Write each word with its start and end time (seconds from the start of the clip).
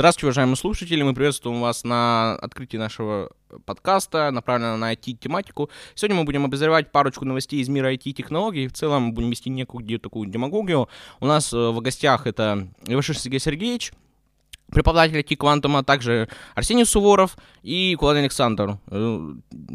Здравствуйте, 0.00 0.28
уважаемые 0.28 0.56
слушатели. 0.56 1.02
Мы 1.02 1.12
приветствуем 1.12 1.60
вас 1.60 1.84
на 1.84 2.34
открытии 2.36 2.78
нашего 2.78 3.32
подкаста, 3.66 4.30
направленного 4.30 4.78
на 4.78 4.94
IT-тематику. 4.94 5.68
Сегодня 5.94 6.16
мы 6.16 6.24
будем 6.24 6.46
обозревать 6.46 6.90
парочку 6.90 7.26
новостей 7.26 7.60
из 7.60 7.68
мира 7.68 7.92
IT-технологий. 7.92 8.66
В 8.68 8.72
целом 8.72 9.12
будем 9.12 9.28
вести 9.28 9.50
некую 9.50 10.00
такую 10.00 10.30
демагогию. 10.30 10.88
У 11.20 11.26
нас 11.26 11.52
э, 11.52 11.68
в 11.68 11.82
гостях 11.82 12.26
это 12.26 12.68
Ивашиш 12.86 13.20
Сергей 13.20 13.40
Сергеевич, 13.40 13.92
преподаватель 14.72 15.18
IT-квантума, 15.18 15.84
также 15.84 16.30
Арсений 16.54 16.86
Суворов 16.86 17.36
и 17.62 17.94
Кулан 17.96 18.16
Александр. 18.16 18.78
Э, 18.86 19.34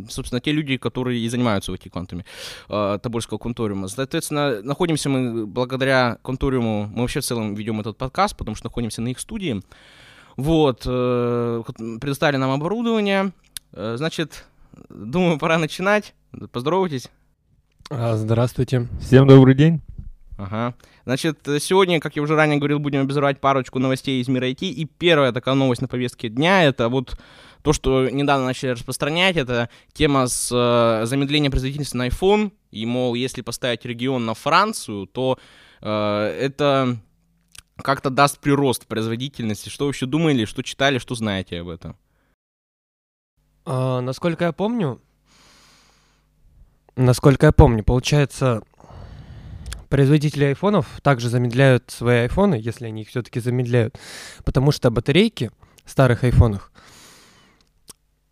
собственно, 0.10 0.42
те 0.42 0.54
люди, 0.54 0.78
которые 0.78 1.20
и 1.20 1.30
занимаются 1.30 1.72
в 1.72 1.76
IT-квантуме 1.76 2.26
э, 2.70 3.00
Тобольского 3.00 3.38
кванториума. 3.38 3.90
Соответственно, 3.90 4.64
находимся 4.64 5.08
мы 5.08 5.46
благодаря 5.46 6.18
кванториуму, 6.24 6.88
мы 6.88 7.02
вообще 7.02 7.20
в 7.20 7.26
целом 7.26 7.54
ведем 7.54 7.80
этот 7.80 8.00
подкаст, 8.00 8.36
потому 8.36 8.56
что 8.56 8.66
находимся 8.66 9.04
на 9.04 9.10
их 9.10 9.20
студии. 9.20 9.62
Вот, 10.38 10.84
э, 10.86 11.64
предоставили 12.02 12.38
нам 12.38 12.52
оборудование. 12.52 13.32
Э, 13.72 13.96
значит, 13.98 14.46
думаю, 14.90 15.40
пора 15.40 15.58
начинать. 15.58 16.14
Поздоровайтесь. 16.52 17.10
А, 17.90 18.16
здравствуйте. 18.18 18.88
Всем 19.00 19.28
добрый 19.28 19.56
день. 19.56 19.82
Ага. 20.38 20.74
Значит, 21.06 21.40
сегодня, 21.60 22.00
как 22.00 22.16
я 22.16 22.22
уже 22.22 22.36
ранее 22.36 22.58
говорил, 22.58 22.80
будем 22.80 23.02
обозревать 23.02 23.40
парочку 23.40 23.80
новостей 23.80 24.22
из 24.22 24.28
мира 24.28 24.50
IT. 24.50 24.66
И 24.68 24.86
первая 24.86 25.32
такая 25.32 25.56
новость 25.56 25.82
на 25.82 25.88
повестке 25.88 26.30
дня— 26.30 26.64
это 26.66 26.90
вот 26.90 27.18
то, 27.62 27.74
что 27.74 28.10
недавно 28.10 28.46
начали 28.46 28.72
распространять, 28.72 29.38
это 29.38 29.70
тема 29.94 30.28
с 30.28 30.52
э, 30.52 31.06
замедлением 31.06 31.52
производительности 31.52 31.96
на 31.96 32.08
iPhone. 32.08 32.52
И, 32.72 32.86
мол, 32.86 33.16
если 33.16 33.42
поставить 33.42 33.86
регион 33.86 34.26
на 34.26 34.34
Францию, 34.34 35.08
то 35.08 35.40
э, 35.82 36.38
это 36.42 36.98
как-то 37.78 38.10
даст 38.10 38.40
прирост 38.40 38.86
производительности. 38.88 39.70
Что 39.70 39.86
вы 39.86 39.92
еще 39.92 40.06
думали, 40.06 40.46
что 40.46 40.64
читали, 40.64 40.98
что 40.98 41.16
знаете 41.16 41.60
об 41.62 41.70
этом? 41.70 41.98
А, 43.66 44.02
насколько 44.02 44.46
я 44.46 44.52
помню, 44.52 45.02
насколько 46.96 47.48
я 47.48 47.52
помню, 47.52 47.84
получается, 47.84 48.62
производители 49.90 50.46
айфонов 50.46 50.88
также 51.02 51.30
замедляют 51.30 51.90
свои 51.90 52.20
айфоны, 52.20 52.56
если 52.56 52.86
они 52.86 53.02
их 53.02 53.10
все-таки 53.10 53.40
замедляют, 53.40 53.98
потому 54.44 54.72
что 54.72 54.92
батарейки 54.92 55.52
в 55.84 55.92
старых 55.92 56.24
айфонах 56.24 56.72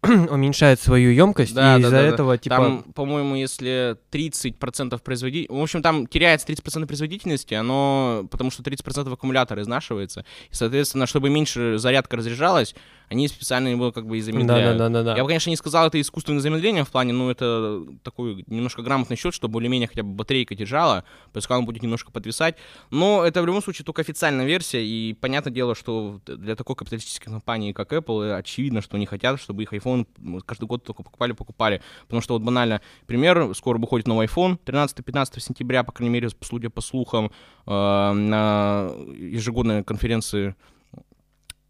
уменьшает 0.30 0.80
свою 0.82 1.12
емкость, 1.12 1.54
да, 1.54 1.78
и 1.78 1.82
да, 1.82 1.88
из-за 1.88 1.92
да, 1.92 2.02
этого, 2.02 2.34
да. 2.34 2.38
типа... 2.38 2.56
Там, 2.58 2.84
по-моему, 2.94 3.36
если 3.36 3.98
30% 4.12 5.02
производительности... 5.02 5.60
В 5.60 5.64
общем, 5.64 5.82
там 5.82 6.08
теряется 6.08 6.48
30% 6.48 6.86
производительности, 6.86 7.54
оно... 7.54 8.28
потому 8.30 8.52
что 8.52 8.64
30% 8.64 9.12
аккумулятора 9.12 9.62
изнашивается. 9.62 10.26
И, 10.52 10.56
соответственно, 10.56 11.08
чтобы 11.08 11.30
меньше 11.30 11.78
зарядка 11.78 12.18
разряжалась, 12.18 12.76
они 13.14 13.28
специально 13.28 13.68
его 13.68 13.92
как 13.92 14.08
бы 14.08 14.18
и 14.18 14.22
замедляют. 14.22 14.78
Да, 14.78 14.90
да, 14.90 15.04
да, 15.04 15.04
да. 15.04 15.16
Я 15.16 15.24
бы, 15.24 15.28
конечно, 15.28 15.50
не 15.50 15.56
сказал, 15.56 15.88
это 15.88 16.02
искусственное 16.02 16.42
замедление 16.42 16.84
в 16.84 16.90
плане, 16.90 17.14
ну, 17.14 17.30
это 17.30 17.84
такой 18.02 18.44
немножко 18.48 18.82
грамотный 18.82 19.16
счет, 19.16 19.34
чтобы 19.34 19.54
более-менее 19.54 19.88
хотя 19.88 20.04
бы 20.04 20.10
батарейка 20.10 20.56
держала, 20.56 21.04
пускай 21.32 21.58
он 21.58 21.66
будет 21.66 21.84
немножко 21.84 22.12
подвисать. 22.12 22.56
Но 22.90 23.24
это 23.24 23.42
в 23.42 23.46
любом 23.46 23.62
случае 23.62 23.86
только 23.86 24.02
официальная 24.02 24.46
версия, 24.46 24.84
и 24.84 25.14
понятное 25.14 25.54
дело, 25.54 25.76
что 25.76 26.20
для 26.26 26.56
такой 26.56 26.76
капиталистической 26.76 27.30
компании, 27.30 27.72
как 27.72 27.94
Apple, 27.94 28.34
очевидно, 28.34 28.82
что 28.82 28.98
они 28.98 29.06
хотят, 29.06 29.40
чтобы 29.40 29.64
их 29.64 29.74
iPhone 29.74 30.08
каждый 30.46 30.66
год 30.66 30.84
только 30.84 31.04
покупали, 31.04 31.34
покупали. 31.34 31.82
Потому 32.04 32.22
что 32.22 32.34
вот 32.34 32.42
банально 32.42 32.82
пример, 33.06 33.54
скоро 33.56 33.78
выходит 33.78 34.08
новый 34.08 34.28
iPhone, 34.28 34.58
13-15 34.66 35.40
сентября, 35.40 35.84
по 35.84 35.92
крайней 35.92 36.14
мере, 36.14 36.30
судя 36.42 36.70
по 36.70 36.82
слухам, 36.82 37.32
э, 37.68 38.12
на 38.12 38.90
ежегодной 39.16 39.84
конференции 39.84 40.56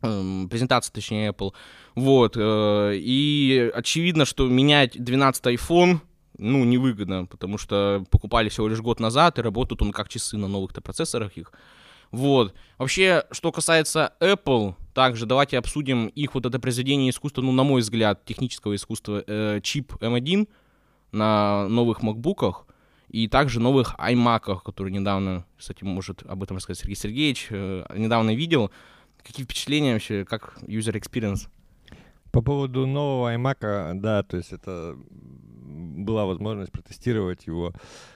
Эм, 0.04 0.50
презентация, 0.50 0.94
точнее, 0.94 1.30
Apple. 1.30 1.54
Вот. 1.96 2.36
Э, 2.38 2.92
и 2.96 3.72
очевидно, 3.74 4.26
что 4.26 4.48
менять 4.48 5.02
12 5.02 5.46
iPhone 5.46 6.00
ну, 6.38 6.64
невыгодно, 6.64 7.26
потому 7.26 7.58
что 7.58 8.04
покупали 8.10 8.50
всего 8.50 8.68
лишь 8.68 8.82
год 8.82 9.00
назад, 9.00 9.38
и 9.38 9.42
работают 9.42 9.82
он 9.82 9.92
как 9.92 10.10
часы 10.10 10.38
на 10.38 10.48
новых-то 10.48 10.82
процессорах 10.82 11.38
их. 11.38 11.52
Вот. 12.12 12.54
Вообще, 12.78 13.24
что 13.32 13.52
касается 13.52 14.14
Apple, 14.20 14.76
также 14.94 15.26
давайте 15.26 15.58
обсудим 15.58 16.08
их 16.08 16.36
вот 16.36 16.46
это 16.46 16.60
произведение 16.60 17.10
искусства, 17.10 17.42
ну, 17.42 17.52
на 17.52 17.64
мой 17.64 17.82
взгляд, 17.82 18.26
технического 18.26 18.76
искусства, 18.76 19.24
э, 19.26 19.62
чип 19.64 19.94
M1 19.94 20.48
на 21.12 21.68
новых 21.70 22.02
макбуках 22.02 22.66
и 23.10 23.28
также 23.28 23.60
новых 23.60 23.96
iMac, 24.00 24.62
которые 24.64 24.94
недавно, 24.94 25.46
кстати, 25.58 25.84
может 25.84 26.24
об 26.24 26.44
этом 26.44 26.58
рассказать 26.58 26.82
Сергей 26.82 26.96
Сергеевич, 26.96 27.48
э, 27.50 27.86
недавно 27.96 28.36
видел. 28.36 28.72
Какие 29.24 29.46
впечатления 29.46 29.94
вообще, 29.94 30.26
как 30.26 30.58
user 30.64 30.94
experience? 30.94 31.50
По 32.32 32.42
поводу 32.42 32.86
нового 32.86 33.34
iMac, 33.36 33.94
да, 34.00 34.24
то 34.24 34.38
есть 34.38 34.52
это 34.52 34.98
была 36.04 36.26
возможность 36.26 36.72
протестировать 36.72 37.48
его 37.48 37.74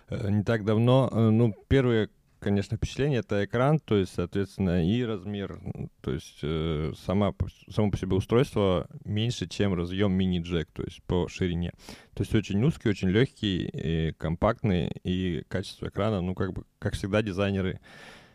э, 0.10 0.30
не 0.30 0.44
так 0.44 0.66
давно. 0.66 1.10
Э, 1.12 1.30
ну, 1.30 1.54
первое, 1.68 2.10
конечно, 2.40 2.78
впечатление 2.78 3.20
это 3.20 3.46
экран, 3.46 3.80
то 3.80 3.96
есть, 3.96 4.14
соответственно, 4.14 4.86
и 4.88 5.04
размер, 5.04 5.60
то 6.02 6.12
есть 6.12 6.40
э, 6.42 6.94
сама, 7.06 7.34
само 7.70 7.92
по 7.92 7.98
себе 7.98 8.16
устройство 8.16 8.88
меньше, 9.06 9.48
чем 9.48 9.74
разъем 9.74 10.14
мини-джек, 10.14 10.70
то 10.72 10.84
есть 10.84 11.02
по 11.04 11.28
ширине. 11.28 11.72
То 12.14 12.24
есть 12.24 12.34
очень 12.36 12.64
узкий, 12.64 12.90
очень 12.90 13.10
легкий, 13.10 13.70
и 13.72 14.14
компактный, 14.14 14.88
и 15.04 15.44
качество 15.48 15.88
экрана, 15.88 16.22
ну, 16.22 16.36
как 16.36 16.54
бы, 16.54 16.64
как 16.80 16.94
всегда, 16.94 17.22
дизайнеры 17.22 17.80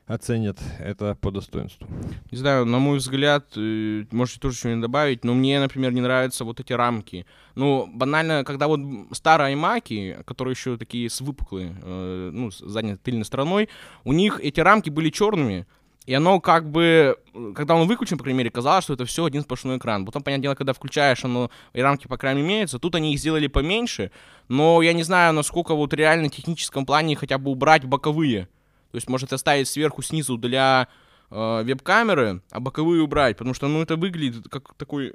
оценят 0.07 0.59
это 0.79 1.17
по 1.21 1.31
достоинству. 1.31 1.87
Не 2.31 2.39
знаю, 2.39 2.67
на 2.67 2.79
мой 2.79 2.99
взгляд, 2.99 3.47
э, 3.57 4.05
можете 4.11 4.41
тоже 4.41 4.57
что-нибудь 4.57 4.83
добавить, 4.83 5.25
но 5.25 5.35
мне, 5.35 5.61
например, 5.61 5.93
не 5.93 6.01
нравятся 6.01 6.45
вот 6.45 6.61
эти 6.61 6.73
рамки. 6.73 7.27
Ну, 7.55 7.89
банально, 7.93 8.45
когда 8.45 8.67
вот 8.67 8.81
старые 9.13 9.57
iMac, 9.57 10.25
которые 10.25 10.53
еще 10.53 10.77
такие 10.77 11.09
с 11.09 11.21
выпуклой, 11.21 11.73
э, 11.83 12.31
ну, 12.33 12.51
с 12.51 12.59
задней 12.59 12.97
тыльной 12.97 13.25
стороной, 13.25 13.69
у 14.05 14.13
них 14.13 14.41
эти 14.43 14.61
рамки 14.61 14.91
были 14.91 15.11
черными, 15.11 15.67
и 16.05 16.15
оно 16.15 16.41
как 16.41 16.69
бы, 16.69 17.17
когда 17.55 17.77
он 17.77 17.87
выключен, 17.87 18.19
по 18.19 18.25
крайней 18.25 18.39
мере, 18.39 18.51
казалось, 18.51 18.85
что 18.85 18.95
это 18.95 19.05
все 19.05 19.25
один 19.25 19.43
сплошной 19.43 19.79
экран. 19.79 20.05
Потом, 20.05 20.23
понятное 20.23 20.43
дело, 20.43 20.55
когда 20.57 20.73
включаешь, 20.73 21.25
оно, 21.25 21.51
и 21.73 21.81
рамки 21.81 22.09
по 22.09 22.17
краям 22.17 22.41
имеются. 22.41 22.81
Тут 22.81 22.97
они 22.97 23.13
их 23.13 23.21
сделали 23.21 23.47
поменьше, 23.47 24.11
но 24.49 24.83
я 24.83 24.95
не 24.95 25.05
знаю, 25.05 25.33
насколько 25.33 25.75
вот 25.75 25.95
реально 25.95 26.29
в 26.29 26.33
техническом 26.33 26.87
плане 26.87 27.15
хотя 27.15 27.39
бы 27.39 27.53
убрать 27.53 27.85
боковые. 27.85 28.49
То 28.93 28.97
есть 28.97 29.09
может 29.09 29.33
оставить 29.33 29.69
сверху, 29.69 30.03
снизу 30.03 30.37
для 30.37 30.87
э, 31.31 31.63
веб-камеры, 31.65 32.43
а 32.51 32.61
боковые 32.61 33.03
убрать, 33.03 33.39
потому 33.39 33.55
что, 33.55 33.67
ну, 33.67 33.81
это 33.81 33.97
выглядит 33.97 34.49
как 34.51 34.75
такой, 34.75 35.15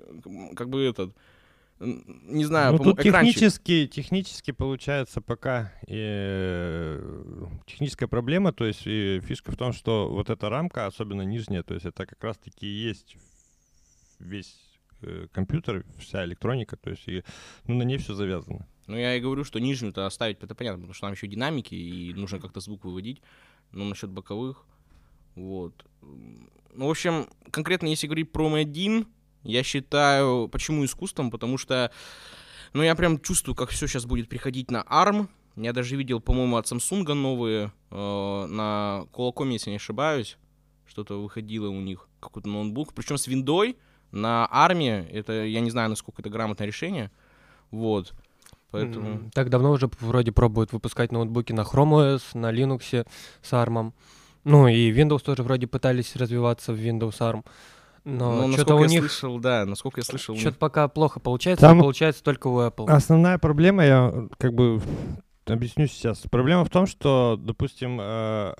как 0.55 0.69
бы 0.69 0.83
этот, 0.83 1.15
не 1.79 2.43
знаю, 2.43 2.73
ну, 2.73 2.79
тут 2.83 3.01
технически, 3.03 3.85
технически 3.85 4.49
получается 4.49 5.21
пока 5.21 5.71
и, 5.87 6.99
техническая 7.67 8.09
проблема, 8.09 8.51
то 8.51 8.65
есть 8.65 8.81
и 8.87 9.21
фишка 9.23 9.51
в 9.51 9.57
том, 9.57 9.73
что 9.73 10.09
вот 10.09 10.31
эта 10.31 10.49
рамка, 10.49 10.87
особенно 10.87 11.21
нижняя, 11.21 11.61
то 11.61 11.75
есть 11.75 11.85
это 11.85 12.07
как 12.07 12.23
раз-таки 12.23 12.65
есть 12.65 13.15
весь 14.17 14.57
э, 15.03 15.27
компьютер, 15.31 15.85
вся 15.99 16.25
электроника, 16.25 16.77
то 16.77 16.89
есть 16.89 17.07
и, 17.07 17.23
ну, 17.67 17.75
на 17.75 17.83
ней 17.83 17.99
все 17.99 18.15
завязано. 18.15 18.67
Ну, 18.87 18.97
я 18.97 19.15
и 19.15 19.19
говорю, 19.19 19.43
что 19.43 19.59
нижнюю-то 19.59 20.07
оставить, 20.07 20.41
это 20.41 20.55
понятно, 20.55 20.79
потому 20.79 20.93
что 20.95 21.07
там 21.07 21.13
еще 21.13 21.27
динамики, 21.27 21.75
и 21.75 22.13
нужно 22.15 22.39
как-то 22.39 22.59
звук 22.59 22.85
выводить 22.85 23.21
ну, 23.71 23.85
насчет 23.85 24.09
боковых. 24.09 24.65
Вот. 25.35 25.85
Ну, 26.01 26.87
в 26.87 26.89
общем, 26.89 27.27
конкретно 27.51 27.87
если 27.87 28.07
говорить 28.07 28.31
про 28.31 28.47
M1, 28.49 29.07
я 29.43 29.63
считаю, 29.63 30.47
почему 30.49 30.85
искусством, 30.85 31.31
потому 31.31 31.57
что, 31.57 31.91
ну, 32.73 32.83
я 32.83 32.95
прям 32.95 33.19
чувствую, 33.19 33.55
как 33.55 33.69
все 33.69 33.87
сейчас 33.87 34.05
будет 34.05 34.29
приходить 34.29 34.71
на 34.71 34.83
ARM. 34.83 35.27
Я 35.55 35.73
даже 35.73 35.95
видел, 35.95 36.19
по-моему, 36.19 36.57
от 36.57 36.65
Samsung 36.65 37.13
новые 37.13 37.71
э, 37.89 37.95
на 37.95 39.05
Qualcomm, 39.11 39.51
если 39.53 39.71
не 39.71 39.77
ошибаюсь, 39.77 40.37
что-то 40.85 41.21
выходило 41.21 41.69
у 41.69 41.81
них, 41.81 42.07
какой-то 42.19 42.47
ноутбук, 42.47 42.93
причем 42.93 43.17
с 43.17 43.25
виндой 43.27 43.77
на 44.11 44.47
ARM, 44.51 45.09
это, 45.09 45.45
я 45.45 45.59
не 45.61 45.71
знаю, 45.71 45.89
насколько 45.89 46.21
это 46.21 46.29
грамотное 46.29 46.67
решение, 46.67 47.11
вот. 47.71 48.13
Поэтому... 48.71 49.29
Так 49.33 49.49
давно 49.49 49.71
уже 49.71 49.89
вроде 49.99 50.31
пробуют 50.31 50.73
выпускать 50.73 51.11
ноутбуки 51.11 51.53
на 51.53 51.61
Chrome 51.61 52.15
OS, 52.15 52.21
на 52.33 52.51
Linux 52.51 53.05
с 53.41 53.53
ARM. 53.53 53.93
Ну 54.43 54.67
и 54.67 54.91
Windows 54.91 55.23
тоже 55.23 55.43
вроде 55.43 55.67
пытались 55.67 56.15
развиваться 56.15 56.73
в 56.73 56.77
Windows 56.77 57.19
ARM. 57.19 57.43
Но 58.03 58.47
ну, 58.47 58.53
что-то 58.53 58.75
у 58.75 58.85
них... 58.85 59.01
слышал, 59.01 59.37
да, 59.37 59.65
насколько 59.65 59.99
я 59.99 60.05
слышал... 60.05 60.35
Что-то 60.35 60.51
них... 60.51 60.59
пока 60.59 60.87
плохо 60.87 61.19
получается, 61.19 61.65
Там 61.65 61.79
получается 61.79 62.23
только 62.23 62.47
у 62.47 62.61
Apple. 62.61 62.89
Основная 62.89 63.37
проблема, 63.37 63.85
я 63.85 64.13
как 64.37 64.53
бы 64.53 64.81
объясню 65.45 65.87
сейчас. 65.87 66.19
Проблема 66.31 66.63
в 66.63 66.69
том, 66.69 66.87
что, 66.87 67.37
допустим, 67.37 67.99
э, 68.01 68.53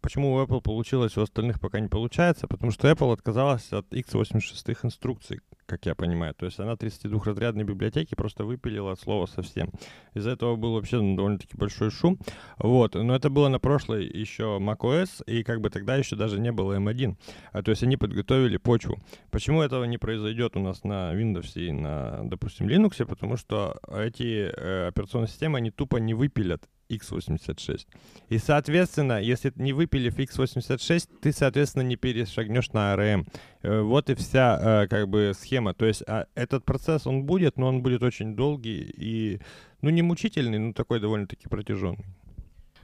почему 0.00 0.34
у 0.34 0.42
Apple 0.42 0.60
получилось, 0.60 1.16
у 1.16 1.22
остальных 1.22 1.60
пока 1.60 1.78
не 1.78 1.88
получается, 1.88 2.48
потому 2.48 2.72
что 2.72 2.90
Apple 2.90 3.12
отказалась 3.12 3.72
от 3.72 3.86
x86 3.92 4.78
инструкций, 4.82 5.40
как 5.70 5.86
я 5.86 5.94
понимаю. 5.94 6.34
То 6.34 6.46
есть 6.46 6.58
она 6.58 6.72
32-разрядной 6.72 7.62
библиотеки 7.62 8.16
просто 8.16 8.44
выпилила 8.44 8.92
от 8.92 9.00
слова 9.00 9.26
совсем. 9.26 9.70
Из-за 10.14 10.30
этого 10.30 10.56
был 10.56 10.74
вообще 10.74 11.00
ну, 11.00 11.14
довольно-таки 11.14 11.56
большой 11.56 11.90
шум. 11.92 12.18
Вот. 12.58 12.96
Но 12.96 13.14
это 13.14 13.30
было 13.30 13.48
на 13.48 13.60
прошлой 13.60 14.04
еще 14.04 14.58
macOS, 14.60 15.24
и 15.26 15.44
как 15.44 15.60
бы 15.60 15.70
тогда 15.70 15.94
еще 15.94 16.16
даже 16.16 16.40
не 16.40 16.50
было 16.50 16.76
M1. 16.78 17.14
А, 17.52 17.62
то 17.62 17.70
есть 17.70 17.84
они 17.84 17.96
подготовили 17.96 18.56
почву. 18.56 18.98
Почему 19.30 19.62
этого 19.62 19.84
не 19.84 19.96
произойдет 19.96 20.56
у 20.56 20.60
нас 20.60 20.82
на 20.82 21.14
Windows 21.14 21.52
и 21.54 21.70
на, 21.70 22.22
допустим, 22.24 22.66
Linux? 22.66 23.06
Потому 23.06 23.36
что 23.36 23.78
эти 23.88 24.50
э, 24.52 24.88
операционные 24.88 25.28
системы, 25.28 25.58
они 25.58 25.70
тупо 25.70 25.98
не 25.98 26.14
выпилят 26.14 26.68
x86. 26.90 27.86
И, 28.28 28.38
соответственно, 28.38 29.20
если 29.20 29.52
не 29.56 29.72
выпилив 29.72 30.18
x86, 30.18 31.08
ты, 31.20 31.32
соответственно, 31.32 31.82
не 31.82 31.96
перешагнешь 31.96 32.72
на 32.72 32.94
ARM. 32.94 33.26
Э, 33.62 33.80
вот 33.80 34.10
и 34.10 34.14
вся 34.14 34.58
э, 34.84 34.88
как 34.88 35.08
бы 35.08 35.32
схема. 35.38 35.74
То 35.74 35.86
есть 35.86 36.02
а 36.06 36.26
этот 36.34 36.64
процесс, 36.64 37.06
он 37.06 37.24
будет, 37.24 37.56
но 37.56 37.68
он 37.68 37.82
будет 37.82 38.02
очень 38.02 38.34
долгий 38.36 38.92
и, 38.96 39.40
ну, 39.82 39.90
не 39.90 40.02
мучительный, 40.02 40.58
но 40.58 40.72
такой 40.72 41.00
довольно-таки 41.00 41.48
протяженный. 41.48 42.04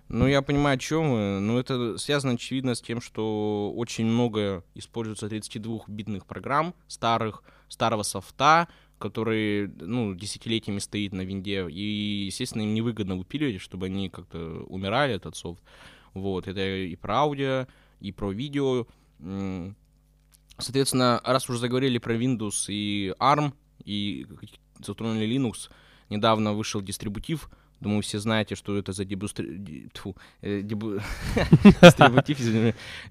Ну, 0.08 0.28
я 0.28 0.40
понимаю, 0.40 0.76
о 0.76 0.78
чем 0.78 1.10
вы. 1.10 1.40
Но 1.40 1.58
это 1.58 1.98
связано, 1.98 2.34
очевидно, 2.34 2.74
с 2.74 2.80
тем, 2.80 3.00
что 3.00 3.72
очень 3.74 4.06
много 4.06 4.64
используется 4.74 5.26
32-битных 5.26 6.26
программ, 6.26 6.74
старых, 6.86 7.42
старого 7.68 8.04
софта, 8.04 8.68
который, 8.98 9.68
ну, 9.68 10.14
десятилетиями 10.14 10.78
стоит 10.78 11.12
на 11.12 11.22
винде, 11.22 11.68
и, 11.68 12.26
естественно, 12.26 12.62
им 12.62 12.74
невыгодно 12.74 13.16
выпиливать, 13.16 13.60
чтобы 13.60 13.86
они 13.86 14.08
как-то 14.08 14.64
умирали, 14.68 15.14
этот 15.14 15.36
софт. 15.36 15.62
Вот, 16.14 16.48
это 16.48 16.60
и 16.60 16.96
про 16.96 17.16
аудио, 17.18 17.66
и 18.00 18.12
про 18.12 18.32
видео. 18.32 18.86
Соответственно, 20.58 21.20
раз 21.24 21.48
уже 21.50 21.58
заговорили 21.58 21.98
про 21.98 22.16
Windows 22.16 22.66
и 22.68 23.12
ARM, 23.18 23.52
и 23.84 24.26
затронули 24.80 25.26
Linux, 25.26 25.70
недавно 26.08 26.54
вышел 26.54 26.80
дистрибутив 26.80 27.50
Думаю, 27.80 28.02
все 28.02 28.18
знаете, 28.18 28.54
что 28.54 28.76
это 28.78 28.92
за 28.92 29.04
дебустри... 29.04 29.88
Тьфу, 29.92 30.16
э, 30.40 30.62
дебу... 30.62 30.94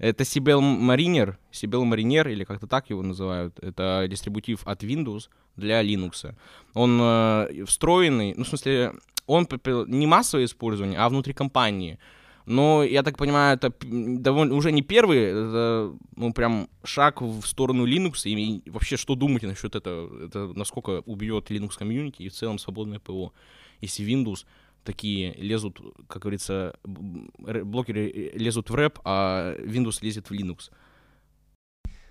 Это 0.00 0.22
Sibel 0.24 0.60
Mariner, 0.60 1.36
Sibel 1.52 1.84
Mariner, 1.84 2.32
или 2.32 2.44
как-то 2.44 2.66
так 2.66 2.90
его 2.90 3.02
называют. 3.02 3.56
Это 3.60 4.06
дистрибутив 4.08 4.66
от 4.66 4.82
Windows 4.82 5.28
для 5.56 5.82
Linux. 5.84 6.34
Он 6.74 6.98
э, 7.00 7.64
встроенный, 7.64 8.34
ну, 8.36 8.44
в 8.44 8.48
смысле, 8.48 8.92
он 9.26 9.48
не 9.86 10.06
массовое 10.06 10.46
использование, 10.46 10.98
а 10.98 11.08
внутри 11.08 11.32
компании. 11.32 11.98
Но, 12.46 12.84
я 12.84 13.02
так 13.02 13.18
понимаю, 13.18 13.56
это 13.56 13.72
довольно, 13.82 14.54
уже 14.54 14.70
не 14.72 14.82
первый, 14.82 15.18
это, 15.18 15.92
ну, 16.16 16.32
прям 16.32 16.68
шаг 16.84 17.20
в 17.20 17.42
сторону 17.42 17.86
Linux. 17.86 18.22
И, 18.24 18.62
и 18.66 18.70
вообще, 18.70 18.96
что 18.96 19.14
думаете 19.16 19.48
насчет 19.48 19.74
этого? 19.74 20.26
Это 20.26 20.52
насколько 20.54 21.02
убьет 21.06 21.50
Linux 21.50 21.76
комьюнити 21.78 22.22
и 22.22 22.28
в 22.28 22.32
целом 22.32 22.58
свободное 22.58 23.00
ПО? 23.00 23.32
Если 23.80 24.06
Windows 24.06 24.44
такие 24.84 25.34
лезут, 25.34 25.80
как 26.08 26.22
говорится, 26.22 26.74
блокеры 26.84 28.32
лезут 28.34 28.70
в 28.70 28.74
рэп, 28.74 29.00
а 29.04 29.56
Windows 29.58 29.98
лезет 30.00 30.30
в 30.30 30.32
Linux. 30.32 30.70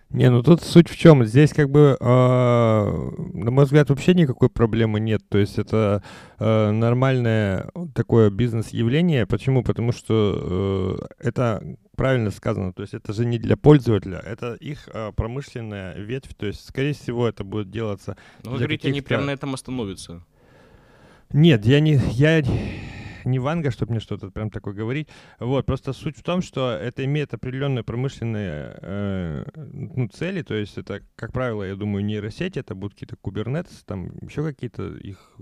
Не, 0.10 0.30
ну 0.30 0.44
тут 0.44 0.62
суть 0.62 0.88
в 0.88 0.96
чем. 0.96 1.26
Здесь 1.26 1.52
как 1.52 1.70
бы, 1.70 1.98
э, 2.00 2.06
на 2.06 3.52
мой 3.52 3.66
взгляд, 3.66 3.90
вообще 3.90 4.14
никакой 4.14 4.50
проблемы 4.50 5.00
нет. 5.00 5.22
То 5.28 5.40
есть 5.40 5.58
это 5.58 6.04
э, 6.38 6.72
нормальное 6.72 7.70
такое 7.94 8.30
бизнес-явление. 8.30 9.26
Почему? 9.26 9.64
Потому 9.64 9.92
что 9.92 11.00
э, 11.20 11.28
это 11.28 11.78
правильно 11.98 12.30
сказано. 12.32 12.72
То 12.72 12.84
есть 12.84 12.94
это 12.94 13.14
же 13.14 13.26
не 13.26 13.40
для 13.40 13.58
пользователя, 13.58 14.20
это 14.20 14.54
их 14.54 14.88
э, 14.94 15.12
промышленная 15.16 15.96
ветвь. 15.96 16.36
То 16.36 16.46
есть, 16.46 16.66
скорее 16.68 16.94
всего, 16.94 17.28
это 17.28 17.44
будет 17.44 17.72
делаться. 17.72 18.16
Ну, 18.44 18.52
вы 18.52 18.58
говорите, 18.58 18.88
они 18.90 19.02
прямо 19.02 19.26
на 19.26 19.32
этом 19.32 19.54
остановятся. 19.54 20.24
Нет, 21.34 21.66
я 21.66 21.80
не, 21.80 22.00
я 22.12 22.42
не 23.26 23.40
Ванга, 23.40 23.72
чтобы 23.72 23.92
мне 23.92 24.00
что-то 24.00 24.30
прям 24.30 24.50
такое 24.50 24.74
говорить. 24.74 25.10
Вот, 25.40 25.66
просто 25.66 25.94
суть 25.94 26.18
в 26.18 26.24
том, 26.24 26.42
что 26.42 26.72
это 26.72 27.04
имеет 27.06 27.34
определенные 27.34 27.84
промышленные 27.84 28.78
э, 28.82 29.46
ну, 29.56 30.08
цели, 30.08 30.44
то 30.44 30.54
есть 30.54 30.78
это, 30.78 31.02
как 31.16 31.34
правило, 31.34 31.64
я 31.64 31.76
думаю, 31.76 32.06
нейросети, 32.06 32.60
это 32.60 32.76
будут 32.76 32.94
какие-то 32.94 33.18
кубернетс, 33.18 33.84
там 33.84 34.12
еще 34.22 34.44
какие-то 34.44 34.96
их 34.96 35.36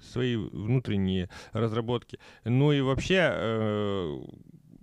свои 0.00 0.36
внутренние 0.36 1.28
разработки. 1.52 2.18
Ну 2.44 2.72
и 2.72 2.80
вообще, 2.80 3.30
э, 3.32 4.18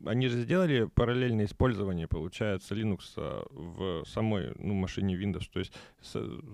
они 0.05 0.27
же 0.27 0.41
сделали 0.41 0.89
параллельное 0.93 1.45
использование, 1.45 2.07
получается, 2.07 2.75
Linux 2.75 2.99
а, 3.17 3.45
в 3.49 4.05
самой 4.07 4.53
ну, 4.57 4.73
машине 4.73 5.15
Windows. 5.15 5.45
То 5.51 5.59
есть, 5.59 5.73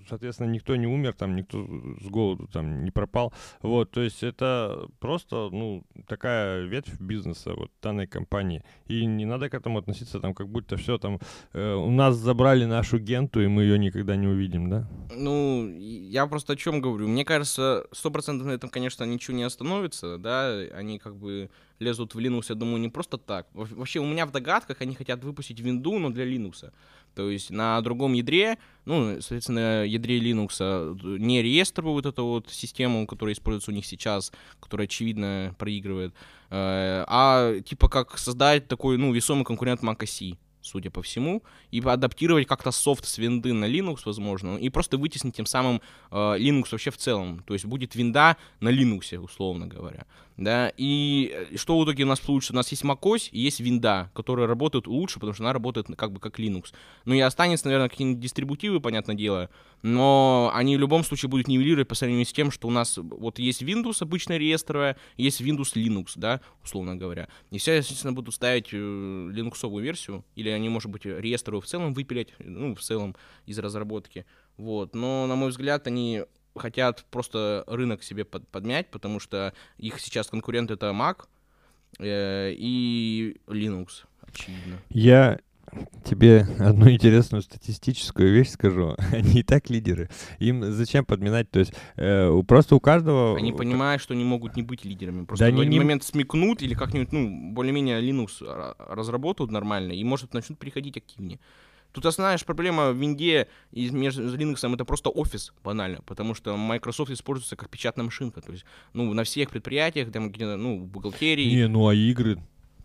соответственно, 0.07 0.47
никто 0.47 0.75
не 0.75 0.87
умер, 0.87 1.13
там 1.13 1.35
никто 1.35 1.65
с 2.01 2.07
голоду 2.07 2.47
там 2.47 2.83
не 2.83 2.91
пропал. 2.91 3.33
Вот, 3.61 3.91
то 3.91 4.01
есть 4.01 4.23
это 4.23 4.87
просто, 4.99 5.49
ну, 5.51 5.83
такая 6.07 6.63
ветвь 6.63 6.99
бизнеса 6.99 7.53
вот 7.55 7.71
данной 7.81 8.07
компании. 8.07 8.63
И 8.87 9.05
не 9.05 9.25
надо 9.25 9.49
к 9.49 9.53
этому 9.53 9.79
относиться 9.79 10.19
там, 10.19 10.33
как 10.33 10.49
будто 10.49 10.77
все 10.77 10.97
там 10.97 11.19
э, 11.53 11.73
у 11.73 11.91
нас 11.91 12.15
забрали 12.15 12.65
нашу 12.65 12.99
генту, 12.99 13.41
и 13.41 13.47
мы 13.47 13.63
ее 13.63 13.77
никогда 13.77 14.15
не 14.15 14.27
увидим, 14.27 14.69
да? 14.69 14.87
Ну, 15.15 15.67
я 15.77 16.27
просто 16.27 16.53
о 16.53 16.55
чем 16.55 16.81
говорю. 16.81 17.07
Мне 17.07 17.25
кажется, 17.25 17.85
сто 17.91 18.11
процентов 18.11 18.47
на 18.47 18.51
этом, 18.51 18.69
конечно, 18.69 19.03
ничего 19.03 19.35
не 19.35 19.43
остановится, 19.43 20.17
да, 20.17 20.49
они 20.73 20.99
как 20.99 21.15
бы 21.15 21.49
лезут 21.79 22.15
в 22.15 22.19
Linux, 22.19 22.45
я 22.49 22.55
думаю, 22.55 22.79
не 22.79 22.89
просто 22.89 23.17
так. 23.17 23.47
Вообще, 23.53 23.99
у 23.99 24.05
меня 24.05 24.25
в 24.25 24.31
догадках 24.31 24.81
они 24.81 24.95
хотят 24.95 25.23
выпустить 25.23 25.59
винду, 25.59 25.99
но 25.99 26.09
для 26.09 26.25
Linux. 26.25 26.71
То 27.15 27.29
есть 27.29 27.51
на 27.51 27.79
другом 27.81 28.13
ядре, 28.13 28.57
ну, 28.85 29.21
соответственно, 29.21 29.85
ядре 29.85 30.19
Linux 30.19 31.19
не 31.19 31.41
рееструют 31.41 32.05
эту 32.05 32.25
вот 32.25 32.49
систему, 32.49 33.05
которая 33.05 33.33
используется 33.33 33.71
у 33.71 33.73
них 33.73 33.85
сейчас, 33.85 34.31
которая, 34.59 34.87
очевидно, 34.87 35.55
проигрывает, 35.59 36.13
э, 36.49 37.05
а 37.07 37.59
типа 37.61 37.89
как 37.89 38.17
создать 38.17 38.67
такой, 38.67 38.97
ну, 38.97 39.13
весомый 39.13 39.45
конкурент 39.45 39.81
Mac 39.81 39.99
OS 39.99 40.37
судя 40.63 40.89
по 40.89 41.01
всему, 41.01 41.43
и 41.71 41.81
адаптировать 41.81 42.47
как-то 42.47 42.71
софт 42.71 43.05
с 43.05 43.17
винды 43.17 43.53
на 43.53 43.65
Linux, 43.65 43.99
возможно, 44.05 44.57
и 44.57 44.69
просто 44.69 44.97
вытеснить 44.97 45.35
тем 45.35 45.45
самым 45.45 45.81
э, 46.09 46.15
Linux 46.15 46.69
вообще 46.71 46.89
в 46.89 46.97
целом. 46.97 47.43
То 47.45 47.53
есть 47.53 47.65
будет 47.65 47.95
винда 47.95 48.37
на 48.61 48.69
Linux, 48.69 49.17
условно 49.17 49.67
говоря. 49.67 50.05
Да, 50.37 50.73
и 50.77 51.31
э, 51.31 51.57
что 51.57 51.79
в 51.79 51.85
итоге 51.85 52.05
у 52.05 52.07
нас 52.07 52.19
получится? 52.19 52.53
У 52.53 52.55
нас 52.55 52.69
есть 52.71 52.83
macOS 52.83 53.29
и 53.31 53.39
есть 53.39 53.59
винда, 53.59 54.09
которые 54.15 54.47
работают 54.47 54.87
лучше, 54.87 55.15
потому 55.15 55.33
что 55.33 55.43
она 55.43 55.53
работает 55.53 55.87
как 55.95 56.11
бы 56.11 56.19
как 56.19 56.39
Linux. 56.39 56.73
Ну 57.05 57.13
и 57.13 57.19
останется, 57.19 57.67
наверное, 57.67 57.89
какие-нибудь 57.89 58.19
дистрибутивы, 58.19 58.79
понятное 58.79 59.15
дело, 59.15 59.51
но 59.83 60.51
они 60.55 60.75
в 60.75 60.79
любом 60.79 61.03
случае 61.03 61.29
будут 61.29 61.47
нивелировать 61.47 61.87
по 61.87 61.93
сравнению 61.93 62.25
с 62.25 62.33
тем, 62.33 62.49
что 62.49 62.67
у 62.67 62.71
нас 62.71 62.97
вот 62.97 63.37
есть 63.37 63.61
Windows 63.61 63.97
обычная 64.01 64.37
реестровая, 64.37 64.97
есть 65.17 65.39
Windows 65.39 65.75
Linux, 65.75 66.13
да, 66.15 66.41
условно 66.63 66.95
говоря. 66.95 67.27
И 67.51 67.59
все, 67.59 67.75
естественно, 67.75 68.13
будут 68.13 68.33
ставить 68.33 68.69
э, 68.71 69.29
линуксовую 69.31 69.83
версию, 69.83 70.25
или 70.35 70.49
они, 70.49 70.67
может 70.69 70.89
быть, 70.89 71.05
реестровую 71.05 71.61
в 71.61 71.65
целом 71.67 71.93
выпилять, 71.93 72.29
ну, 72.39 72.73
в 72.73 72.81
целом 72.81 73.15
из 73.45 73.59
разработки. 73.59 74.25
Вот, 74.57 74.95
но, 74.95 75.27
на 75.27 75.35
мой 75.35 75.49
взгляд, 75.49 75.85
они 75.85 76.23
хотят 76.55 77.05
просто 77.11 77.63
рынок 77.67 78.03
себе 78.03 78.25
под, 78.25 78.47
подмять, 78.47 78.89
потому 78.91 79.19
что 79.19 79.53
их 79.77 79.99
сейчас 79.99 80.27
конкурент 80.27 80.71
это 80.71 80.87
Mac 80.87 81.25
э, 81.99 82.53
и 82.55 83.37
Linux, 83.47 84.05
очевидно. 84.21 84.79
Я 84.89 85.39
тебе 86.03 86.47
одну 86.59 86.89
интересную 86.89 87.41
статистическую 87.41 88.31
вещь 88.31 88.49
скажу. 88.49 88.95
Они 89.11 89.39
и 89.39 89.43
так 89.43 89.69
лидеры. 89.69 90.09
Им 90.39 90.71
зачем 90.71 91.05
подминать? 91.05 91.49
То 91.49 91.59
есть 91.59 91.73
э, 91.95 92.41
просто 92.47 92.75
у 92.75 92.79
каждого... 92.79 93.37
Они 93.37 93.51
понимают, 93.51 94.01
что 94.01 94.13
они 94.13 94.23
могут 94.23 94.55
не 94.55 94.63
быть 94.63 94.85
лидерами. 94.85 95.25
Просто 95.25 95.45
да 95.45 95.51
в 95.51 95.59
один 95.59 95.71
не... 95.71 95.79
момент 95.79 96.03
смекнут 96.03 96.61
или 96.61 96.73
как-нибудь, 96.73 97.11
ну, 97.11 97.53
более-менее 97.53 98.01
Linux 98.01 98.43
разработают 98.77 99.51
нормально 99.51 99.93
и, 99.93 100.03
может, 100.03 100.33
начнут 100.33 100.59
приходить 100.59 100.97
активнее. 100.97 101.39
Тут 101.93 102.07
основная 102.07 102.39
проблема 102.39 102.91
в 102.91 102.97
винде 102.97 103.47
и 103.71 103.89
между 103.91 104.23
Linux 104.35 104.73
это 104.73 104.83
просто 104.83 105.09
офис, 105.09 105.53
банально, 105.63 106.01
потому 106.05 106.33
что 106.33 106.57
Microsoft 106.57 107.11
используется 107.11 107.55
как 107.55 107.69
печатная 107.69 108.03
машинка. 108.03 108.41
То 108.41 108.51
есть, 108.51 108.65
ну, 108.93 109.13
на 109.13 109.23
всех 109.23 109.51
предприятиях, 109.51 110.11
там, 110.11 110.31
где, 110.31 110.55
ну, 110.55 110.79
в 110.79 110.87
бухгалтерии. 110.87 111.53
Не, 111.53 111.67
ну 111.67 111.87
а 111.87 111.93
игры? 111.93 112.39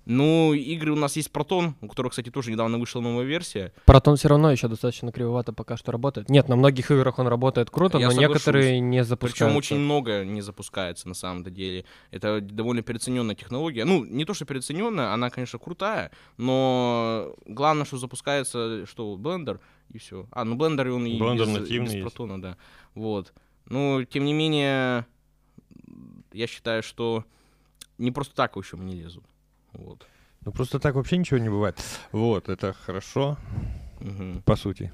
Ну, 0.09 0.55
игры 0.55 0.93
у 0.93 0.97
нас 0.97 1.17
есть 1.17 1.31
Протон, 1.31 1.77
у 1.83 1.87
которого, 1.87 2.09
кстати, 2.09 2.31
тоже 2.31 2.51
недавно 2.51 2.79
вышла 2.79 3.03
новая 3.03 3.27
версия. 3.27 3.75
Протон 3.85 4.17
все 4.17 4.29
равно 4.29 4.51
еще 4.51 4.67
достаточно 4.67 5.13
кривовато 5.13 5.53
пока 5.53 5.77
что 5.77 5.93
работает. 5.93 6.31
Нет, 6.31 6.49
на 6.49 6.57
многих 6.57 6.91
играх 6.91 7.19
он 7.19 7.27
работает 7.29 7.69
круто, 7.69 7.99
Я 7.99 8.07
но 8.07 8.13
соглашусь. 8.13 8.37
некоторые 8.37 8.81
не 8.81 9.05
запускаются. 9.05 9.45
Причем 9.45 9.57
очень 9.57 9.79
много 9.79 10.25
не 10.25 10.41
запускается 10.41 11.09
на 11.09 11.15
самом-то 11.15 11.51
деле. 11.51 11.85
Это 12.11 12.41
довольно 12.41 12.81
переоцененная 12.81 13.35
технология. 13.35 13.85
Ну, 13.85 14.03
не 14.07 14.25
то, 14.25 14.33
что 14.33 14.47
переоцененная, 14.47 15.13
она, 15.13 15.29
конечно, 15.29 15.59
крутая, 15.59 16.11
но 16.39 17.35
главное, 17.45 17.85
что 17.85 17.99
запускается, 17.99 18.87
что 18.87 19.15
Blender, 19.17 19.61
и 19.93 19.99
все. 19.99 20.27
А, 20.31 20.45
ну 20.45 20.57
Blender 20.57 20.89
он 20.89 21.05
и 21.05 21.19
Blender 21.19 21.61
без, 21.61 21.93
без 21.93 22.01
Протона, 22.01 22.41
да. 22.41 22.57
Вот. 22.95 23.35
Ну, 23.67 24.05
тем 24.05 24.25
не 24.25 24.33
менее, 24.33 25.05
я 26.33 26.47
считаю, 26.47 26.83
что 26.83 27.27
не 27.99 28.11
просто 28.11 28.35
так 28.35 28.57
еще 28.57 28.79
не 28.79 28.95
лезут. 28.95 29.25
Вот. 29.73 30.07
Ну 30.45 30.53
просто 30.53 30.79
так 30.79 30.95
вообще 30.95 31.17
ничего 31.17 31.39
не 31.39 31.49
бывает. 31.49 31.77
Вот, 32.13 32.49
это 32.49 32.73
хорошо, 32.73 33.37
угу. 34.01 34.43
по 34.45 34.57
сути. 34.57 34.93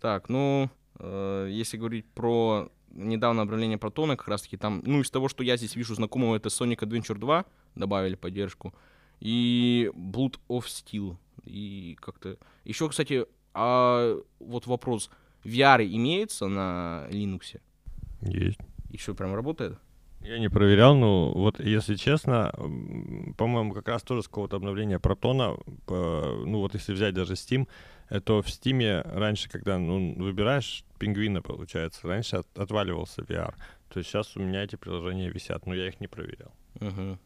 Так, 0.00 0.28
ну, 0.28 0.70
Э, 0.98 1.48
Если 1.50 1.76
говорить 1.76 2.06
про 2.14 2.68
недавно 2.90 3.42
обновление 3.42 3.78
Протона, 3.78 4.16
как 4.16 4.28
раз-таки 4.28 4.56
там, 4.56 4.82
ну, 4.84 5.00
из 5.00 5.10
того, 5.10 5.28
что 5.28 5.42
я 5.42 5.56
здесь 5.56 5.76
вижу 5.76 5.94
знакомого, 5.94 6.36
это 6.36 6.48
Sonic 6.48 6.78
Adventure 6.78 7.18
2, 7.18 7.44
добавили 7.74 8.14
поддержку, 8.14 8.72
и 9.20 9.90
Blood 9.94 10.38
of 10.48 10.64
Steel, 10.66 11.16
и 11.44 11.96
как-то... 12.00 12.36
Еще, 12.64 12.88
кстати, 12.88 13.26
а 13.52 14.16
вот 14.38 14.66
вопрос, 14.66 15.10
VR 15.44 15.84
имеется 15.84 16.46
на 16.46 17.08
Linux? 17.10 17.60
Есть. 18.22 18.58
И 18.90 18.96
что, 18.96 19.14
прям 19.14 19.34
работает? 19.34 19.78
Я 20.24 20.38
не 20.38 20.48
проверял, 20.48 20.94
но 20.96 21.32
вот 21.32 21.60
если 21.60 21.96
честно, 21.96 22.50
по-моему, 23.36 23.74
как 23.74 23.88
раз 23.88 24.02
тоже 24.02 24.22
с 24.22 24.26
какого-то 24.26 24.56
обновления 24.56 24.98
Протона, 24.98 25.54
ну 25.86 26.60
вот 26.60 26.74
если 26.74 26.94
взять 26.94 27.12
даже 27.14 27.34
Steam, 27.34 27.68
то 28.24 28.40
в 28.40 28.46
Steam 28.46 29.02
раньше, 29.18 29.50
когда 29.50 29.78
ну, 29.78 30.14
выбираешь 30.16 30.84
пингвина, 30.98 31.42
получается, 31.42 32.08
раньше 32.08 32.36
от- 32.36 32.58
отваливался 32.58 33.20
VR. 33.22 33.54
То 33.90 33.98
есть 33.98 34.08
сейчас 34.10 34.34
у 34.36 34.40
меня 34.40 34.64
эти 34.64 34.76
приложения 34.76 35.28
висят, 35.28 35.66
но 35.66 35.74
я 35.74 35.88
их 35.88 36.00
не 36.00 36.06
проверял. 36.08 36.52
Вот. 36.80 37.18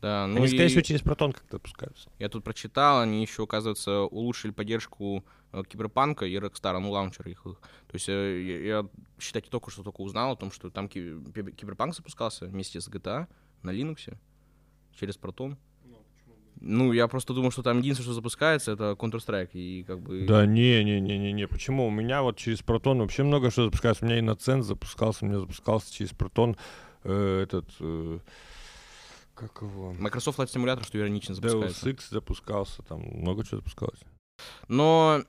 Да, 0.00 0.26
ну 0.28 0.36
Они, 0.38 0.46
скорее 0.46 0.66
и 0.66 0.68
всего, 0.68 0.80
через 0.82 1.02
Протон 1.02 1.32
как-то 1.32 1.56
запускаются. 1.56 2.08
я 2.18 2.28
тут 2.28 2.42
прочитал, 2.44 3.00
они 3.00 3.20
еще, 3.20 3.42
оказывается, 3.42 4.02
улучшили 4.02 4.50
поддержку 4.52 5.24
Киберпанка 5.68 6.26
и 6.26 6.34
Rockstar, 6.36 6.78
ну, 6.78 6.90
launcher 6.90 7.28
их. 7.28 7.42
То 7.42 7.94
есть 7.94 8.08
э, 8.08 8.42
я, 8.42 8.58
я, 8.78 8.88
считайте, 9.18 9.50
только 9.50 9.70
что 9.70 9.82
только 9.82 10.00
узнал 10.00 10.32
о 10.32 10.36
том, 10.36 10.50
что 10.52 10.70
там 10.70 10.88
ки- 10.88 11.14
Кибер- 11.32 11.52
Киберпанк 11.52 11.94
запускался 11.94 12.46
вместе 12.46 12.80
с 12.80 12.88
GTA 12.88 13.26
на 13.62 13.70
Linux 13.70 14.16
через 14.94 15.18
Proton. 15.18 15.56
Ну, 16.62 16.92
я 16.92 17.08
просто 17.08 17.32
думал, 17.32 17.50
что 17.50 17.62
там 17.62 17.78
единственное, 17.78 18.04
что 18.04 18.14
запускается, 18.14 18.72
это 18.72 18.92
Counter-Strike, 18.98 19.50
и 19.54 19.82
как 19.82 20.00
бы... 20.00 20.26
Да 20.26 20.44
не, 20.44 20.84
не, 20.84 21.00
не, 21.00 21.18
не, 21.18 21.32
не. 21.32 21.48
Почему? 21.48 21.86
У 21.86 21.90
меня 21.90 22.20
вот 22.22 22.36
через 22.36 22.60
Протон 22.60 22.98
вообще 22.98 23.22
много 23.22 23.50
что 23.50 23.64
запускается. 23.64 24.04
У 24.04 24.08
меня 24.08 24.18
и 24.18 24.36
Цен 24.36 24.62
запускался, 24.62 25.24
у 25.24 25.28
меня 25.28 25.40
запускался 25.40 25.90
через 25.92 26.10
Протон 26.10 26.56
э, 27.04 27.40
этот 27.42 27.66
э, 27.80 28.18
как 29.40 29.62
его? 29.62 29.94
Microsoft 29.94 30.38
Flight 30.38 30.52
Simulator, 30.52 30.84
что 30.84 30.98
иронично 30.98 31.32
Deus 31.32 31.48
запускается. 31.48 31.88
Ex 31.90 32.10
запускался, 32.10 32.82
там 32.82 33.00
много 33.00 33.42
чего 33.42 33.58
запускалось. 33.58 34.00
Но 34.68 35.22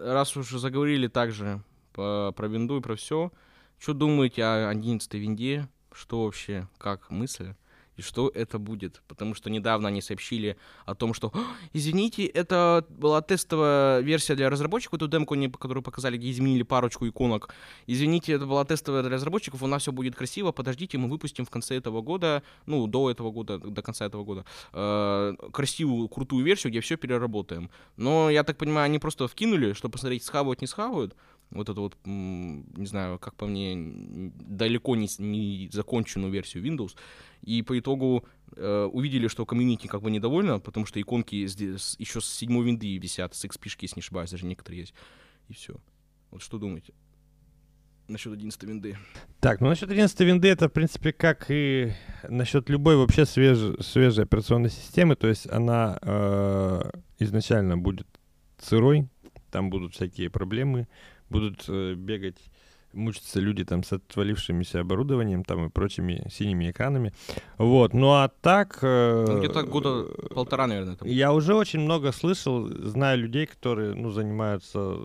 раз 0.00 0.36
уж 0.36 0.48
заговорили 0.50 1.08
также 1.08 1.60
по- 1.92 2.32
про 2.36 2.48
винду 2.48 2.78
и 2.78 2.82
про 2.82 2.96
все, 2.96 3.32
что 3.78 3.94
думаете 3.94 4.44
о 4.44 4.68
11 4.68 5.12
винде? 5.14 5.68
Что 5.92 6.24
вообще, 6.24 6.68
как 6.78 7.10
мысли? 7.10 7.56
И 7.96 8.02
что 8.02 8.30
это 8.34 8.58
будет? 8.58 9.02
Потому 9.08 9.34
что 9.34 9.50
недавно 9.50 9.88
они 9.88 10.02
сообщили 10.02 10.56
о 10.84 10.94
том, 10.94 11.14
что, 11.14 11.30
«А, 11.34 11.38
извините, 11.72 12.26
это 12.26 12.84
была 12.88 13.22
тестовая 13.22 14.00
версия 14.00 14.34
для 14.34 14.50
разработчиков, 14.50 14.94
эту 14.94 15.08
демку, 15.08 15.34
которую 15.58 15.82
показали, 15.82 16.16
где 16.16 16.30
изменили 16.30 16.62
парочку 16.62 17.08
иконок. 17.08 17.54
Извините, 17.86 18.34
это 18.34 18.46
была 18.46 18.64
тестовая 18.64 19.02
для 19.02 19.10
разработчиков, 19.10 19.62
у 19.62 19.66
нас 19.66 19.82
все 19.82 19.92
будет 19.92 20.14
красиво, 20.14 20.52
подождите, 20.52 20.98
мы 20.98 21.08
выпустим 21.08 21.44
в 21.44 21.50
конце 21.50 21.76
этого 21.76 22.02
года, 22.02 22.42
ну, 22.66 22.86
до 22.86 23.10
этого 23.10 23.30
года, 23.30 23.58
до 23.58 23.82
конца 23.82 24.06
этого 24.06 24.24
года, 24.24 24.44
э, 24.72 25.34
красивую, 25.52 26.08
крутую 26.08 26.44
версию, 26.44 26.70
где 26.70 26.80
все 26.80 26.96
переработаем. 26.96 27.70
Но, 27.96 28.30
я 28.30 28.44
так 28.44 28.58
понимаю, 28.58 28.86
они 28.86 28.98
просто 28.98 29.26
вкинули, 29.26 29.72
чтобы 29.72 29.92
посмотреть, 29.92 30.24
схавают, 30.24 30.60
не 30.60 30.66
схавают. 30.66 31.14
Вот 31.50 31.68
эту 31.68 31.80
вот, 31.82 31.96
не 32.04 32.86
знаю, 32.86 33.18
как 33.18 33.34
по 33.36 33.46
мне, 33.46 34.32
далеко 34.40 34.96
не, 34.96 35.08
не 35.18 35.68
законченную 35.72 36.32
версию 36.32 36.64
Windows. 36.64 36.96
И 37.42 37.62
по 37.62 37.78
итогу 37.78 38.24
э, 38.56 38.88
увидели, 38.92 39.28
что 39.28 39.46
комьюнити 39.46 39.86
как 39.86 40.02
бы 40.02 40.10
недовольно, 40.10 40.58
потому 40.58 40.86
что 40.86 41.00
иконки 41.00 41.46
здесь 41.46 41.94
еще 41.98 42.20
с 42.20 42.26
седьмой 42.26 42.64
винды 42.66 42.98
висят, 42.98 43.34
с 43.34 43.44
XP, 43.44 43.78
если 43.80 43.96
не 43.96 44.00
ошибаюсь, 44.00 44.30
даже 44.30 44.46
некоторые 44.46 44.80
есть. 44.80 44.94
И 45.48 45.52
все. 45.52 45.76
Вот 46.30 46.42
что 46.42 46.58
думаете? 46.58 46.92
Насчет 48.08 48.32
11 48.32 48.62
винды. 48.64 48.96
Так, 49.40 49.60
ну 49.60 49.68
насчет 49.68 49.90
11 49.90 50.20
винды 50.20 50.48
это, 50.48 50.68
в 50.68 50.72
принципе, 50.72 51.12
как 51.12 51.46
и 51.48 51.92
насчет 52.28 52.68
любой 52.68 52.96
вообще 52.96 53.22
свеж- 53.22 53.82
свежей 53.82 54.24
операционной 54.24 54.70
системы. 54.70 55.16
То 55.16 55.26
есть 55.26 55.48
она 55.50 55.98
э, 56.02 56.90
изначально 57.18 57.76
будет 57.76 58.06
сырой, 58.58 59.08
там 59.50 59.70
будут 59.70 59.94
всякие 59.94 60.30
проблемы, 60.30 60.86
будут 61.30 61.64
э, 61.68 61.94
бегать, 61.94 62.38
мучиться 62.92 63.40
люди 63.40 63.64
там 63.64 63.84
с 63.84 63.92
отвалившимися 63.92 64.80
оборудованием 64.80 65.44
там 65.44 65.66
и 65.66 65.68
прочими 65.70 66.26
синими 66.30 66.70
экранами. 66.70 67.12
Вот, 67.58 67.94
ну 67.94 68.08
а 68.12 68.28
так... 68.28 68.78
э, 68.82 69.24
Ну, 69.28 69.38
где-то 69.38 69.62
года 69.64 70.04
полтора, 70.34 70.66
наверное, 70.66 70.96
будет. 70.96 71.12
Я 71.12 71.32
уже 71.32 71.54
очень 71.54 71.80
много 71.80 72.12
слышал, 72.12 72.66
знаю 72.68 73.18
людей, 73.18 73.46
которые, 73.46 73.94
ну, 73.94 74.10
занимаются 74.10 74.98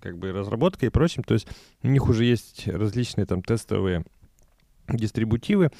как 0.00 0.18
бы 0.18 0.32
разработкой 0.32 0.88
и 0.88 0.90
прочим, 0.90 1.22
то 1.22 1.34
есть 1.34 1.48
у 1.82 1.88
них 1.88 2.08
уже 2.08 2.24
есть 2.24 2.66
различные 2.68 3.26
там 3.26 3.42
тестовые 3.42 4.04
дистрибутивы, 4.88 5.70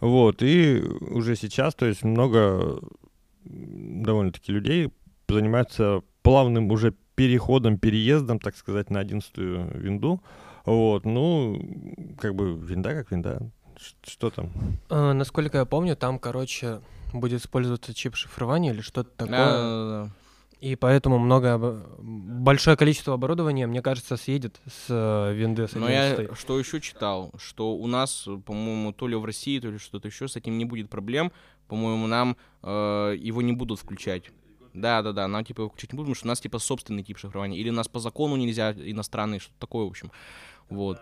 вот, 0.00 0.42
и 0.42 0.80
уже 0.80 1.36
сейчас, 1.36 1.74
то 1.74 1.86
есть 1.86 2.02
много 2.02 2.80
довольно-таки 3.44 4.52
людей 4.52 4.92
занимаются 5.28 6.02
плавным 6.22 6.70
уже 6.70 6.94
переходом, 7.14 7.78
переездом, 7.78 8.38
так 8.38 8.56
сказать, 8.56 8.90
на 8.90 9.00
11 9.00 9.36
винду, 9.36 10.22
вот, 10.64 11.04
ну, 11.04 12.16
как 12.20 12.34
бы 12.34 12.54
винда 12.54 12.94
как 12.94 13.10
винда, 13.10 13.50
что 14.04 14.30
там? 14.30 14.50
Э, 14.90 15.12
насколько 15.12 15.58
я 15.58 15.64
помню, 15.64 15.96
там, 15.96 16.18
короче, 16.18 16.80
будет 17.12 17.40
использоваться 17.40 17.94
чип 17.94 18.16
шифрования 18.16 18.72
или 18.72 18.80
что-то 18.80 19.10
такое. 19.10 19.36
Да-да-да. 19.36 20.10
И 20.60 20.74
поэтому 20.74 21.18
много, 21.18 21.86
большое 21.98 22.76
количество 22.76 23.14
оборудования, 23.14 23.68
мне 23.68 23.80
кажется, 23.80 24.16
съедет 24.16 24.60
с 24.66 24.86
э, 24.88 25.32
винды 25.32 25.68
с 25.68 25.74
Но 25.74 25.88
я 25.88 26.12
11. 26.14 26.36
что 26.36 26.58
еще 26.58 26.80
читал, 26.80 27.32
что 27.38 27.76
у 27.76 27.86
нас, 27.86 28.28
по-моему, 28.44 28.92
то 28.92 29.06
ли 29.06 29.14
в 29.14 29.24
России, 29.24 29.60
то 29.60 29.68
ли 29.68 29.78
что-то 29.78 30.08
еще, 30.08 30.26
с 30.26 30.34
этим 30.34 30.58
не 30.58 30.64
будет 30.64 30.90
проблем. 30.90 31.30
По-моему, 31.68 32.08
нам 32.08 32.36
э, 32.64 33.14
его 33.18 33.40
не 33.40 33.52
будут 33.52 33.78
включать. 33.78 34.32
Да, 34.80 35.02
да, 35.02 35.12
да, 35.12 35.28
нам 35.28 35.44
типа 35.44 35.62
его 35.62 35.70
включать 35.70 35.92
не 35.92 35.96
будут, 35.96 36.06
потому 36.06 36.14
что 36.14 36.26
у 36.26 36.28
нас 36.28 36.40
типа 36.40 36.58
собственный 36.58 37.02
тип 37.02 37.18
шифрования. 37.18 37.58
Или 37.58 37.70
у 37.70 37.72
нас 37.72 37.88
по 37.88 37.98
закону 37.98 38.36
нельзя 38.36 38.72
иностранный, 38.72 39.40
что-то 39.40 39.58
такое, 39.58 39.84
в 39.84 39.88
общем. 39.88 40.12
Вот. 40.68 40.98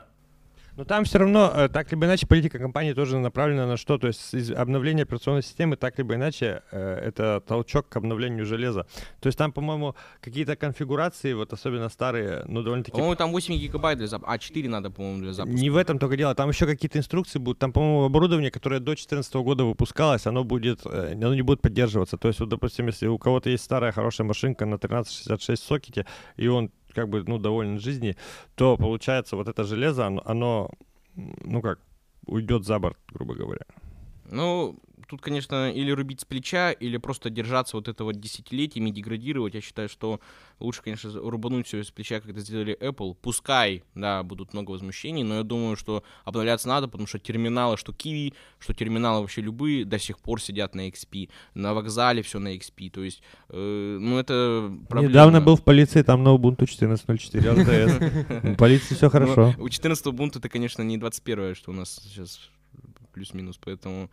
Но 0.76 0.84
там 0.84 1.04
все 1.04 1.18
равно, 1.18 1.50
э, 1.54 1.68
так 1.68 1.90
либо 1.90 2.04
иначе, 2.04 2.26
политика 2.26 2.58
компании 2.58 2.92
тоже 2.92 3.18
направлена 3.18 3.66
на 3.66 3.78
что? 3.78 3.96
То 3.96 4.08
есть 4.08 4.50
обновление 4.50 5.04
операционной 5.04 5.42
системы, 5.42 5.76
так 5.76 5.96
либо 5.96 6.14
иначе, 6.16 6.62
э, 6.70 6.98
это 7.08 7.42
толчок 7.46 7.88
к 7.88 7.96
обновлению 7.96 8.44
железа. 8.44 8.86
То 9.20 9.28
есть 9.28 9.38
там, 9.38 9.52
по-моему, 9.52 9.94
какие-то 10.20 10.54
конфигурации, 10.54 11.32
вот 11.32 11.52
особенно 11.54 11.88
старые, 11.88 12.44
ну, 12.46 12.62
довольно-таки... 12.62 12.92
По-моему, 12.92 13.16
там 13.16 13.32
8 13.32 13.56
гигабайт 13.56 13.98
для 13.98 14.06
запуска. 14.06 14.32
А, 14.32 14.38
4 14.38 14.68
надо, 14.68 14.90
по-моему, 14.90 15.22
для 15.22 15.32
запуска. 15.32 15.58
Не 15.58 15.70
в 15.70 15.76
этом 15.76 15.98
только 15.98 16.16
дело, 16.18 16.34
там 16.34 16.50
еще 16.50 16.66
какие-то 16.66 16.98
инструкции 16.98 17.38
будут. 17.38 17.58
Там, 17.58 17.72
по-моему, 17.72 18.04
оборудование, 18.04 18.50
которое 18.50 18.80
до 18.80 18.86
2014 18.86 19.34
года 19.36 19.64
выпускалось, 19.64 20.26
оно 20.26 20.44
будет, 20.44 20.80
э, 20.84 21.12
оно 21.14 21.34
не 21.34 21.42
будет 21.42 21.62
поддерживаться. 21.62 22.18
То 22.18 22.28
есть, 22.28 22.40
вот, 22.40 22.50
допустим, 22.50 22.88
если 22.88 23.06
у 23.06 23.16
кого-то 23.16 23.48
есть 23.48 23.64
старая 23.64 23.92
хорошая 23.92 24.26
машинка 24.26 24.66
на 24.66 24.76
1366 24.76 25.62
сокете, 25.62 26.04
и 26.36 26.48
он 26.48 26.70
как 26.96 27.08
бы, 27.08 27.22
ну, 27.26 27.38
доволен 27.38 27.78
жизни, 27.78 28.16
то, 28.54 28.76
получается, 28.76 29.36
вот 29.36 29.48
это 29.48 29.64
железо, 29.64 30.06
оно, 30.06 30.22
оно, 30.24 30.70
ну 31.44 31.60
как, 31.60 31.78
уйдет 32.26 32.64
за 32.64 32.78
борт, 32.78 32.96
грубо 33.12 33.34
говоря. 33.34 33.66
Ну, 34.30 34.78
тут, 35.06 35.20
конечно, 35.20 35.70
или 35.70 35.90
рубить 35.90 36.20
с 36.20 36.24
плеча, 36.24 36.72
или 36.72 36.96
просто 36.96 37.30
держаться 37.30 37.76
вот 37.76 37.88
этого 37.88 38.12
десятилетиями, 38.12 38.90
деградировать. 38.90 39.54
Я 39.54 39.60
считаю, 39.60 39.88
что 39.88 40.20
лучше, 40.58 40.82
конечно, 40.82 41.12
рубануть 41.12 41.66
все 41.66 41.82
с 41.82 41.90
плеча, 41.90 42.20
как 42.20 42.30
это 42.30 42.40
сделали 42.40 42.76
Apple. 42.80 43.16
Пускай, 43.20 43.84
да, 43.94 44.22
будут 44.22 44.52
много 44.52 44.72
возмущений, 44.72 45.22
но 45.22 45.36
я 45.36 45.42
думаю, 45.42 45.76
что 45.76 46.02
обновляться 46.24 46.68
надо, 46.68 46.88
потому 46.88 47.06
что 47.06 47.18
терминалы, 47.18 47.76
что 47.76 47.92
Kiwi, 47.92 48.34
что 48.58 48.74
терминалы 48.74 49.20
вообще 49.20 49.40
любые, 49.40 49.84
до 49.84 49.98
сих 49.98 50.18
пор 50.18 50.40
сидят 50.40 50.74
на 50.74 50.88
XP. 50.88 51.28
На 51.54 51.74
вокзале 51.74 52.22
все 52.22 52.38
на 52.38 52.54
XP. 52.56 52.90
То 52.90 53.02
есть, 53.02 53.22
э, 53.50 53.98
ну, 54.00 54.18
это 54.18 54.72
проблема. 54.88 55.10
Недавно 55.10 55.40
был 55.40 55.56
в 55.56 55.62
полиции, 55.62 56.02
там 56.02 56.22
на 56.22 56.34
Ubuntu 56.34 56.64
14.04 56.64 57.54
LTS. 57.54 58.54
В 58.54 58.56
полиции 58.56 58.94
все 58.94 59.10
хорошо. 59.10 59.54
Ну, 59.56 59.64
у 59.64 59.68
14 59.68 60.06
Ubuntu 60.06 60.38
это, 60.38 60.48
конечно, 60.48 60.82
не 60.82 60.98
21 60.98 61.54
что 61.54 61.70
у 61.70 61.74
нас 61.74 62.00
сейчас 62.02 62.40
плюс-минус, 63.12 63.58
поэтому 63.62 64.10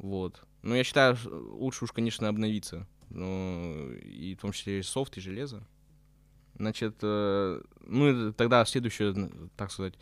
вот. 0.00 0.42
Но 0.62 0.74
я 0.74 0.82
считаю, 0.82 1.16
лучше 1.24 1.84
уж, 1.84 1.92
конечно, 1.92 2.28
обновиться. 2.28 2.86
Ну, 3.10 3.92
и 3.92 4.34
в 4.34 4.40
том 4.40 4.52
числе 4.52 4.80
и 4.80 4.82
софт, 4.82 5.16
и 5.18 5.20
железо. 5.20 5.62
Значит, 6.56 6.96
э, 7.02 7.60
ну, 7.86 8.32
тогда 8.32 8.64
следующее, 8.64 9.30
так 9.56 9.70
сказать, 9.70 9.94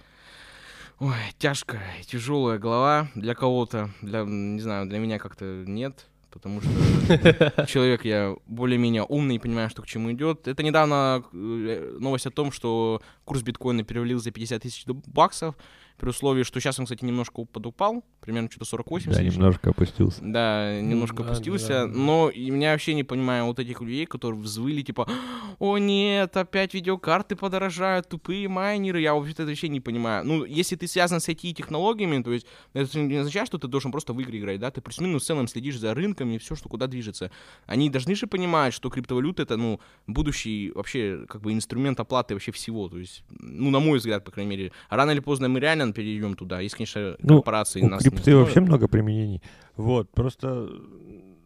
ой, 0.98 1.14
тяжкая, 1.38 2.02
тяжелая 2.04 2.58
голова 2.58 3.08
для 3.14 3.34
кого-то, 3.34 3.90
для, 4.02 4.22
не 4.24 4.60
знаю, 4.60 4.86
для 4.86 4.98
меня 4.98 5.18
как-то 5.18 5.64
нет, 5.66 6.06
потому 6.30 6.60
что 6.60 6.70
человек 7.66 8.04
я 8.04 8.36
более-менее 8.46 9.04
умный 9.04 9.36
и 9.36 9.38
понимаю, 9.38 9.70
что 9.70 9.82
к 9.82 9.86
чему 9.86 10.12
идет. 10.12 10.46
Это 10.46 10.62
недавно 10.62 11.24
э, 11.32 11.96
новость 12.00 12.26
о 12.26 12.30
том, 12.30 12.52
что 12.52 13.02
курс 13.24 13.42
биткоина 13.42 13.84
перевалил 13.84 14.20
за 14.20 14.30
50 14.30 14.62
тысяч 14.62 14.84
баксов. 14.86 15.56
При 15.98 16.10
условии, 16.10 16.44
что 16.44 16.60
сейчас 16.60 16.78
он, 16.78 16.84
кстати, 16.86 17.04
немножко 17.04 17.44
подупал, 17.44 18.04
примерно 18.20 18.48
что-то 18.50 18.64
48 18.66 19.12
Да, 19.12 19.22
немножко 19.22 19.70
опустился. 19.70 20.20
Да, 20.22 20.80
немножко 20.80 21.22
да, 21.22 21.30
опустился, 21.30 21.68
да, 21.68 21.86
да. 21.86 21.92
но 21.92 22.30
и 22.30 22.50
меня 22.50 22.72
вообще 22.72 22.94
не 22.94 23.04
понимаю 23.04 23.46
вот 23.46 23.58
этих 23.58 23.80
людей, 23.80 24.06
которые 24.06 24.40
взвыли, 24.40 24.82
типа, 24.82 25.08
о 25.58 25.78
нет, 25.78 26.36
опять 26.36 26.72
видеокарты 26.72 27.34
подорожают, 27.34 28.08
тупые 28.08 28.48
майнеры, 28.48 29.00
я 29.00 29.14
вообще-то 29.14 29.42
это 29.42 29.50
вообще 29.50 29.68
не 29.68 29.80
понимаю. 29.80 30.24
Ну, 30.24 30.44
если 30.44 30.76
ты 30.76 30.86
связан 30.86 31.20
с 31.20 31.28
IT-технологиями, 31.28 32.22
то 32.22 32.32
есть 32.32 32.46
это 32.74 32.98
не 32.98 33.16
означает, 33.16 33.48
что 33.48 33.58
ты 33.58 33.66
должен 33.66 33.90
просто 33.90 34.12
в 34.12 34.20
игры 34.20 34.38
играть, 34.38 34.60
да, 34.60 34.70
ты 34.70 34.80
плюс-минус 34.80 35.24
в 35.24 35.26
целом 35.26 35.48
следишь 35.48 35.78
за 35.78 35.94
рынками 35.94 36.34
и 36.34 36.38
все, 36.38 36.54
что 36.54 36.68
куда 36.68 36.86
движется. 36.86 37.32
Они 37.66 37.90
должны 37.90 38.14
же 38.14 38.28
понимать, 38.28 38.72
что 38.72 38.88
криптовалюта 38.88 39.42
это, 39.42 39.56
ну, 39.56 39.80
будущий 40.06 40.70
вообще, 40.74 41.24
как 41.28 41.42
бы, 41.42 41.52
инструмент 41.52 41.98
оплаты 41.98 42.34
вообще 42.34 42.52
всего, 42.52 42.88
то 42.88 42.98
есть, 42.98 43.24
ну, 43.30 43.70
на 43.70 43.80
мой 43.80 43.98
взгляд, 43.98 44.24
по 44.24 44.30
крайней 44.30 44.50
мере. 44.50 44.72
Рано 44.90 45.10
или 45.10 45.20
поздно 45.20 45.48
мы 45.48 45.58
реально 45.58 45.87
перейдем 45.92 46.34
туда, 46.34 46.60
если, 46.60 46.76
конечно, 46.78 47.16
Ну, 47.20 47.36
корпорации 47.36 47.80
У 47.82 47.88
нас 47.88 48.04
не 48.04 48.10
крипты 48.10 48.36
вообще 48.36 48.60
много 48.60 48.88
применений. 48.88 49.42
Вот, 49.76 50.10
просто, 50.10 50.68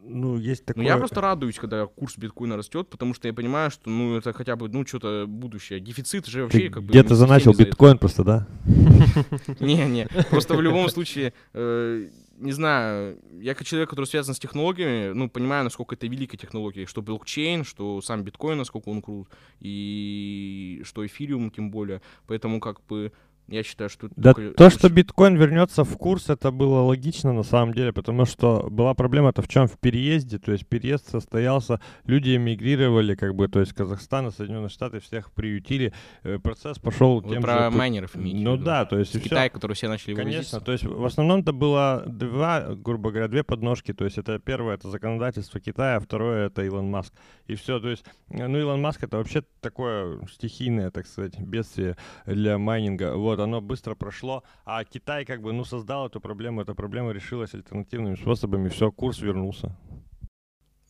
ну, 0.05 0.37
есть 0.37 0.63
Ну, 0.63 0.67
такое... 0.67 0.85
я 0.85 0.97
просто 0.97 1.21
радуюсь, 1.21 1.57
когда 1.57 1.87
курс 1.87 2.17
биткоина 2.17 2.57
растет, 2.57 2.89
потому 2.89 3.15
что 3.15 3.29
я 3.29 3.35
понимаю, 3.35 3.71
что, 3.71 3.91
ну, 3.91 4.17
это 4.17 4.33
хотя 4.33 4.57
бы, 4.57 4.69
ну, 4.69 4.87
что-то 4.87 5.27
будущее. 5.27 5.81
Дефицит 5.81 6.27
же 6.27 6.43
вообще, 6.43 6.61
Ты 6.61 6.71
как 6.71 6.83
бы... 6.83 6.91
где-то 6.91 7.17
совсем 7.17 7.53
из-за 7.53 7.65
биткоин 7.65 7.99
просто, 7.99 8.25
да? 8.25 8.49
Не-не, 9.61 10.09
просто 10.31 10.55
в 10.55 10.61
любом 10.61 10.89
случае, 10.89 11.33
э, 11.53 12.09
не 12.43 12.53
знаю, 12.53 13.19
я 13.41 13.55
как 13.55 13.67
человек, 13.67 13.91
который 13.91 14.07
связан 14.07 14.35
с 14.35 14.39
технологиями, 14.39 15.13
ну, 15.13 15.31
понимаю, 15.31 15.65
насколько 15.65 15.95
это 15.95 16.07
великая 16.07 16.37
технология, 16.37 16.87
что 16.87 17.03
блокчейн, 17.03 17.65
что 17.65 18.01
сам 18.03 18.25
биткоин, 18.25 18.59
насколько 18.59 18.89
он 18.89 19.01
крут, 19.01 19.29
и 19.61 20.83
что 20.85 21.07
эфириум, 21.07 21.51
тем 21.51 21.71
более. 21.71 22.03
Поэтому, 22.27 22.61
как 22.61 22.85
бы, 22.87 23.13
я 23.53 23.63
считаю, 23.63 23.91
что... 23.91 24.09
Да 24.17 24.35
только 24.35 24.55
то, 24.55 24.71
что 24.71 24.89
биткоин 24.89 25.37
вернется 25.37 25.85
в 25.85 25.97
курс, 25.97 26.31
это 26.31 26.51
было 26.51 26.81
логично 26.81 27.33
на 27.33 27.43
самом 27.43 27.75
деле, 27.75 27.93
потому 27.93 28.25
что 28.25 28.69
была 28.71 28.95
проблема-то 28.95 29.43
в 29.43 29.49
чем? 29.49 29.67
В 29.67 29.79
переезде, 29.79 30.39
то 30.39 30.53
есть 30.53 30.67
переезд 30.67 31.11
состоялся, 31.11 31.81
люди 32.05 32.37
эмигрировали, 32.37 33.15
как 33.15 33.35
бы, 33.35 33.49
то 33.49 33.61
есть 33.61 33.73
Казахстан 33.73 34.29
и 34.29 34.31
Соединенные 34.31 34.69
Штаты 34.69 35.01
всех 35.01 35.33
приютили, 35.33 35.93
э, 36.23 36.39
процесс 36.39 36.79
пошел 36.79 37.21
Вы 37.21 37.35
тем 37.35 37.43
про 37.43 37.71
же... 37.71 37.77
майнеров 37.77 38.17
имеете 38.17 38.41
Ну 38.41 38.57
да, 38.57 38.85
то 38.85 38.99
есть. 38.99 39.21
Китая, 39.23 39.51
который 39.51 39.75
все 39.75 39.89
начали 39.89 40.15
Конечно, 40.15 40.59
вывозиться. 40.59 40.61
то 40.61 40.73
есть 40.73 40.85
в 40.85 41.05
основном 41.05 41.41
это 41.41 41.53
было 41.53 42.05
два, 42.07 42.75
грубо 42.75 43.11
говоря, 43.11 43.29
две 43.29 43.45
подножки. 43.45 43.93
То 43.93 44.05
есть 44.05 44.19
это 44.19 44.39
первое 44.39 44.75
это 44.75 44.91
законодательство 44.91 45.61
Китая, 45.61 45.97
а 45.97 46.01
второе 46.01 46.47
это 46.47 46.65
Илон 46.65 46.91
Маск. 46.91 47.13
И 47.47 47.55
все, 47.55 47.79
то 47.81 47.89
есть, 47.89 48.05
э, 48.31 48.47
ну 48.47 48.59
Илон 48.59 48.81
Маск 48.81 49.05
это 49.05 49.19
вообще 49.19 49.43
такое 49.61 50.19
стихийное, 50.33 50.91
так 50.91 51.07
сказать, 51.07 51.39
бедствие 51.39 51.97
для 52.27 52.59
майнинга. 52.59 53.17
Вот, 53.17 53.41
оно 53.45 53.61
быстро 53.61 53.95
прошло, 53.95 54.43
а 54.65 54.85
Китай 54.85 55.25
как 55.25 55.43
бы, 55.43 55.53
ну, 55.53 55.65
создал 55.65 56.07
эту 56.07 56.21
проблему, 56.21 56.63
эта 56.63 56.75
проблема 56.75 57.13
решилась 57.13 57.55
альтернативными 57.55 58.17
способами, 58.17 58.69
все, 58.69 58.91
курс 58.91 59.21
вернулся. 59.21 59.77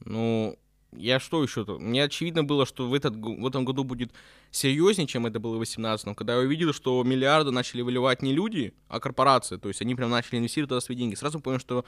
Ну, 0.05 0.57
я 0.97 1.21
что 1.21 1.43
еще 1.43 1.65
то 1.65 1.79
Мне 1.79 2.05
очевидно 2.05 2.45
было, 2.45 2.67
что 2.67 2.89
в, 2.89 2.95
этот, 2.95 3.17
в 3.17 3.47
этом 3.47 3.65
году 3.65 3.85
будет 3.85 4.13
серьезнее, 4.51 5.07
чем 5.07 5.27
это 5.27 5.41
было 5.41 5.53
в 5.53 5.59
2018 5.59 6.15
когда 6.17 6.35
я 6.35 6.41
увидел, 6.41 6.73
что 6.73 7.03
миллиарды 7.03 7.51
начали 7.51 7.83
выливать 7.83 8.23
не 8.23 8.33
люди, 8.33 8.75
а 8.89 9.01
корпорации. 9.01 9.57
То 9.57 9.69
есть 9.69 9.81
они 9.81 9.95
прям 9.95 10.11
начали 10.11 10.39
инвестировать 10.39 10.69
туда 10.69 10.81
свои 10.81 10.97
деньги. 10.97 11.15
Сразу 11.15 11.41
понял, 11.41 11.59
что, 11.59 11.85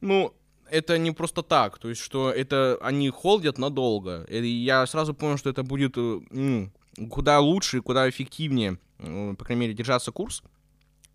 ну, 0.00 0.34
это 0.68 0.98
не 0.98 1.12
просто 1.12 1.42
так. 1.42 1.78
То 1.78 1.88
есть, 1.88 2.00
что 2.00 2.30
это 2.30 2.78
они 2.80 3.08
холдят 3.10 3.58
надолго. 3.58 4.24
И 4.28 4.44
я 4.46 4.86
сразу 4.86 5.14
понял, 5.14 5.38
что 5.38 5.50
это 5.50 5.62
будет 5.62 5.96
м, 5.96 6.72
куда 7.10 7.38
лучше, 7.38 7.82
куда 7.82 8.08
эффективнее, 8.08 8.78
по 9.36 9.44
крайней 9.44 9.62
мере, 9.62 9.74
держаться 9.74 10.12
курс 10.12 10.42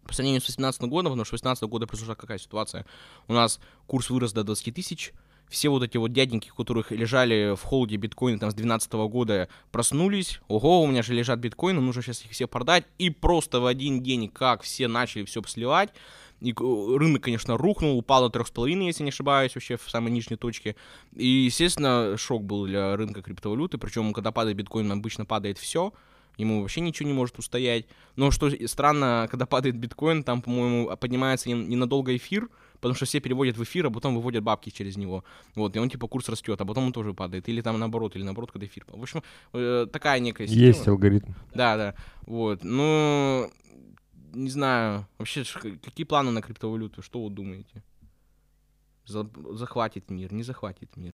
по 0.05 0.13
сравнению 0.13 0.41
с 0.41 0.45
2018 0.45 0.81
годом, 0.83 1.11
потому 1.11 1.25
что 1.25 1.35
2018 1.35 1.63
года 1.65 1.87
произошла 1.87 2.15
какая 2.15 2.39
ситуация? 2.39 2.85
У 3.27 3.33
нас 3.33 3.59
курс 3.87 4.09
вырос 4.09 4.33
до 4.33 4.43
20 4.43 4.73
тысяч, 4.73 5.13
все 5.49 5.69
вот 5.69 5.83
эти 5.83 5.97
вот 5.97 6.13
дяденьки, 6.13 6.51
которых 6.55 6.91
лежали 6.91 7.55
в 7.55 7.63
холде 7.63 7.95
биткоины 7.97 8.37
там 8.37 8.51
с 8.51 8.53
2012 8.53 8.93
года, 9.11 9.49
проснулись, 9.71 10.41
ого, 10.47 10.81
у 10.81 10.87
меня 10.87 11.01
же 11.01 11.13
лежат 11.13 11.39
биткоины, 11.39 11.81
нужно 11.81 12.01
сейчас 12.01 12.23
их 12.23 12.31
все 12.31 12.47
продать, 12.47 12.85
и 12.97 13.09
просто 13.09 13.59
в 13.59 13.65
один 13.65 14.01
день, 14.01 14.29
как 14.29 14.61
все 14.61 14.87
начали 14.87 15.25
все 15.25 15.41
сливать, 15.47 15.89
и 16.41 16.53
рынок, 16.53 17.23
конечно, 17.23 17.57
рухнул, 17.57 17.97
упал 17.97 18.29
до 18.29 18.39
3,5, 18.39 18.85
если 18.85 19.03
не 19.03 19.09
ошибаюсь, 19.09 19.55
вообще 19.55 19.75
в 19.77 19.89
самой 19.89 20.11
нижней 20.11 20.37
точке. 20.37 20.75
И, 21.15 21.27
естественно, 21.27 22.15
шок 22.17 22.43
был 22.43 22.65
для 22.65 22.95
рынка 22.95 23.21
криптовалюты, 23.21 23.77
причем, 23.77 24.13
когда 24.13 24.31
падает 24.31 24.55
биткоин, 24.57 24.91
обычно 24.91 25.25
падает 25.25 25.57
все, 25.57 25.93
ему 26.39 26.61
вообще 26.61 26.81
ничего 26.81 27.07
не 27.07 27.13
может 27.13 27.37
устоять. 27.37 27.85
Но 28.15 28.31
что 28.31 28.49
странно, 28.67 29.27
когда 29.29 29.45
падает 29.45 29.75
биткоин, 29.77 30.23
там, 30.23 30.41
по-моему, 30.41 30.95
поднимается 30.97 31.49
нен- 31.49 31.67
ненадолго 31.69 32.15
эфир, 32.15 32.49
потому 32.75 32.95
что 32.95 33.05
все 33.05 33.19
переводят 33.19 33.57
в 33.57 33.63
эфир, 33.63 33.85
а 33.87 33.91
потом 33.91 34.15
выводят 34.15 34.43
бабки 34.43 34.69
через 34.69 34.97
него. 34.97 35.23
Вот, 35.55 35.75
и 35.75 35.79
он 35.79 35.89
типа 35.89 36.07
курс 36.07 36.29
растет, 36.29 36.59
а 36.61 36.65
потом 36.65 36.85
он 36.85 36.93
тоже 36.93 37.13
падает. 37.13 37.47
Или 37.49 37.61
там 37.61 37.77
наоборот, 37.77 38.15
или 38.15 38.23
наоборот, 38.23 38.51
когда 38.51 38.65
эфир. 38.65 38.85
В 38.87 39.01
общем, 39.01 39.21
э, 39.53 39.85
такая 39.91 40.19
некая 40.19 40.47
система. 40.47 40.65
Есть 40.67 40.87
алгоритм. 40.87 41.33
Да, 41.53 41.77
да. 41.77 41.95
Вот. 42.25 42.63
Ну, 42.63 43.51
не 44.33 44.49
знаю. 44.49 45.07
Вообще, 45.17 45.43
какие 45.83 46.05
планы 46.05 46.31
на 46.31 46.41
криптовалюту? 46.41 47.01
Что 47.01 47.23
вы 47.23 47.29
думаете? 47.29 47.83
За- 49.05 49.29
захватит 49.53 50.11
мир, 50.11 50.31
не 50.31 50.43
захватит 50.43 50.95
мир. 50.95 51.11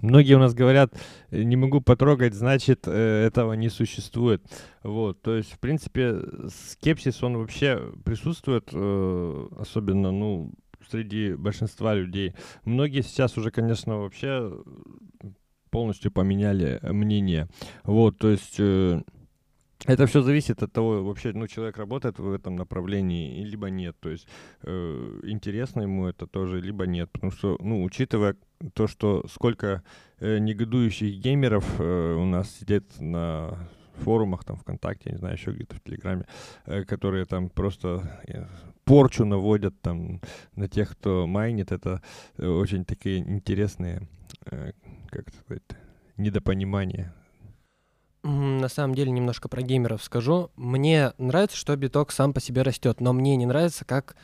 Многие 0.00 0.34
у 0.34 0.38
нас 0.38 0.54
говорят, 0.54 0.94
«Э, 1.30 1.42
не 1.42 1.56
могу 1.56 1.80
потрогать, 1.80 2.34
значит, 2.34 2.84
э, 2.86 3.26
этого 3.26 3.52
не 3.54 3.68
существует. 3.68 4.42
Вот, 4.82 5.20
то 5.22 5.36
есть, 5.36 5.52
в 5.52 5.58
принципе, 5.58 6.20
скепсис, 6.48 7.22
он 7.22 7.36
вообще 7.36 7.92
присутствует, 8.04 8.70
э, 8.72 9.48
особенно, 9.58 10.10
ну, 10.10 10.52
среди 10.90 11.34
большинства 11.34 11.94
людей. 11.94 12.34
Многие 12.64 13.02
сейчас 13.02 13.36
уже, 13.36 13.50
конечно, 13.50 13.98
вообще 13.98 14.52
полностью 15.70 16.10
поменяли 16.10 16.80
мнение. 16.82 17.48
Вот, 17.84 18.18
то 18.18 18.28
есть... 18.28 18.60
это 19.86 20.06
все 20.06 20.22
зависит 20.22 20.62
от 20.62 20.72
того, 20.72 21.02
вообще, 21.02 21.32
ну, 21.32 21.46
человек 21.46 21.76
работает 21.78 22.18
в 22.18 22.32
этом 22.32 22.56
направлении, 22.56 23.44
либо 23.44 23.70
нет. 23.70 23.96
То 24.00 24.10
есть 24.10 24.28
э, 24.62 25.20
интересно 25.24 25.82
ему 25.82 26.06
это 26.06 26.26
тоже, 26.26 26.60
либо 26.60 26.86
нет. 26.86 27.10
Потому 27.10 27.32
что, 27.32 27.56
ну, 27.60 27.82
учитывая 27.82 28.36
то, 28.74 28.86
что 28.86 29.26
сколько 29.28 29.82
э, 30.18 30.38
негодующих 30.38 31.14
геймеров 31.20 31.64
э, 31.78 32.14
у 32.14 32.24
нас 32.24 32.50
сидит 32.50 33.00
на 33.00 33.58
форумах, 33.94 34.44
там, 34.44 34.56
ВКонтакте, 34.56 35.10
не 35.10 35.18
знаю, 35.18 35.34
еще 35.34 35.52
где-то 35.52 35.76
в 35.76 35.80
Телеграме, 35.80 36.26
э, 36.66 36.84
которые 36.84 37.24
там 37.24 37.48
просто 37.48 38.20
э, 38.26 38.46
порчу 38.84 39.24
наводят 39.24 39.80
там 39.80 40.20
на 40.56 40.68
тех, 40.68 40.90
кто 40.90 41.26
майнит. 41.26 41.72
Это 41.72 42.02
э, 42.36 42.46
очень 42.46 42.84
такие 42.84 43.18
интересные, 43.18 44.08
э, 44.50 44.72
как 45.10 45.32
сказать, 45.32 45.62
недопонимания. 46.16 47.14
На 48.22 48.68
самом 48.68 48.94
деле, 48.94 49.10
немножко 49.10 49.48
про 49.48 49.62
геймеров 49.62 50.04
скажу. 50.04 50.50
Мне 50.56 51.12
нравится, 51.16 51.56
что 51.56 51.74
биток 51.76 52.12
сам 52.12 52.32
по 52.32 52.40
себе 52.40 52.62
растет, 52.62 53.00
но 53.00 53.12
мне 53.12 53.36
не 53.36 53.46
нравится, 53.46 53.84
как 53.84 54.14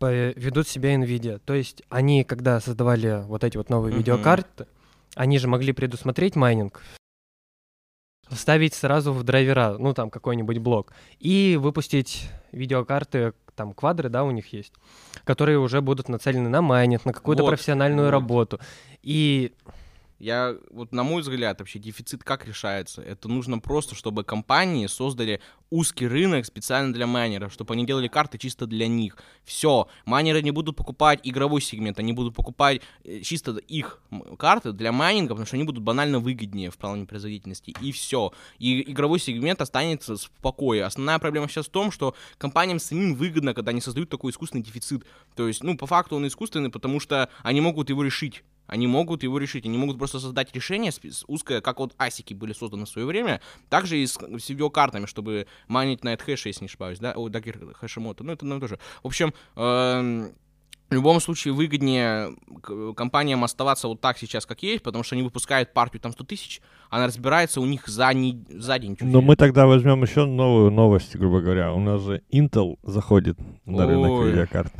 ведут 0.00 0.68
себя 0.68 0.94
Nvidia. 0.94 1.40
То 1.44 1.54
есть 1.54 1.82
они, 1.88 2.22
когда 2.22 2.60
создавали 2.60 3.24
вот 3.26 3.44
эти 3.44 3.56
вот 3.56 3.70
новые 3.70 3.96
видеокарты, 3.96 4.66
они 5.14 5.38
же 5.38 5.48
могли 5.48 5.72
предусмотреть 5.72 6.36
майнинг, 6.36 6.82
вставить 8.28 8.74
сразу 8.74 9.12
в 9.12 9.24
драйвера, 9.24 9.76
ну 9.78 9.94
там 9.94 10.10
какой-нибудь 10.10 10.58
блок, 10.58 10.92
и 11.18 11.58
выпустить 11.60 12.28
видеокарты, 12.52 13.32
там 13.56 13.72
квадры, 13.72 14.08
да, 14.08 14.22
у 14.22 14.30
них 14.30 14.52
есть, 14.52 14.72
которые 15.24 15.58
уже 15.58 15.80
будут 15.80 16.08
нацелены 16.08 16.48
на 16.48 16.62
майнинг, 16.62 17.04
на 17.04 17.12
какую-то 17.12 17.42
Вот, 17.42 17.48
профессиональную 17.48 18.06
вот. 18.06 18.12
работу. 18.12 18.60
И 19.02 19.52
Я, 20.18 20.56
вот 20.70 20.92
на 20.92 21.04
мой 21.04 21.22
взгляд, 21.22 21.60
вообще 21.60 21.78
дефицит 21.78 22.24
как 22.24 22.44
решается? 22.46 23.02
Это 23.02 23.28
нужно 23.28 23.60
просто, 23.60 23.94
чтобы 23.94 24.24
компании 24.24 24.88
создали 24.88 25.40
узкий 25.70 26.08
рынок 26.08 26.44
специально 26.44 26.92
для 26.92 27.06
майнеров, 27.06 27.52
чтобы 27.52 27.74
они 27.74 27.86
делали 27.86 28.08
карты 28.08 28.36
чисто 28.36 28.66
для 28.66 28.88
них. 28.88 29.16
Все, 29.44 29.88
майнеры 30.06 30.42
не 30.42 30.50
будут 30.50 30.76
покупать 30.76 31.20
игровой 31.22 31.60
сегмент, 31.60 32.00
они 32.00 32.12
будут 32.12 32.34
покупать 32.34 32.80
э, 33.04 33.20
чисто 33.20 33.52
их 33.58 34.00
карты 34.38 34.72
для 34.72 34.90
майнинга, 34.90 35.30
потому 35.30 35.46
что 35.46 35.54
они 35.54 35.64
будут 35.64 35.84
банально 35.84 36.18
выгоднее 36.18 36.70
в 36.72 36.78
плане 36.78 37.06
производительности. 37.06 37.74
И 37.80 37.92
все. 37.92 38.32
И 38.58 38.90
игровой 38.90 39.20
сегмент 39.20 39.60
останется 39.60 40.16
в 40.16 40.30
покое. 40.42 40.84
Основная 40.84 41.20
проблема 41.20 41.48
сейчас 41.48 41.66
в 41.66 41.70
том, 41.70 41.92
что 41.92 42.16
компаниям 42.38 42.80
самим 42.80 43.14
выгодно, 43.14 43.54
когда 43.54 43.70
они 43.70 43.80
создают 43.80 44.10
такой 44.10 44.32
искусственный 44.32 44.64
дефицит. 44.64 45.04
То 45.36 45.46
есть, 45.46 45.62
ну, 45.62 45.76
по 45.76 45.86
факту 45.86 46.16
он 46.16 46.26
искусственный, 46.26 46.70
потому 46.70 46.98
что 46.98 47.28
они 47.44 47.60
могут 47.60 47.88
его 47.90 48.02
решить. 48.02 48.42
Они 48.68 48.86
могут 48.86 49.24
его 49.24 49.38
решить, 49.38 49.66
они 49.66 49.76
могут 49.76 49.98
просто 49.98 50.20
создать 50.20 50.54
решение 50.54 50.92
узкое, 51.26 51.60
как 51.60 51.80
вот 51.80 51.94
асики 51.98 52.34
были 52.34 52.52
созданы 52.52 52.84
в 52.84 52.88
свое 52.88 53.06
время, 53.06 53.40
также 53.68 53.98
и 53.98 54.06
с, 54.06 54.16
с 54.16 54.48
видеокартами, 54.48 55.06
чтобы 55.06 55.46
майнить 55.66 56.04
на 56.04 56.16
хэше, 56.16 56.50
если 56.50 56.64
не 56.64 56.68
ошибаюсь, 56.68 56.98
да, 56.98 57.12
ой, 57.16 57.30
Дагер 57.30 57.74
Хашимото, 57.74 58.22
ну 58.22 58.32
это 58.32 58.44
одно 58.44 58.58
и 58.58 58.60
то 58.60 58.68
же. 58.68 58.78
В 59.02 59.06
общем, 59.06 59.32
эм, 59.56 60.32
в 60.90 60.94
любом 60.94 61.20
случае 61.20 61.52
выгоднее 61.52 62.34
компаниям 62.96 63.44
оставаться 63.44 63.88
вот 63.88 64.00
так 64.00 64.16
сейчас, 64.18 64.46
как 64.46 64.62
есть, 64.62 64.82
потому 64.82 65.04
что 65.04 65.14
они 65.16 65.22
выпускают 65.22 65.72
партию 65.72 66.00
там 66.00 66.12
100 66.12 66.24
тысяч, 66.24 66.62
она 66.88 67.06
разбирается 67.06 67.60
у 67.60 67.66
них 67.66 67.86
за, 67.86 68.12
не, 68.14 68.42
за 68.48 68.78
день. 68.78 68.96
чуть 68.96 69.06
Но 69.06 69.20
мы 69.20 69.36
тогда 69.36 69.66
возьмем 69.66 70.02
еще 70.02 70.24
новую 70.24 70.70
новость, 70.70 71.14
грубо 71.16 71.40
говоря. 71.40 71.72
У 71.72 71.80
нас 71.80 72.00
же 72.02 72.22
Intel 72.32 72.78
заходит 72.82 73.38
на 73.66 73.86
рынок 73.86 74.26
видеокарт. 74.26 74.72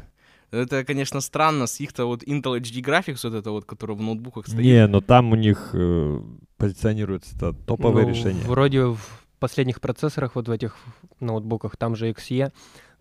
Это, 0.50 0.84
конечно, 0.84 1.20
странно 1.20 1.66
с 1.66 1.78
их-то 1.80 2.06
вот 2.06 2.22
Intel 2.22 2.58
HD 2.58 2.82
Graphics, 2.82 3.20
вот 3.24 3.34
это 3.34 3.50
вот, 3.50 3.64
которое 3.66 3.94
в 3.94 4.00
ноутбуках 4.02 4.46
стоит. 4.46 4.60
Не, 4.64 4.86
но 4.86 5.00
там 5.00 5.32
у 5.32 5.36
них 5.36 5.70
э, 5.74 6.20
позиционируется 6.56 7.36
это 7.36 7.52
топовое 7.52 8.04
Ну, 8.04 8.10
решение. 8.10 8.44
Вроде 8.44 8.84
в 8.84 9.00
последних 9.38 9.80
процессорах, 9.80 10.34
вот 10.34 10.48
в 10.48 10.50
этих 10.50 10.76
ноутбуках, 11.20 11.76
там 11.76 11.96
же 11.96 12.10
XE, 12.10 12.52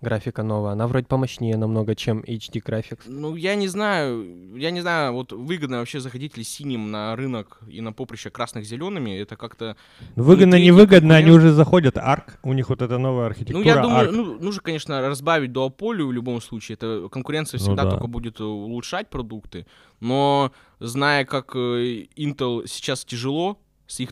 графика 0.02 0.44
новая, 0.44 0.74
она 0.74 0.88
вроде 0.88 1.06
помощнее 1.08 1.58
намного, 1.58 1.96
чем 1.96 2.20
HD 2.20 2.62
Graphics. 2.64 3.02
Ну, 3.08 3.36
я 3.36 3.56
не 3.56 3.68
знаю, 3.68 4.56
я 4.56 4.70
не 4.72 4.82
знаю, 4.82 5.14
вот 5.14 5.32
выгодно 5.32 5.80
вообще 5.80 6.00
заходить 6.00 6.38
ли 6.38 6.44
синим 6.44 6.92
на 6.92 7.16
рынок 7.16 7.60
и 7.68 7.82
на 7.82 7.92
поприще 7.94 8.30
красных 8.30 8.66
зелеными, 8.66 9.18
это 9.20 9.36
как-то... 9.36 9.76
Ну, 10.16 10.24
Выгодно, 10.24 10.52
третий 10.52 10.68
невыгодно, 10.68 11.16
они 11.16 11.32
уже 11.32 11.52
заходят. 11.52 11.98
ARC, 11.98 12.34
у 12.44 12.54
них 12.54 12.70
вот 12.70 12.82
эта 12.82 12.98
новая 13.00 13.26
архитектура. 13.26 13.58
Ну, 13.58 13.64
я 13.66 13.82
думаю, 13.82 14.08
ARC. 14.10 14.12
ну, 14.12 14.40
нужно, 14.40 14.62
конечно, 14.62 15.02
разбавить 15.02 15.52
дуополию 15.52 16.08
в 16.08 16.12
любом 16.14 16.42
случае. 16.42 16.76
Это 16.76 17.10
конкуренция 17.12 17.58
Ну 17.60 17.64
всегда 17.66 17.84
да. 17.86 17.92
только 17.92 18.08
будет 18.08 18.40
э, 18.40 18.44
улучшать 18.44 19.10
продукты. 19.10 19.66
Но 20.00 20.52
зная, 20.80 21.26
как 21.26 21.56
э, 21.56 22.06
Intel 22.16 22.68
сейчас 22.68 23.04
тяжело 23.04 23.58
с 23.88 24.00
их 24.00 24.12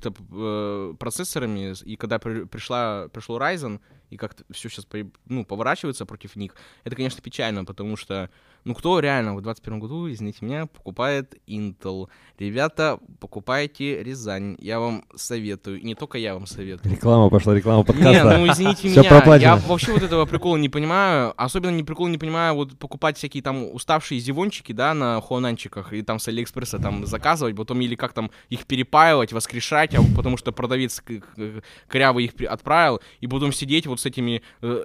процессорами, 0.97 1.73
с- 1.73 1.83
и 1.83 1.95
когда 1.95 2.19
при- 2.19 2.45
пришла, 2.45 3.07
пришло 3.11 3.37
Ryzen, 3.39 3.79
и 4.09 4.17
как 4.17 4.35
все 4.51 4.69
сейчас 4.69 4.87
ну, 5.25 5.45
поворачивается 5.45 6.05
против 6.05 6.35
них, 6.35 6.55
это, 6.83 6.95
конечно, 6.95 7.21
печально, 7.21 7.65
потому 7.65 7.97
что, 7.97 8.29
ну, 8.63 8.73
кто 8.73 8.99
реально 8.99 9.31
в 9.35 9.41
2021 9.41 9.79
году, 9.79 10.11
извините 10.11 10.45
меня, 10.45 10.65
покупает 10.67 11.35
Intel? 11.47 12.07
Ребята, 12.39 12.99
покупайте 13.19 14.03
Рязань, 14.03 14.55
я 14.59 14.79
вам 14.79 15.03
советую, 15.15 15.79
и 15.79 15.83
не 15.85 15.95
только 15.95 16.17
я 16.17 16.33
вам 16.33 16.45
советую. 16.47 16.93
Реклама 16.93 17.29
пошла, 17.29 17.53
реклама 17.55 17.79
Не, 17.79 17.85
подкаста. 17.85 18.37
ну 18.37 18.51
извините 18.51 18.87
меня, 18.89 19.35
я 19.37 19.55
вообще 19.57 19.93
вот 19.93 20.03
этого 20.03 20.25
прикола 20.25 20.57
не 20.57 20.69
понимаю. 20.69 21.33
Особенно 21.37 21.71
не 21.75 21.83
прикол 21.83 22.07
не 22.07 22.17
понимаю 22.17 22.55
вот 22.55 22.77
покупать 22.77 23.17
всякие 23.17 23.41
там 23.43 23.63
уставшие 23.73 24.19
зивончики, 24.19 24.71
да, 24.71 24.93
на 24.93 25.19
хуананчиках 25.21 25.93
и 25.93 26.01
там 26.01 26.19
с 26.19 26.27
Алиэкспресса 26.27 26.79
там 26.79 27.05
заказывать, 27.05 27.55
потом 27.55 27.81
или 27.81 27.95
как 27.95 28.13
там 28.13 28.31
их 28.49 28.65
перепаивать, 28.65 29.33
воскрешать, 29.33 29.95
а 29.95 30.01
потому 30.15 30.37
что 30.37 30.51
продавец 30.51 31.01
к- 31.01 31.19
к- 31.19 31.63
коряво 31.87 32.19
их 32.19 32.31
отправил, 32.49 33.01
и 33.21 33.27
потом 33.27 33.51
сидеть 33.51 33.87
вот 33.87 33.94
с 33.97 34.05
этими 34.05 34.41
э, 34.61 34.83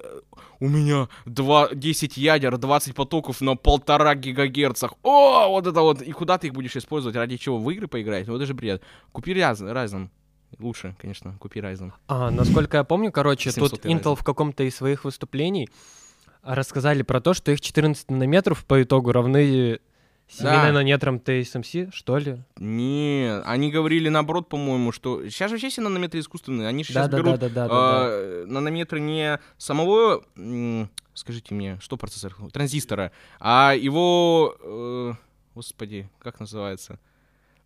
у 0.61 0.69
меня 0.69 1.09
два, 1.27 1.69
10 1.73 2.17
ядер, 2.17 2.59
20 2.59 2.95
потоков 2.95 3.41
на 3.41 3.57
полтора 3.57 4.15
гигагерцах. 4.15 4.95
О, 5.03 5.49
вот 5.49 5.67
это 5.67 5.81
вот. 5.81 6.03
И 6.03 6.13
куда 6.13 6.39
ты 6.39 6.49
их 6.49 6.53
будешь 6.53 6.77
использовать? 6.77 7.17
Ради 7.17 7.37
чего? 7.37 7.59
В 7.59 7.71
игры 7.71 7.89
поиграть? 7.89 8.27
Ну 8.27 8.37
это 8.37 8.47
же 8.47 8.55
бред. 8.55 8.83
Купи 9.13 9.33
Ryzen. 9.33 9.73
Ryzen. 9.73 10.09
Лучше, 10.59 10.97
конечно, 10.99 11.37
купи 11.39 11.61
Ryzen. 11.61 11.93
А, 12.09 12.31
насколько 12.31 12.79
я 12.79 12.85
помню, 12.85 13.13
короче, 13.13 13.51
700 13.51 13.71
тут 13.71 13.85
Ryzen. 13.85 14.03
Intel 14.03 14.17
в 14.17 14.25
каком-то 14.25 14.65
из 14.65 14.77
своих 14.77 15.05
выступлений 15.05 15.69
рассказали 16.43 17.03
про 17.03 17.21
то, 17.21 17.35
что 17.35 17.53
их 17.53 17.61
14 17.61 18.11
нанометров 18.11 18.65
по 18.65 18.83
итогу 18.83 19.13
равны 19.13 19.81
7 20.31 20.45
Да. 20.45 20.63
нанометрам 20.73 21.17
TSMC, 21.17 21.91
что 21.93 22.17
ли? 22.19 22.39
Не, 22.57 23.41
они 23.45 23.71
говорили 23.73 24.09
наоборот, 24.09 24.49
по-моему, 24.49 24.93
что 24.93 25.25
сейчас 25.29 25.51
же 25.51 25.57
вообще 25.57 25.71
все 25.71 25.81
нанометры 25.81 26.21
искусственные, 26.21 26.69
они 26.69 26.85
же 26.85 26.93
сейчас 26.93 27.09
Да, 27.09 27.17
да, 27.17 27.23
берут 27.23 27.41
да, 27.41 27.49
да, 27.49 27.55
да, 27.55 27.69
да. 27.69 27.75
а, 27.75 28.45
нанометры 28.47 29.01
не 29.01 29.41
самого, 29.59 30.23
скажите 31.15 31.55
мне, 31.55 31.79
что 31.81 31.97
процессор, 31.97 32.35
транзистора, 32.53 33.11
а 33.41 33.75
его, 33.75 34.55
э, 34.63 35.13
господи, 35.57 36.09
как 36.21 36.39
называется? 36.39 36.99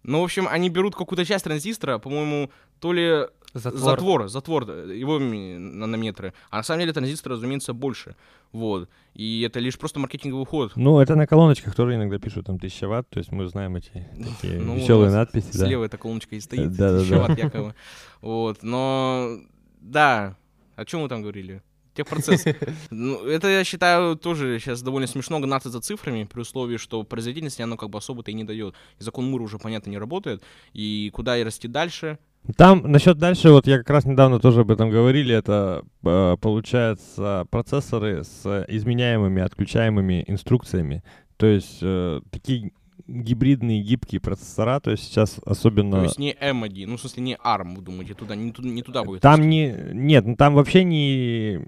Ну, 0.04 0.20
в 0.20 0.24
общем, 0.24 0.46
они 0.48 0.68
берут 0.70 0.94
какую-то 0.94 1.24
часть 1.24 1.44
транзистора, 1.44 1.98
по-моему, 1.98 2.50
то 2.80 2.92
ли 2.92 3.26
Затвор. 3.54 3.80
затвор, 3.80 4.28
затвор, 4.28 4.64
да, 4.66 4.74
его 4.92 5.18
нанометры, 5.18 6.32
а 6.50 6.56
на 6.58 6.62
самом 6.62 6.80
деле 6.80 6.92
транзистор, 6.92 7.32
разумеется, 7.32 7.72
больше, 7.72 8.16
вот, 8.52 8.88
и 9.14 9.42
это 9.42 9.60
лишь 9.60 9.78
просто 9.78 10.00
маркетинговый 10.00 10.44
ход. 10.44 10.72
Ну, 10.76 10.98
это 11.00 11.14
на 11.14 11.26
колоночках 11.26 11.74
тоже 11.74 11.94
иногда 11.94 12.18
пишут 12.18 12.46
там 12.46 12.56
1000 12.56 12.88
ватт, 12.88 13.08
то 13.10 13.18
есть 13.18 13.30
мы 13.32 13.46
знаем 13.48 13.76
эти 13.76 14.06
такие 14.40 14.60
Ну, 14.60 14.76
веселые 14.76 15.10
надписи. 15.10 15.56
да. 15.56 15.66
Слева 15.66 15.84
эта 15.84 15.96
колоночка 15.98 16.34
и 16.36 16.40
стоит, 16.40 16.72
Да, 16.72 16.92
да, 16.92 16.98
ещё 17.00 17.26
да. 17.26 17.32
от 17.32 17.38
якобы. 17.38 17.74
Вот, 18.20 18.62
но 18.62 19.38
да, 19.80 20.36
о 20.76 20.84
чем 20.84 21.00
мы 21.02 21.08
там 21.08 21.22
говорили? 21.22 21.62
Техпроцесс. 21.94 22.44
Ну, 22.90 23.26
это, 23.26 23.48
я 23.48 23.64
считаю, 23.64 24.16
тоже 24.16 24.58
сейчас 24.58 24.82
довольно 24.82 25.06
смешно 25.06 25.40
гнаться 25.40 25.70
за 25.70 25.80
цифрами, 25.80 26.24
при 26.24 26.40
условии, 26.40 26.76
что 26.76 27.02
производительности 27.02 27.62
оно 27.62 27.76
как 27.76 27.90
бы 27.90 27.98
особо-то 27.98 28.30
и 28.30 28.34
не 28.34 28.44
дает. 28.44 28.74
И 28.98 29.04
закон 29.04 29.26
Мура 29.26 29.42
уже, 29.42 29.58
понятно, 29.58 29.90
не 29.90 29.98
работает. 29.98 30.42
И 30.72 31.10
куда 31.14 31.38
и 31.38 31.44
расти 31.44 31.68
дальше? 31.68 32.18
Там 32.56 32.82
насчет 32.90 33.16
дальше, 33.16 33.50
вот 33.50 33.66
я 33.66 33.78
как 33.78 33.88
раз 33.88 34.04
недавно 34.04 34.38
тоже 34.38 34.60
об 34.60 34.70
этом 34.70 34.90
говорили, 34.90 35.34
это 35.34 35.82
э, 36.02 36.36
получается 36.38 37.46
процессоры 37.50 38.22
с 38.22 38.66
изменяемыми, 38.68 39.40
отключаемыми 39.40 40.24
инструкциями. 40.26 41.02
То 41.38 41.46
есть 41.46 41.78
э, 41.80 42.20
такие 42.30 42.72
гибридные, 43.06 43.82
гибкие 43.82 44.20
процессора, 44.20 44.80
то 44.80 44.90
есть 44.90 45.04
сейчас 45.04 45.38
особенно... 45.44 45.98
То 45.98 46.02
есть 46.04 46.18
не 46.18 46.32
M1, 46.32 46.86
ну, 46.86 46.96
в 46.96 47.00
смысле, 47.00 47.22
не 47.22 47.34
ARM, 47.36 47.74
вы 47.76 47.82
думаете, 47.82 48.14
туда, 48.14 48.34
не, 48.34 48.52
туда, 48.52 48.68
не 48.68 48.82
туда 48.82 49.04
будет. 49.04 49.20
Там 49.20 49.48
не... 49.48 49.74
Нет, 49.92 50.26
ну 50.26 50.36
там 50.36 50.54
вообще 50.54 50.84
не... 50.84 51.60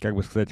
Как 0.00 0.14
бы 0.14 0.22
сказать... 0.22 0.50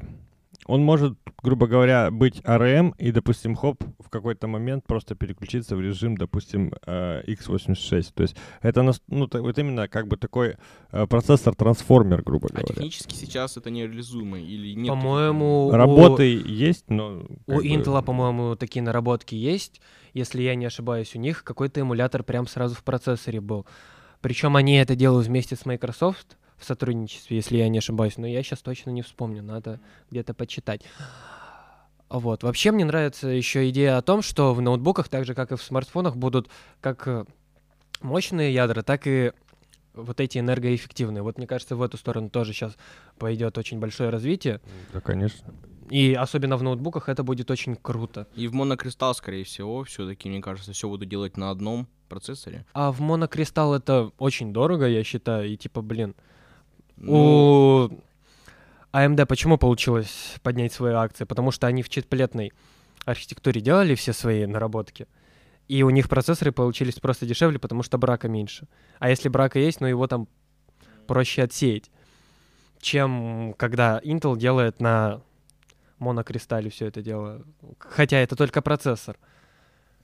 Он 0.66 0.83
может, 0.83 1.16
грубо 1.42 1.66
говоря, 1.66 2.11
быть 2.11 2.40
ARM 2.40 2.94
и, 2.98 3.12
допустим, 3.12 3.55
хоп, 3.55 3.83
в 3.98 4.09
какой-то 4.11 4.46
момент 4.48 4.85
просто 4.87 5.14
переключиться 5.14 5.76
в 5.76 5.81
режим, 5.81 6.16
допустим, 6.16 6.72
э, 6.87 7.22
x86. 7.26 8.12
То 8.14 8.22
есть 8.22 8.37
это, 8.62 8.83
ну, 8.83 8.94
вот 9.33 9.59
именно 9.59 9.88
как 9.88 10.09
бы 10.09 10.16
такой 10.16 10.57
э, 10.92 11.07
процессор-трансформер, 11.07 12.22
грубо 12.22 12.48
А 12.50 12.52
говоря. 12.55 12.74
технически 12.74 13.14
сейчас 13.14 13.57
это 13.57 13.70
нереализуемо 13.70 14.38
или 14.40 14.74
нет? 14.74 14.88
По-моему, 14.88 15.68
у- 15.68 15.70
Работы 15.70 16.24
есть, 16.44 16.90
но... 16.90 17.24
У 17.46 17.55
бы- 17.55 17.66
Intel, 17.66 18.02
по-моему, 18.02 18.57
такие 18.57 18.83
наработки 18.83 19.35
есть. 19.35 19.81
Если 20.14 20.42
я 20.42 20.55
не 20.55 20.64
ошибаюсь, 20.66 21.14
у 21.14 21.18
них 21.18 21.44
какой-то 21.44 21.81
эмулятор 21.81 22.22
прям 22.22 22.46
сразу 22.46 22.74
в 22.74 22.83
процессоре 22.83 23.40
был. 23.40 23.66
Причем 24.20 24.57
они 24.57 24.76
это 24.76 24.96
делают 24.96 25.26
вместе 25.26 25.57
с 25.57 25.66
Microsoft 25.66 26.37
в 26.59 26.64
сотрудничестве, 26.64 27.37
если 27.37 27.57
я 27.57 27.69
не 27.69 27.79
ошибаюсь. 27.79 28.16
Но 28.16 28.27
я 28.27 28.42
сейчас 28.42 28.61
точно 28.61 28.90
не 28.90 29.03
вспомню, 29.03 29.42
надо 29.42 29.81
где-то 30.11 30.35
почитать. 30.35 30.83
Вот. 32.09 32.42
Вообще 32.42 32.71
мне 32.71 32.85
нравится 32.85 33.29
еще 33.29 33.69
идея 33.71 33.99
о 33.99 34.03
том, 34.03 34.23
что 34.23 34.55
в 34.55 34.61
ноутбуках, 34.61 35.09
так 35.09 35.25
же 35.25 35.35
как 35.35 35.53
и 35.53 35.57
в 35.57 35.62
смартфонах, 35.62 36.16
будут 36.16 36.49
как 36.81 37.07
э, 37.09 37.25
мощные 38.01 38.55
ядра, 38.55 38.83
так 38.83 39.07
и 39.07 39.33
вот 39.92 40.21
эти 40.21 40.38
энергоэффективные. 40.38 41.23
Вот 41.23 41.38
мне 41.38 41.47
кажется, 41.47 41.75
в 41.75 41.83
эту 41.83 41.97
сторону 41.97 42.31
тоже 42.31 42.53
сейчас 42.53 42.77
пойдет 43.19 43.59
очень 43.59 43.81
большое 43.81 44.11
развитие. 44.11 44.61
Да, 44.92 45.01
конечно. 45.01 45.53
И 45.90 46.14
особенно 46.14 46.57
в 46.57 46.62
ноутбуках 46.62 47.09
это 47.09 47.23
будет 47.23 47.51
очень 47.51 47.77
круто. 47.77 48.27
И 48.35 48.49
в 48.49 48.55
монокристалл, 48.55 49.14
скорее 49.14 49.45
всего, 49.45 49.85
все-таки, 49.85 50.29
мне 50.29 50.40
кажется, 50.40 50.73
все 50.73 50.88
буду 50.88 51.07
делать 51.07 51.37
на 51.37 51.51
одном 51.51 51.88
процессоре. 52.09 52.66
А 52.73 52.92
в 52.92 53.01
монокристалл 53.01 53.75
это 53.75 54.11
очень 54.19 54.53
дорого, 54.53 54.87
я 54.87 55.03
считаю. 55.05 55.49
И 55.49 55.57
типа, 55.57 55.83
блин, 55.83 56.14
Ну, 56.97 57.91
у 58.93 58.97
AMD 58.97 59.27
почему 59.27 59.59
получилось 59.59 60.37
поднять 60.43 60.73
свои 60.73 60.95
акции? 60.95 61.25
Потому 61.25 61.51
что 61.51 61.67
они 61.67 61.83
в 61.83 61.89
чиплетной 61.89 62.53
архитектуре 63.05 63.61
делали 63.61 63.95
все 63.95 64.13
свои 64.13 64.47
наработки. 64.47 65.07
И 65.69 65.83
у 65.83 65.91
них 65.91 66.09
процессоры 66.09 66.53
получились 66.53 66.95
просто 66.95 67.27
дешевле, 67.27 67.59
потому 67.59 67.83
что 67.83 67.99
брака 67.99 68.29
меньше. 68.29 68.69
А 68.99 69.11
если 69.11 69.29
брака 69.29 69.59
есть, 69.59 69.81
ну 69.81 69.87
его 69.87 70.07
там 70.07 70.29
проще 71.07 71.43
отсеять, 71.43 71.91
чем 72.81 73.55
когда 73.59 74.01
Intel 74.05 74.37
делает 74.39 74.81
на 74.81 75.23
монокристалле 75.99 76.71
все 76.71 76.87
это 76.87 77.03
дело. 77.03 77.43
Хотя 77.79 78.19
это 78.19 78.37
только 78.37 78.63
процессор. 78.63 79.17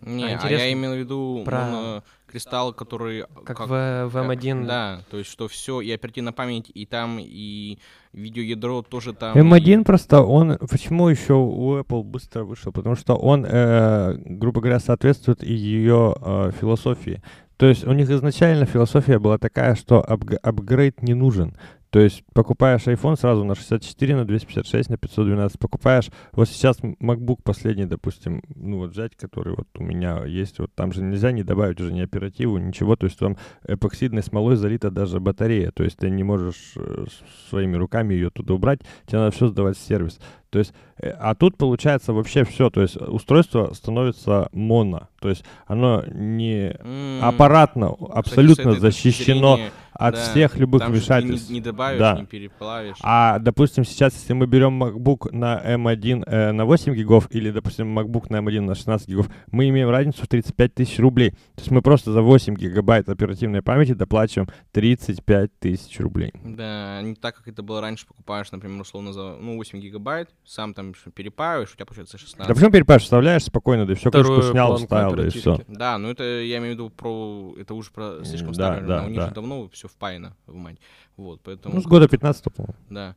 Не, 0.02 0.34
А, 0.34 0.40
а, 0.42 0.50
я 0.50 0.72
имел 0.72 0.92
в 0.94 0.98
виду 0.98 1.42
про- 1.44 2.02
кристалл, 2.26 2.72
который... 2.72 3.24
Как, 3.44 3.60
в, 3.60 3.66
в 3.68 4.10
как- 4.12 4.26
M1. 4.26 4.66
Да, 4.66 5.00
то 5.10 5.18
есть 5.18 5.30
что 5.30 5.48
все, 5.48 5.80
и 5.80 5.90
оперативная 5.90 6.32
память, 6.32 6.70
и 6.74 6.86
там, 6.86 7.18
и 7.20 7.78
видеоядро 8.12 8.82
тоже 8.82 9.12
там. 9.12 9.36
M1 9.36 9.80
и- 9.80 9.84
просто, 9.84 10.22
он, 10.22 10.58
почему 10.58 11.08
еще 11.08 11.34
у 11.34 11.78
Apple 11.78 12.02
быстро 12.02 12.44
вышел? 12.44 12.72
Потому 12.72 12.96
что 12.96 13.14
он, 13.16 13.44
э, 13.48 14.14
грубо 14.16 14.60
говоря, 14.60 14.80
соответствует 14.80 15.42
и 15.44 15.52
ее 15.52 16.14
э, 16.20 16.52
философии. 16.58 17.22
То 17.58 17.66
есть 17.66 17.84
у 17.86 17.92
них 17.92 18.10
изначально 18.10 18.64
философия 18.66 19.18
была 19.18 19.38
такая, 19.38 19.74
что 19.76 20.00
апг- 20.00 20.36
апгрейд 20.42 21.02
не 21.02 21.14
нужен. 21.14 21.54
То 21.92 22.00
есть 22.00 22.24
покупаешь 22.32 22.86
iPhone 22.86 23.18
сразу 23.18 23.44
на 23.44 23.54
64, 23.54 24.16
на 24.16 24.24
256, 24.24 24.88
на 24.88 24.96
512. 24.96 25.58
Покупаешь, 25.58 26.08
вот 26.32 26.48
сейчас 26.48 26.78
MacBook 26.80 27.40
последний, 27.44 27.84
допустим, 27.84 28.42
ну 28.54 28.78
вот 28.78 28.92
взять, 28.92 29.14
который 29.14 29.54
вот 29.54 29.68
у 29.78 29.82
меня 29.82 30.24
есть, 30.24 30.58
вот 30.58 30.74
там 30.74 30.92
же 30.92 31.02
нельзя 31.02 31.32
не 31.32 31.42
добавить 31.42 31.78
уже 31.82 31.92
ни 31.92 32.00
оперативу, 32.00 32.56
ничего. 32.56 32.96
То 32.96 33.04
есть 33.04 33.18
там 33.18 33.36
эпоксидной 33.68 34.22
смолой 34.22 34.56
залита 34.56 34.90
даже 34.90 35.20
батарея. 35.20 35.70
То 35.70 35.84
есть 35.84 35.98
ты 35.98 36.08
не 36.08 36.24
можешь 36.24 36.72
э, 36.76 37.04
своими 37.50 37.76
руками 37.76 38.14
ее 38.14 38.30
туда 38.30 38.54
убрать, 38.54 38.80
тебе 39.04 39.18
надо 39.18 39.32
все 39.32 39.48
сдавать 39.48 39.76
в 39.76 39.86
сервис. 39.86 40.18
То 40.52 40.58
есть, 40.58 40.74
э, 40.98 41.08
а 41.08 41.34
тут 41.34 41.56
получается 41.56 42.12
вообще 42.12 42.44
все, 42.44 42.68
то 42.68 42.82
есть 42.82 42.96
устройство 42.96 43.72
становится 43.72 44.50
моно, 44.52 45.08
то 45.18 45.30
есть 45.30 45.44
оно 45.66 46.04
не 46.06 46.72
mm. 46.72 47.20
аппаратно 47.22 47.96
абсолютно 48.10 48.74
Кстати, 48.74 48.80
защищено 48.80 49.58
от 49.94 50.14
да, 50.14 50.20
всех 50.20 50.56
любых 50.56 50.82
там 50.82 50.92
вмешательств. 50.92 51.50
Не, 51.50 51.54
не 51.56 51.60
добавишь, 51.60 51.98
да. 51.98 52.18
не 52.18 52.26
переплавишь. 52.26 52.96
А, 53.02 53.38
допустим, 53.38 53.84
сейчас, 53.84 54.14
если 54.14 54.32
мы 54.32 54.46
берем 54.46 54.82
MacBook 54.82 55.32
на 55.32 55.60
M1 55.76 56.24
э, 56.26 56.52
на 56.52 56.64
8 56.64 56.94
гигов 56.94 57.28
или, 57.30 57.50
допустим, 57.50 57.98
MacBook 57.98 58.26
на 58.30 58.36
M1 58.38 58.60
на 58.62 58.74
16 58.74 59.08
гигов, 59.08 59.28
мы 59.50 59.68
имеем 59.68 59.90
разницу 59.90 60.22
в 60.22 60.28
35 60.28 60.74
тысяч 60.74 60.98
рублей. 60.98 61.30
То 61.30 61.60
есть 61.60 61.70
мы 61.70 61.82
просто 61.82 62.12
за 62.12 62.22
8 62.22 62.54
гигабайт 62.54 63.08
оперативной 63.08 63.62
памяти 63.62 63.92
доплачиваем 63.92 64.48
35 64.72 65.58
тысяч 65.58 66.00
рублей. 66.00 66.32
Да, 66.42 67.00
не 67.02 67.14
так, 67.14 67.36
как 67.36 67.48
это 67.48 67.62
было 67.62 67.80
раньше, 67.80 68.06
покупаешь, 68.06 68.50
например, 68.50 68.80
условно 68.80 69.12
за 69.12 69.36
ну, 69.40 69.56
8 69.56 69.78
гигабайт, 69.80 70.30
сам 70.44 70.74
там 70.74 70.94
перепаиваешь, 71.14 71.70
у 71.72 71.74
тебя 71.74 71.86
получается 71.86 72.18
16. 72.18 72.48
Да 72.48 72.54
почему 72.54 72.70
перепаиваешь? 72.70 73.02
Вставляешь 73.02 73.44
спокойно, 73.44 73.86
да 73.86 73.92
и 73.92 73.96
все, 73.96 74.10
крышку 74.10 74.42
снял, 74.42 74.76
вставил, 74.76 75.14
да 75.14 75.26
и 75.26 75.30
все. 75.30 75.60
Да, 75.68 75.98
ну 75.98 76.10
это 76.10 76.24
я 76.24 76.58
имею 76.58 76.72
в 76.72 76.74
виду 76.74 76.90
про... 76.90 77.54
Это 77.58 77.74
уже 77.74 77.90
про 77.90 78.24
слишком 78.24 78.52
да, 78.52 78.74
старое, 78.74 78.82
да, 78.82 79.04
у 79.04 79.08
них 79.08 79.18
да. 79.18 79.28
же 79.28 79.34
давно 79.34 79.68
все 79.68 79.88
впаяно 79.88 80.36
в 80.46 80.54
мать. 80.54 80.78
Вот, 81.16 81.40
поэтому... 81.42 81.74
Ну, 81.74 81.80
с 81.80 81.84
года 81.84 82.08
15 82.08 82.44
по-моему. 82.44 82.74
Да. 82.90 83.16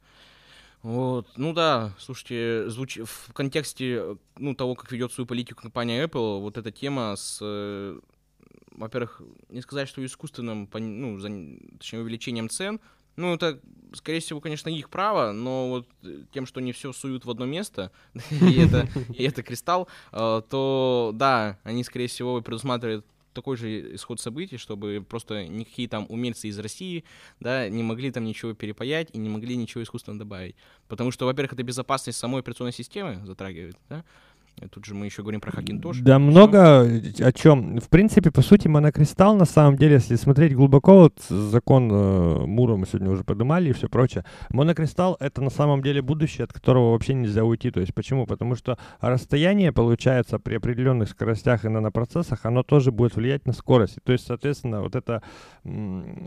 Вот, 0.86 1.28
ну 1.36 1.52
да, 1.52 1.94
слушайте, 1.98 2.70
звуч... 2.70 3.00
в 3.00 3.34
контексте 3.34 4.18
ну, 4.38 4.54
того, 4.54 4.76
как 4.76 4.92
ведет 4.92 5.12
свою 5.12 5.26
политику 5.26 5.64
компания 5.64 6.06
Apple, 6.06 6.42
вот 6.42 6.60
эта 6.60 6.72
тема 6.72 7.16
с, 7.16 7.40
э, 7.42 8.00
во-первых, 8.72 9.20
не 9.50 9.62
сказать, 9.62 9.90
что 9.90 10.06
искусственным, 10.06 10.70
ну, 10.72 11.18
за... 11.18 11.30
точнее, 11.80 12.02
увеличением 12.02 12.50
цен, 12.50 12.80
ну, 13.16 13.34
это, 13.36 13.60
скорее 13.94 14.20
всего, 14.20 14.42
конечно, 14.42 14.70
их 14.70 14.90
право, 14.90 15.32
но 15.32 15.70
вот 15.70 15.88
тем, 16.32 16.46
что 16.46 16.60
они 16.60 16.72
все 16.72 16.94
суют 16.94 17.26
в 17.26 17.30
одно 17.30 17.46
место, 17.46 17.92
и 18.42 19.24
это 19.24 19.44
кристалл, 19.44 19.88
э, 20.12 20.42
то 20.50 21.12
да, 21.14 21.60
они, 21.64 21.84
скорее 21.84 22.08
всего, 22.08 22.42
предусматривают 22.42 23.06
такой 23.36 23.58
же 23.58 23.96
исход 23.96 24.20
событий, 24.20 24.58
чтобы 24.58 25.06
просто 25.08 25.46
никакие 25.48 25.88
там 25.88 26.08
умельцы 26.10 26.48
из 26.48 26.58
России, 26.58 27.04
да, 27.40 27.70
не 27.70 27.84
могли 27.84 28.12
там 28.12 28.24
ничего 28.24 28.54
перепаять 28.54 29.10
и 29.14 29.18
не 29.18 29.30
могли 29.30 29.56
ничего 29.58 29.84
искусственно 29.84 30.18
добавить. 30.18 30.56
Потому 30.88 31.12
что, 31.12 31.26
во-первых, 31.26 31.54
это 31.54 31.64
безопасность 31.64 32.18
самой 32.18 32.40
операционной 32.40 32.74
системы 32.74 33.24
затрагивает, 33.26 33.78
да, 33.90 34.04
Тут 34.72 34.86
же 34.86 34.96
мы 34.96 35.06
еще 35.06 35.22
говорим 35.22 35.42
про 35.42 35.52
Хакинтош. 35.52 36.00
Да, 36.00 36.18
много 36.18 36.82
о 36.82 37.32
чем. 37.34 37.80
В 37.80 37.90
принципе, 37.90 38.32
по 38.32 38.42
сути, 38.42 38.70
монокристалл, 38.70 39.36
на 39.36 39.46
самом 39.46 39.76
деле, 39.76 39.96
если 39.96 40.16
смотреть 40.16 40.56
глубоко, 40.56 41.02
вот 41.02 41.20
закон 41.28 41.92
э, 41.92 42.46
Мура 42.46 42.78
мы 42.78 42.86
сегодня 42.86 43.10
уже 43.10 43.24
поднимали 43.26 43.70
и 43.70 43.74
все 43.74 43.90
прочее, 43.90 44.24
монокристалл— 44.50 45.18
это 45.20 45.42
на 45.42 45.50
самом 45.50 45.82
деле 45.82 46.02
будущее, 46.02 46.46
от 46.46 46.54
которого 46.54 46.92
вообще 46.92 47.14
нельзя 47.14 47.44
уйти. 47.44 47.70
То 47.70 47.82
есть 47.82 47.94
почему? 47.94 48.26
Потому 48.26 48.56
что 48.56 48.78
расстояние, 49.02 49.74
получается, 49.74 50.40
при 50.40 50.56
определенных 50.56 51.10
скоростях 51.10 51.66
и 51.66 51.70
нанопроцессах, 51.70 52.46
оно 52.46 52.64
тоже 52.64 52.94
будет 52.94 53.16
влиять 53.16 53.46
на 53.46 53.52
скорость. 53.52 53.98
То 54.04 54.14
есть, 54.14 54.26
соответственно, 54.26 54.82
вот 54.82 54.96
эта 54.96 55.22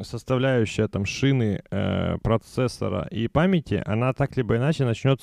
составляющая 0.03 0.87
там 0.89 1.07
шины 1.07 1.63
э, 1.71 2.19
процессора 2.23 3.09
и 3.11 3.27
памяти, 3.29 3.83
она 3.87 4.13
так 4.13 4.37
либо 4.37 4.57
иначе 4.57 4.85
начнет 4.85 5.23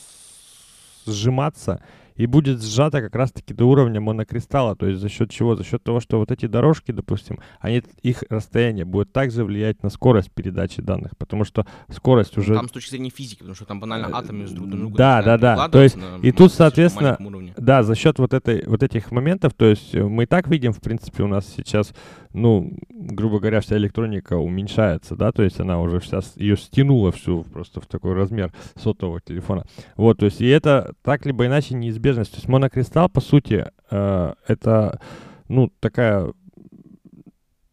сжиматься 1.05 1.81
и 2.15 2.25
будет 2.25 2.61
сжато 2.63 3.01
как 3.01 3.15
раз-таки 3.15 3.53
до 3.53 3.65
уровня 3.65 3.99
монокристалла. 4.01 4.75
То 4.75 4.87
есть 4.87 5.01
за 5.01 5.09
счет 5.09 5.31
чего? 5.31 5.55
За 5.55 5.63
счет 5.63 5.83
того, 5.83 5.99
что 5.99 6.19
вот 6.19 6.31
эти 6.31 6.45
дорожки, 6.45 6.91
допустим, 6.91 7.39
они, 7.59 7.83
их 8.01 8.23
расстояние 8.29 8.85
будет 8.85 9.11
также 9.11 9.43
влиять 9.43 9.83
на 9.83 9.89
скорость 9.89 10.31
передачи 10.31 10.81
данных, 10.81 11.17
потому 11.17 11.43
что 11.43 11.65
скорость 11.89 12.37
уже... 12.37 12.55
Там 12.55 12.67
с 12.67 12.71
точки 12.71 12.91
зрения 12.91 13.09
физики, 13.09 13.39
потому 13.39 13.55
что 13.55 13.65
там 13.65 13.79
банально 13.79 14.07
э, 14.07 14.11
атомы 14.13 14.47
друг 14.47 14.67
на 14.67 14.77
друга 14.77 14.97
Да, 14.97 15.21
да, 15.21 15.37
да. 15.37 15.69
То 15.69 15.81
есть 15.81 15.97
и 16.21 16.31
тут, 16.31 16.53
соответственно, 16.53 17.17
да, 17.57 17.83
за 17.83 17.95
счет 17.95 18.19
вот, 18.19 18.33
этой, 18.33 18.65
вот 18.65 18.83
этих 18.83 19.11
моментов, 19.11 19.53
то 19.53 19.65
есть 19.65 19.93
мы 19.93 20.23
и 20.23 20.25
так 20.25 20.47
видим, 20.47 20.73
в 20.73 20.81
принципе, 20.81 21.23
у 21.23 21.27
нас 21.27 21.45
сейчас 21.55 21.93
ну, 22.35 22.69
грубо 22.89 23.39
говоря, 23.39 23.61
вся 23.61 23.77
электроника 23.77 24.33
уменьшается, 24.33 25.15
да, 25.15 25.31
то 25.31 25.41
есть 25.41 25.59
она 25.61 25.79
уже 25.79 26.01
вся, 26.01 26.19
ее 26.35 26.57
стянула 26.57 27.13
всю 27.13 27.43
просто 27.43 27.79
в 27.79 27.85
такой 27.85 28.13
размер 28.13 28.51
сотового 28.75 29.21
телефона. 29.21 29.63
Вот, 29.95 30.17
то 30.19 30.25
есть 30.25 30.41
и 30.41 30.47
это 30.47 30.93
так 31.01 31.25
либо 31.25 31.45
иначе 31.45 31.75
неизбежность. 32.05 32.31
То 32.31 32.37
есть 32.37 32.47
монокристалл, 32.47 33.09
по 33.09 33.21
сути, 33.21 33.65
э, 33.89 34.33
это, 34.47 34.99
ну, 35.47 35.71
такая 35.79 36.33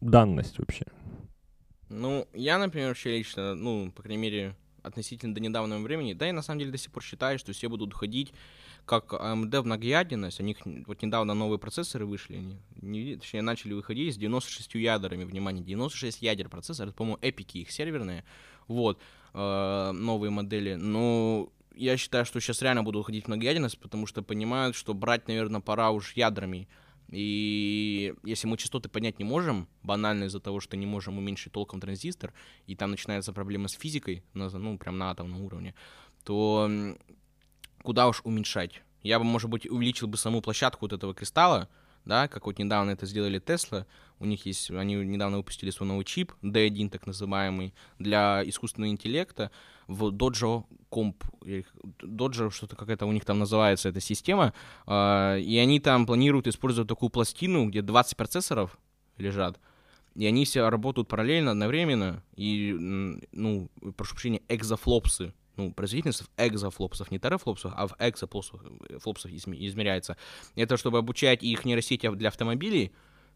данность 0.01 0.59
вообще. 0.59 0.85
Ну, 1.89 2.27
я, 2.33 2.57
например, 2.57 2.89
вообще 2.89 3.17
лично, 3.17 3.55
ну, 3.55 3.91
по 3.91 4.01
крайней 4.01 4.21
мере, 4.21 4.55
относительно 4.81 5.33
до 5.33 5.39
недавнего 5.39 5.79
времени, 5.79 6.13
да, 6.13 6.27
и 6.27 6.31
на 6.31 6.41
самом 6.41 6.59
деле 6.59 6.71
до 6.71 6.77
сих 6.77 6.91
пор 6.91 7.03
считаю, 7.03 7.39
что 7.39 7.53
все 7.53 7.69
будут 7.69 7.93
уходить 7.93 8.33
как 8.85 9.13
AMD 9.13 9.61
в 9.61 9.65
многоядерность, 9.65 10.41
у 10.41 10.43
них 10.43 10.57
вот 10.65 11.01
недавно 11.01 11.33
новые 11.33 11.57
процессоры 11.57 12.05
вышли, 12.05 12.35
они, 12.35 12.59
не, 12.81 13.15
точнее, 13.15 13.41
начали 13.41 13.71
выходить 13.71 14.13
с 14.13 14.17
96 14.17 14.75
ядрами, 14.75 15.23
внимание, 15.23 15.63
96 15.63 16.21
ядер 16.21 16.49
процессора, 16.49 16.87
это, 16.87 16.97
по-моему, 16.97 17.17
эпики 17.21 17.59
их 17.59 17.71
серверные, 17.71 18.25
вот, 18.67 18.99
э, 19.33 19.91
новые 19.93 20.31
модели, 20.31 20.73
но 20.73 21.49
я 21.75 21.97
считаю, 21.97 22.25
что 22.25 22.39
сейчас 22.39 22.61
реально 22.61 22.83
будут 22.83 23.01
уходить 23.01 23.25
в 23.25 23.27
многоядерность, 23.27 23.79
потому 23.79 24.07
что 24.07 24.21
понимают, 24.21 24.75
что 24.75 24.93
брать, 24.93 25.27
наверное, 25.27 25.61
пора 25.61 25.91
уж 25.91 26.13
ядрами, 26.13 26.67
и 27.09 28.13
если 28.23 28.47
мы 28.47 28.57
частоты 28.57 28.89
поднять 28.89 29.19
не 29.19 29.25
можем, 29.25 29.67
банально 29.83 30.25
из-за 30.25 30.39
того, 30.39 30.59
что 30.59 30.77
не 30.77 30.85
можем 30.85 31.17
уменьшить 31.17 31.53
толком 31.53 31.79
транзистор, 31.79 32.33
и 32.65 32.75
там 32.75 32.91
начинается 32.91 33.33
проблема 33.33 33.67
с 33.67 33.73
физикой, 33.73 34.23
ну, 34.33 34.77
прям 34.77 34.97
на 34.97 35.11
атомном 35.11 35.41
уровне, 35.41 35.75
то 36.23 36.69
куда 37.83 38.07
уж 38.07 38.21
уменьшать. 38.23 38.81
Я 39.03 39.19
бы, 39.19 39.25
может 39.25 39.49
быть, 39.49 39.69
увеличил 39.69 40.07
бы 40.07 40.17
саму 40.17 40.41
площадку 40.41 40.85
вот 40.85 40.93
этого 40.93 41.13
кристалла, 41.13 41.69
да, 42.05 42.27
как 42.27 42.45
вот 42.45 42.59
недавно 42.59 42.91
это 42.91 43.05
сделали 43.05 43.39
Tesla. 43.39 43.85
У 44.19 44.25
них 44.25 44.45
есть, 44.45 44.71
они 44.71 44.95
недавно 44.95 45.37
выпустили 45.37 45.69
свой 45.69 45.87
новый 45.87 46.05
чип, 46.05 46.31
D1 46.41 46.89
так 46.89 47.07
называемый, 47.07 47.73
для 47.99 48.41
искусственного 48.45 48.91
интеллекта 48.91 49.51
в 49.87 50.09
Dojo 50.09 50.65
Comp, 50.89 51.15
Dojo, 52.01 52.49
что-то 52.51 52.75
как 52.75 52.89
это 52.89 53.05
у 53.05 53.11
них 53.11 53.25
там 53.25 53.39
называется, 53.39 53.89
эта 53.89 53.99
система, 53.99 54.53
э, 54.87 55.39
и 55.41 55.57
они 55.57 55.79
там 55.79 56.05
планируют 56.05 56.47
использовать 56.47 56.87
такую 56.87 57.09
пластину, 57.09 57.67
где 57.67 57.81
20 57.81 58.15
процессоров 58.15 58.77
лежат, 59.17 59.59
и 60.15 60.25
они 60.25 60.45
все 60.45 60.69
работают 60.69 61.07
параллельно, 61.07 61.51
одновременно, 61.51 62.23
и, 62.35 62.71
ну, 63.31 63.69
прошу 63.97 64.13
прощения, 64.13 64.41
экзофлопсы, 64.47 65.33
ну, 65.55 65.71
производительность 65.71 66.21
в 66.23 66.29
экзофлопсов, 66.37 67.11
не 67.11 67.19
терафлопсов, 67.19 67.73
а 67.75 67.87
в 67.87 67.95
экзофлопсах 67.99 69.31
измеряется. 69.31 70.17
Это 70.55 70.77
чтобы 70.77 70.97
обучать 70.97 71.43
их 71.43 71.65
нейросети 71.65 72.09
для 72.09 72.29
автомобилей, 72.29 72.91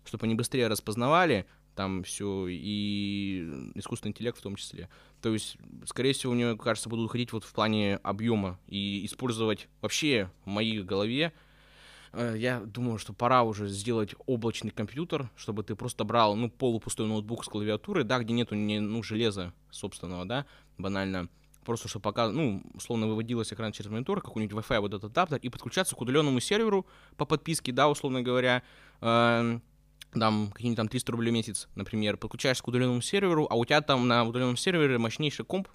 чтобы 0.06 0.26
они 0.26 0.36
быстрее 0.36 0.68
распознавали 0.68 1.46
там 1.78 2.04
все, 2.04 2.48
и 2.50 3.72
искусственный 3.76 4.10
интеллект 4.10 4.38
в 4.40 4.42
том 4.42 4.56
числе. 4.56 4.90
То 5.22 5.32
есть, 5.32 5.58
скорее 5.86 6.14
всего, 6.14 6.34
мне 6.34 6.58
кажется, 6.58 6.90
будут 6.90 7.12
ходить 7.12 7.32
вот 7.32 7.44
в 7.44 7.54
плане 7.54 7.98
объема 7.98 8.60
и 8.68 9.06
использовать 9.06 9.68
вообще 9.82 10.32
в 10.44 10.50
моей 10.50 10.82
голове 10.82 11.34
э, 12.14 12.36
я 12.36 12.62
думаю, 12.62 12.98
что 12.98 13.14
пора 13.14 13.44
уже 13.44 13.68
сделать 13.68 14.16
облачный 14.26 14.72
компьютер, 14.72 15.30
чтобы 15.36 15.62
ты 15.62 15.76
просто 15.76 16.04
брал, 16.04 16.36
ну, 16.36 16.50
полупустой 16.50 17.06
ноутбук 17.06 17.46
с 17.46 17.48
клавиатурой, 17.48 18.04
да, 18.04 18.18
где 18.20 18.34
нету 18.34 18.56
не, 18.56 18.80
ну, 18.80 19.04
железа 19.04 19.54
собственного, 19.70 20.26
да, 20.26 20.48
банально, 20.80 21.30
просто 21.68 21.90
чтобы 21.90 22.04
пока, 22.04 22.30
ну, 22.30 22.64
условно 22.74 23.08
выводилось 23.08 23.52
экран 23.52 23.74
через 23.74 23.92
монитор, 23.92 24.22
какой-нибудь 24.22 24.56
Wi-Fi 24.58 24.80
вот 24.80 24.94
этот 24.94 25.12
адаптер, 25.12 25.38
и 25.40 25.50
подключаться 25.50 25.98
к 25.98 26.02
удаленному 26.02 26.40
серверу 26.40 26.88
по 27.18 27.26
подписке, 27.26 27.74
да, 27.74 27.90
условно 27.90 28.22
говоря, 28.22 28.64
э, 29.02 29.60
там 30.14 30.52
какие-нибудь 30.54 30.78
там 30.78 30.88
300 30.88 31.12
рублей 31.12 31.32
в 31.32 31.34
месяц, 31.34 31.68
например, 31.76 32.16
подключаешься 32.16 32.64
к 32.64 32.68
удаленному 32.70 33.02
серверу, 33.02 33.48
а 33.50 33.56
у 33.56 33.66
тебя 33.66 33.82
там 33.82 34.08
на 34.08 34.24
удаленном 34.24 34.56
сервере 34.56 34.98
мощнейший 34.98 35.44
комп, 35.44 35.68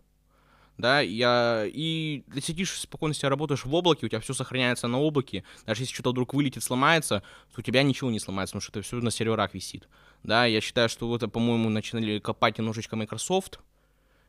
да, 0.79 1.01
я, 1.01 1.65
и 1.67 2.25
ты 2.33 2.41
сидишь 2.41 2.73
спокойно 2.81 3.15
себя 3.15 3.29
работаешь 3.29 3.67
в 3.67 3.75
облаке, 3.75 4.07
у 4.07 4.09
тебя 4.09 4.21
все 4.21 4.33
сохраняется 4.33 4.89
на 4.89 4.99
облаке, 4.99 5.45
даже 5.67 5.83
если 5.83 5.93
что-то 5.93 6.13
вдруг 6.13 6.33
вылетит, 6.33 6.63
сломается, 6.63 7.23
то 7.55 7.61
у 7.61 7.63
тебя 7.63 7.83
ничего 7.83 8.11
не 8.11 8.19
сломается, 8.19 8.55
потому 8.55 8.63
что 8.63 8.79
это 8.79 8.87
все 8.87 8.97
на 8.97 9.11
серверах 9.11 9.53
висит, 9.53 9.91
да, 10.23 10.47
я 10.47 10.63
считаю, 10.63 10.89
что 10.89 11.15
это, 11.15 11.29
по-моему, 11.29 11.69
начинали 11.69 12.19
копать 12.19 12.57
немножечко 12.57 12.97
Microsoft, 12.97 13.61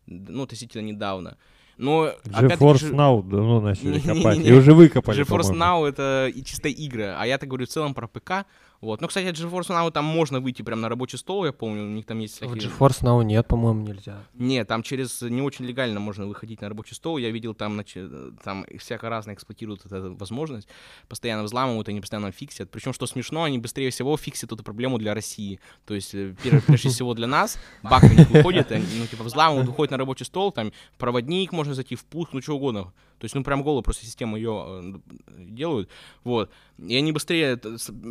ну, 0.05 0.43
относительно 0.43 0.81
недавно. 0.81 1.37
Но, 1.77 2.11
GeForce 2.25 2.79
же... 2.79 2.93
Now 2.93 3.27
давно 3.27 3.59
начали 3.59 3.99
копать, 3.99 4.39
и 4.39 4.53
уже 4.53 4.73
выкопали, 4.73 5.23
GeForce 5.23 5.53
Now— 5.53 5.85
это 5.87 6.31
и 6.33 6.43
чисто 6.43 6.67
игры, 6.69 7.15
а 7.17 7.25
я 7.25 7.37
так 7.37 7.49
говорю 7.49 7.65
в 7.65 7.69
целом 7.69 7.93
про 7.93 8.07
ПК, 8.07 8.45
Вот. 8.83 8.99
Ну, 8.99 9.07
кстати, 9.07 9.27
от 9.27 9.35
GeForce 9.37 9.69
Now 9.69 9.91
там 9.91 10.03
можно 10.03 10.41
выйти 10.41 10.61
прямо 10.61 10.81
на 10.81 10.89
рабочий 10.89 11.17
стол, 11.17 11.45
я 11.45 11.53
помню, 11.53 11.83
у 11.83 11.87
них 11.87 12.05
там 12.05 12.19
есть 12.19 12.41
В 12.41 12.45
всякие... 12.45 12.69
GeForce 12.69 13.01
Now 13.03 13.23
нет, 13.23 13.47
по-моему, 13.47 13.87
нельзя. 13.87 14.17
Не, 14.33 14.65
там 14.65 14.83
через 14.83 15.21
не 15.21 15.41
очень 15.41 15.63
легально 15.65 16.01
можно 16.01 16.27
выходить 16.27 16.59
на 16.59 16.67
рабочий 16.67 16.93
стол. 16.93 17.17
Я 17.17 17.31
видел 17.31 17.53
там, 17.53 17.79
э, 17.79 18.31
там 18.43 18.65
всяко 18.77 19.09
разно 19.09 19.31
эксплуатируют 19.31 19.85
эту 19.85 20.15
возможность, 20.15 20.67
постоянно 21.07 21.43
взламывают, 21.43 21.87
они 21.87 22.01
постоянно 22.01 22.33
фиксят. 22.33 22.71
Причем, 22.71 22.91
что 22.91 23.07
смешно, 23.07 23.43
они 23.43 23.57
быстрее 23.57 23.89
всего 23.89 24.17
фиксят 24.17 24.51
эту 24.51 24.63
проблему 24.63 24.97
для 24.97 25.13
России. 25.13 25.61
То 25.85 25.93
есть, 25.93 26.13
э, 26.13 26.35
прежде 26.67 26.89
всего 26.89 27.13
для 27.13 27.27
нас, 27.27 27.57
баг 27.83 28.03
выходит, 28.03 28.69
ну, 28.69 29.07
типа, 29.07 29.23
взламывают, 29.23 29.69
выходит 29.69 29.91
на 29.91 29.97
рабочий 29.97 30.25
стол, 30.25 30.51
там, 30.51 30.73
проводник, 30.97 31.53
можно 31.53 31.73
зайти 31.73 31.95
в 31.95 32.03
пуск, 32.03 32.33
ну, 32.33 32.41
что 32.41 32.57
угодно. 32.57 32.91
То 33.23 33.25
есть, 33.25 33.36
ну, 33.36 33.43
прям 33.45 33.63
голову 33.63 33.81
просто 33.81 34.05
система 34.05 34.38
ее 34.38 35.01
делают, 35.38 35.88
вот. 36.25 36.49
И 36.77 36.93
они 36.93 37.13
быстрее, 37.13 37.57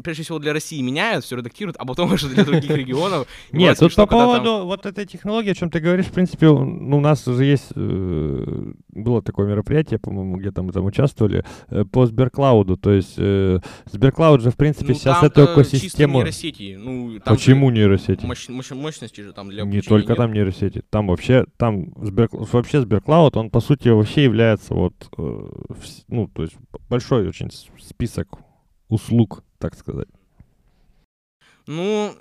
прежде 0.02 0.22
всего 0.22 0.38
для 0.38 0.54
России 0.54 0.80
меняют, 0.80 1.26
все 1.26 1.36
редактируют, 1.36 1.76
а 1.78 1.84
потом 1.84 2.12
уже 2.14 2.30
для 2.30 2.46
других 2.46 2.70
регионов. 2.70 3.28
Нет, 3.52 3.78
тут 3.78 3.94
по 3.94 4.06
поводу 4.06 4.64
вот 4.64 4.86
этой 4.86 5.04
технологии, 5.04 5.50
о 5.50 5.54
чем 5.54 5.70
ты 5.70 5.80
говоришь, 5.80 6.06
в 6.06 6.12
принципе, 6.12 6.46
ну, 6.46 6.96
у 6.96 7.00
нас 7.00 7.28
уже 7.28 7.44
есть, 7.44 7.72
э, 7.76 8.72
было 8.88 9.20
такое 9.20 9.48
мероприятие, 9.48 9.98
по-моему, 9.98 10.38
где 10.38 10.50
там 10.50 10.70
там 10.70 10.86
участвовали, 10.86 11.44
э, 11.68 11.84
по 11.84 12.06
Сберклауду, 12.06 12.78
то 12.78 12.90
есть 12.90 13.16
э, 13.18 13.58
Сберклауд 13.90 14.40
же, 14.40 14.50
в 14.50 14.56
принципе, 14.56 14.94
Ну, 14.94 14.94
сейчас 14.94 15.22
эту 15.22 15.44
экосистему... 15.44 16.22
Ну, 16.22 17.20
Почему 17.26 17.68
нейросети? 17.68 18.24
мощ- 18.24 18.48
мощ- 18.48 18.74
мощности 18.74 19.20
же 19.20 19.34
там 19.34 19.50
для 19.50 19.64
Не 19.64 19.82
только 19.82 20.14
там 20.14 20.32
нейросети, 20.32 20.82
там 20.88 21.08
вообще, 21.08 21.44
там 21.58 21.92
вообще 21.96 22.80
Сберклауд, 22.80 23.36
он 23.36 23.50
по 23.50 23.60
сути 23.60 23.88
вообще 23.88 24.24
является 24.24 24.72
вот, 24.72 24.94
э, 25.01 25.01
ну, 25.16 26.28
то 26.28 26.42
есть 26.42 26.56
большой 26.88 27.28
очень 27.28 27.50
список 27.50 28.28
услуг, 28.88 29.42
так 29.58 29.74
сказать. 29.74 30.08
Ну, 31.66 32.14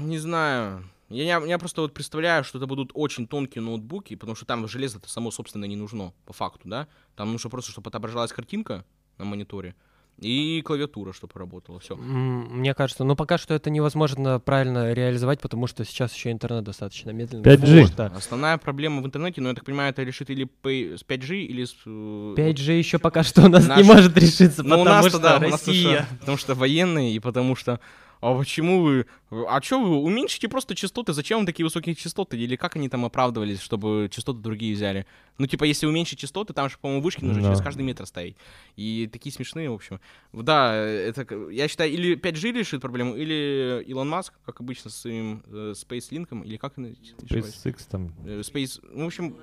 не 0.00 0.18
знаю. 0.18 0.84
Я, 1.08 1.38
не- 1.38 1.48
я 1.48 1.58
просто 1.58 1.82
вот 1.82 1.94
представляю, 1.94 2.42
что 2.42 2.58
это 2.58 2.66
будут 2.66 2.90
очень 2.94 3.28
тонкие 3.28 3.62
ноутбуки, 3.62 4.16
потому 4.16 4.34
что 4.34 4.44
там 4.46 4.66
железо-то 4.66 5.08
само, 5.08 5.30
собственно, 5.30 5.64
не 5.64 5.76
нужно, 5.76 6.12
по 6.24 6.32
факту, 6.32 6.68
да? 6.68 6.88
Там 7.14 7.30
нужно 7.32 7.48
просто, 7.50 7.70
чтобы 7.70 7.88
отображалась 7.88 8.32
картинка 8.32 8.84
на 9.18 9.24
мониторе 9.24 9.76
и 10.20 10.62
клавиатура, 10.64 11.12
чтобы 11.12 11.32
работала, 11.34 11.78
все. 11.78 11.94
Мне 11.96 12.74
кажется, 12.74 13.04
ну 13.04 13.16
пока 13.16 13.36
что 13.38 13.54
это 13.54 13.68
невозможно 13.70 14.40
правильно 14.40 14.92
реализовать, 14.92 15.40
потому 15.40 15.66
что 15.66 15.84
сейчас 15.84 16.14
еще 16.14 16.30
интернет 16.32 16.64
достаточно 16.64 17.10
медленный. 17.10 17.44
5G. 17.44 17.82
Вот, 17.82 17.94
да. 17.96 18.06
Основная 18.16 18.56
проблема 18.58 19.02
в 19.02 19.06
интернете, 19.06 19.40
ну, 19.40 19.48
я 19.50 19.54
так 19.54 19.64
понимаю, 19.64 19.90
это 19.90 20.02
решит 20.02 20.30
или 20.30 20.44
с 20.64 21.04
5G, 21.04 21.36
или 21.42 21.64
с... 21.64 21.74
э, 21.84 22.34
5G 22.36 22.78
еще 22.78 22.98
пока 22.98 23.22
что 23.22 23.42
у 23.44 23.48
нас 23.48 23.66
Наш- 23.66 23.78
не 23.78 23.84
может 23.84 24.16
решиться, 24.16 24.62
Ну, 24.62 24.76
у 24.80 24.84
потому 24.84 25.02
нас 25.02 25.06
что 25.08 25.18
да, 25.18 25.36
у 25.36 25.40
нас 25.40 25.66
Россия. 25.66 26.06
потому 26.20 26.38
что 26.38 26.54
военные, 26.54 27.12
и 27.14 27.18
потому 27.18 27.54
что... 27.56 27.80
А 28.20 28.36
почему 28.36 28.82
вы... 28.82 29.06
А 29.48 29.60
что 29.60 29.80
вы 29.80 29.96
уменьшите 29.96 30.48
просто 30.48 30.74
частоты? 30.74 31.12
Зачем 31.12 31.38
вам 31.38 31.46
такие 31.46 31.64
высокие 31.64 31.94
частоты? 31.94 32.38
Или 32.38 32.56
как 32.56 32.76
они 32.76 32.88
там 32.88 33.04
оправдывались, 33.04 33.60
чтобы 33.60 34.08
частоты 34.10 34.40
другие 34.40 34.74
взяли? 34.74 35.06
Ну, 35.38 35.46
типа, 35.46 35.64
если 35.64 35.86
уменьшить 35.86 36.18
частоты, 36.18 36.52
там 36.54 36.70
же, 36.70 36.76
по-моему, 36.80 37.02
вышки 37.02 37.24
нужно 37.24 37.42
Да. 37.42 37.48
через 37.50 37.60
каждый 37.62 37.82
метр 37.82 38.06
ставить. 38.06 38.36
И 38.76 39.08
такие 39.12 39.32
смешные, 39.32 39.68
в 39.70 39.74
общем. 39.74 40.00
Да, 40.32 40.74
это, 40.74 41.26
я 41.50 41.68
считаю, 41.68 41.92
или 41.92 42.16
5G 42.16 42.52
решит 42.52 42.80
проблему, 42.80 43.14
или 43.16 43.82
Илон 43.86 44.08
Маск, 44.08 44.32
как 44.44 44.60
обычно, 44.60 44.90
с 44.90 44.96
своим 44.96 45.42
э, 45.46 45.72
Space 45.76 46.10
Link, 46.10 46.44
или 46.44 46.56
как 46.56 46.78
он? 46.78 46.96
SpaceX 47.22 47.76
там. 47.90 48.14
Э, 48.24 48.40
Space, 48.40 48.80
ну, 48.92 49.04
в 49.04 49.06
общем, 49.08 49.36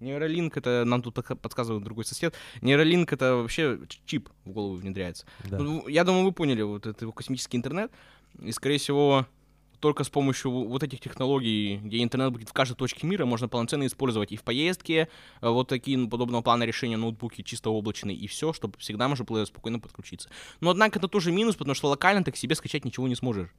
Нейролинк 0.00 0.56
это 0.56 0.84
нам 0.84 1.02
тут 1.02 1.14
подсказывает 1.14 1.84
другой 1.84 2.04
сосед. 2.04 2.34
Нейролинк 2.60 3.12
это 3.12 3.36
вообще 3.36 3.78
чип 4.04 4.28
в 4.44 4.50
голову 4.52 4.74
внедряется. 4.74 5.26
Да. 5.44 5.58
Ну, 5.58 5.88
я 5.88 6.04
думаю, 6.04 6.24
вы 6.24 6.32
поняли, 6.32 6.62
вот 6.62 6.86
это 6.86 7.10
космический 7.12 7.56
интернет. 7.56 7.90
И, 8.42 8.52
скорее 8.52 8.78
всего, 8.78 9.26
только 9.80 10.04
с 10.04 10.08
помощью 10.08 10.50
вот 10.50 10.82
этих 10.82 11.00
технологий, 11.00 11.78
где 11.82 12.02
интернет 12.02 12.32
будет 12.32 12.48
в 12.48 12.52
каждой 12.52 12.74
точке 12.74 13.06
мира, 13.06 13.24
можно 13.24 13.48
полноценно 13.48 13.86
использовать 13.86 14.32
и 14.32 14.36
в 14.36 14.42
поездке, 14.42 15.08
э, 15.40 15.48
вот 15.48 15.68
такие 15.68 15.96
ну, 15.96 16.08
подобного 16.08 16.42
плана 16.42 16.64
решения 16.64 16.96
ноутбуки 16.96 17.42
чисто 17.42 17.70
облачные, 17.70 18.16
и 18.16 18.26
все, 18.26 18.52
чтобы 18.52 18.78
всегда 18.78 19.08
можно 19.08 19.24
было 19.24 19.44
спокойно 19.44 19.78
подключиться. 19.78 20.28
Но, 20.60 20.70
однако, 20.70 20.98
это 20.98 21.08
тоже 21.08 21.32
минус, 21.32 21.56
потому 21.56 21.74
что 21.74 21.88
локально 21.88 22.24
ты 22.24 22.32
к 22.32 22.36
себе 22.36 22.54
скачать 22.54 22.84
ничего 22.84 23.08
не 23.08 23.14
сможешь. 23.14 23.50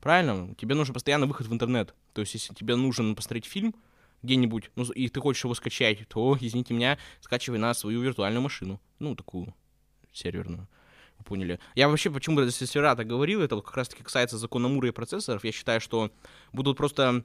Правильно? 0.00 0.54
Тебе 0.56 0.74
нужен 0.74 0.94
постоянно 0.94 1.26
выход 1.26 1.46
в 1.46 1.52
интернет. 1.52 1.94
То 2.12 2.20
есть, 2.20 2.34
если 2.34 2.54
тебе 2.54 2.76
нужен 2.76 3.14
посмотреть 3.14 3.46
фильм 3.46 3.74
где-нибудь, 4.22 4.70
ну, 4.76 4.84
и 4.84 5.08
ты 5.08 5.20
хочешь 5.20 5.44
его 5.44 5.54
скачать, 5.54 6.06
то, 6.08 6.36
извините 6.40 6.74
меня, 6.74 6.98
скачивай 7.20 7.58
на 7.58 7.74
свою 7.74 8.00
виртуальную 8.00 8.42
машину. 8.42 8.80
Ну, 8.98 9.14
такую 9.14 9.54
серверную. 10.12 10.68
Вы 11.18 11.24
поняли. 11.24 11.60
Я 11.74 11.88
вообще, 11.88 12.10
почему 12.10 12.42
за 12.42 12.52
сервера 12.52 12.94
так 12.94 13.06
говорил, 13.06 13.40
это 13.40 13.54
вот 13.54 13.64
как 13.64 13.76
раз-таки 13.76 14.02
касается 14.02 14.38
закона 14.38 14.68
Мура 14.68 14.88
и 14.88 14.92
процессоров. 14.92 15.44
Я 15.44 15.52
считаю, 15.52 15.80
что 15.80 16.10
будут 16.52 16.76
просто 16.76 17.24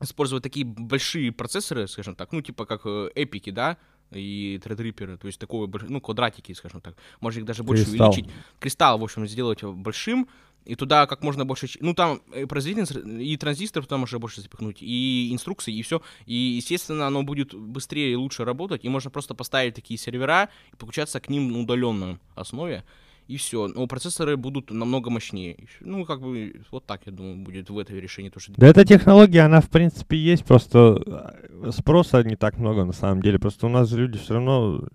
использовать 0.00 0.42
такие 0.42 0.66
большие 0.66 1.32
процессоры, 1.32 1.88
скажем 1.88 2.14
так, 2.14 2.32
ну, 2.32 2.42
типа 2.42 2.66
как 2.66 2.82
э, 2.84 3.10
эпики, 3.14 3.50
да, 3.50 3.78
и 4.10 4.60
Threadripper, 4.62 5.16
то 5.16 5.26
есть 5.26 5.40
такого, 5.40 5.70
ну, 5.88 6.00
квадратики, 6.00 6.52
скажем 6.52 6.80
так. 6.80 6.96
Можно 7.20 7.40
их 7.40 7.46
даже 7.46 7.62
больше 7.62 7.84
Кристалл. 7.84 8.10
увеличить. 8.10 8.30
Кристалл, 8.60 8.98
в 8.98 9.04
общем, 9.04 9.26
сделать 9.26 9.62
большим, 9.62 10.28
и 10.66 10.74
туда 10.74 11.06
как 11.06 11.22
можно 11.22 11.44
больше... 11.46 11.68
Ну, 11.80 11.94
там 11.94 12.20
э, 12.32 12.46
производительность 12.46 12.92
и 13.20 13.36
транзистор 13.36 13.84
туда 13.84 13.96
можно 13.96 14.18
больше 14.18 14.40
запихнуть, 14.40 14.78
и 14.80 15.30
инструкции, 15.32 15.74
и 15.74 15.82
все. 15.82 16.02
И, 16.26 16.34
естественно, 16.34 17.06
оно 17.06 17.22
будет 17.22 17.54
быстрее 17.54 18.12
и 18.12 18.16
лучше 18.16 18.44
работать, 18.44 18.84
и 18.84 18.88
можно 18.88 19.10
просто 19.10 19.34
поставить 19.34 19.74
такие 19.74 19.98
сервера 19.98 20.48
и 20.72 20.76
подключаться 20.76 21.20
к 21.20 21.28
ним 21.28 21.52
на 21.52 21.60
удаленной 21.60 22.18
основе, 22.34 22.84
и 23.26 23.36
все. 23.36 23.68
Но 23.68 23.86
процессоры 23.86 24.36
будут 24.36 24.70
намного 24.70 25.10
мощнее. 25.10 25.66
Ну, 25.80 26.04
как 26.04 26.20
бы, 26.20 26.62
вот 26.70 26.86
так, 26.86 27.02
я 27.06 27.12
думаю, 27.12 27.36
будет 27.36 27.70
в 27.70 27.78
этом 27.78 27.96
решении 27.96 28.30
тоже. 28.30 28.52
Да 28.56 28.66
эта 28.66 28.84
технология, 28.84 29.40
она 29.40 29.60
в 29.60 29.68
принципе 29.68 30.16
есть, 30.16 30.44
просто 30.44 31.02
э, 31.06 31.70
спроса 31.72 32.22
не 32.22 32.36
так 32.36 32.58
много 32.58 32.84
на 32.84 32.92
самом 32.92 33.22
деле. 33.22 33.38
Просто 33.38 33.66
у 33.66 33.68
нас 33.68 33.88
же 33.88 33.98
люди 33.98 34.18
все 34.18 34.34
равно, 34.34 34.88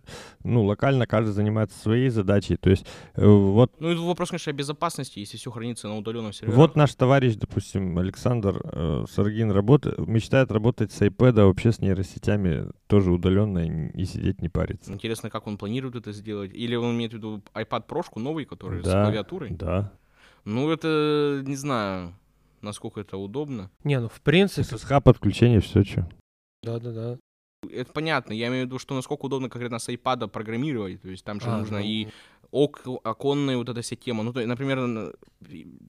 ну, 0.44 0.64
локально 0.64 1.08
каждый 1.08 1.32
занимается 1.32 1.78
своей 1.78 2.10
задачей. 2.10 2.56
То 2.56 2.70
есть 2.70 2.86
э, 3.16 3.26
вот, 3.26 3.74
Ну, 3.80 3.92
и 3.92 3.96
вопрос, 3.96 4.30
конечно, 4.30 4.52
о 4.52 4.54
безопасности, 4.54 5.20
если 5.20 5.38
все 5.38 5.52
хранится 5.52 5.88
на 5.88 5.98
удаленном 5.98 6.34
сервере. 6.34 6.56
вот 6.56 6.76
наш 6.76 6.94
товарищ, 6.96 7.36
допустим, 7.36 7.98
Александр 7.98 8.62
э, 8.64 9.06
Саргин 9.10 9.52
работает, 9.52 9.98
мечтает 10.08 10.52
работать 10.52 10.92
с 10.92 11.02
iPad, 11.02 11.46
вообще 11.46 11.72
с 11.72 11.80
нейросетями 11.80 12.68
тоже 12.88 13.12
удаленно 13.12 13.60
и 13.90 14.06
сидеть 14.06 14.42
не 14.42 14.50
париться. 14.50 14.92
Интересно, 14.92 15.30
как 15.30 15.48
он 15.48 15.58
планирует 15.58 15.96
это 15.96 16.12
сделать. 16.12 16.52
Или 16.54 16.76
он 16.76 16.96
имеет 16.96 17.12
в 17.12 17.16
виду 17.16 17.42
iPad 17.54 17.86
прошку 17.88 18.20
новый, 18.22 18.46
который 18.46 18.82
с 18.82 18.86
Да, 18.86 19.04
клавиатурой? 19.04 19.50
Да. 19.52 19.92
Ну, 20.46 20.72
это 20.72 21.42
не 21.46 21.56
знаю, 21.56 22.14
насколько 22.62 23.00
это 23.02 23.18
удобно. 23.18 23.70
Не, 23.84 24.00
ну 24.00 24.10
в 24.10 24.22
принципе, 24.22 24.62
SSH 24.62 25.02
подключение, 25.02 25.60
все 25.60 25.84
что. 25.84 26.10
да-да-да. 26.64 27.18
Это 27.70 27.92
понятно. 27.94 28.34
Я 28.34 28.48
имею 28.48 28.64
в 28.64 28.66
виду, 28.66 28.80
что 28.80 28.96
насколько 28.96 29.26
удобно 29.26 29.48
конкретно 29.48 29.78
с 29.78 29.88
iPad 29.88 30.28
программировать. 30.30 31.02
То 31.02 31.10
есть 31.10 31.24
там 31.24 31.40
же 31.40 31.48
А, 31.48 31.60
нужно 31.60 31.78
ну, 31.78 31.86
и 31.86 32.08
ок, 32.52 32.82
оконная 33.04 33.58
вот 33.58 33.70
эта 33.70 33.82
вся 33.82 33.96
тема. 33.96 34.24
Ну, 34.24 34.34
то, 34.34 34.46
например, 34.46 34.80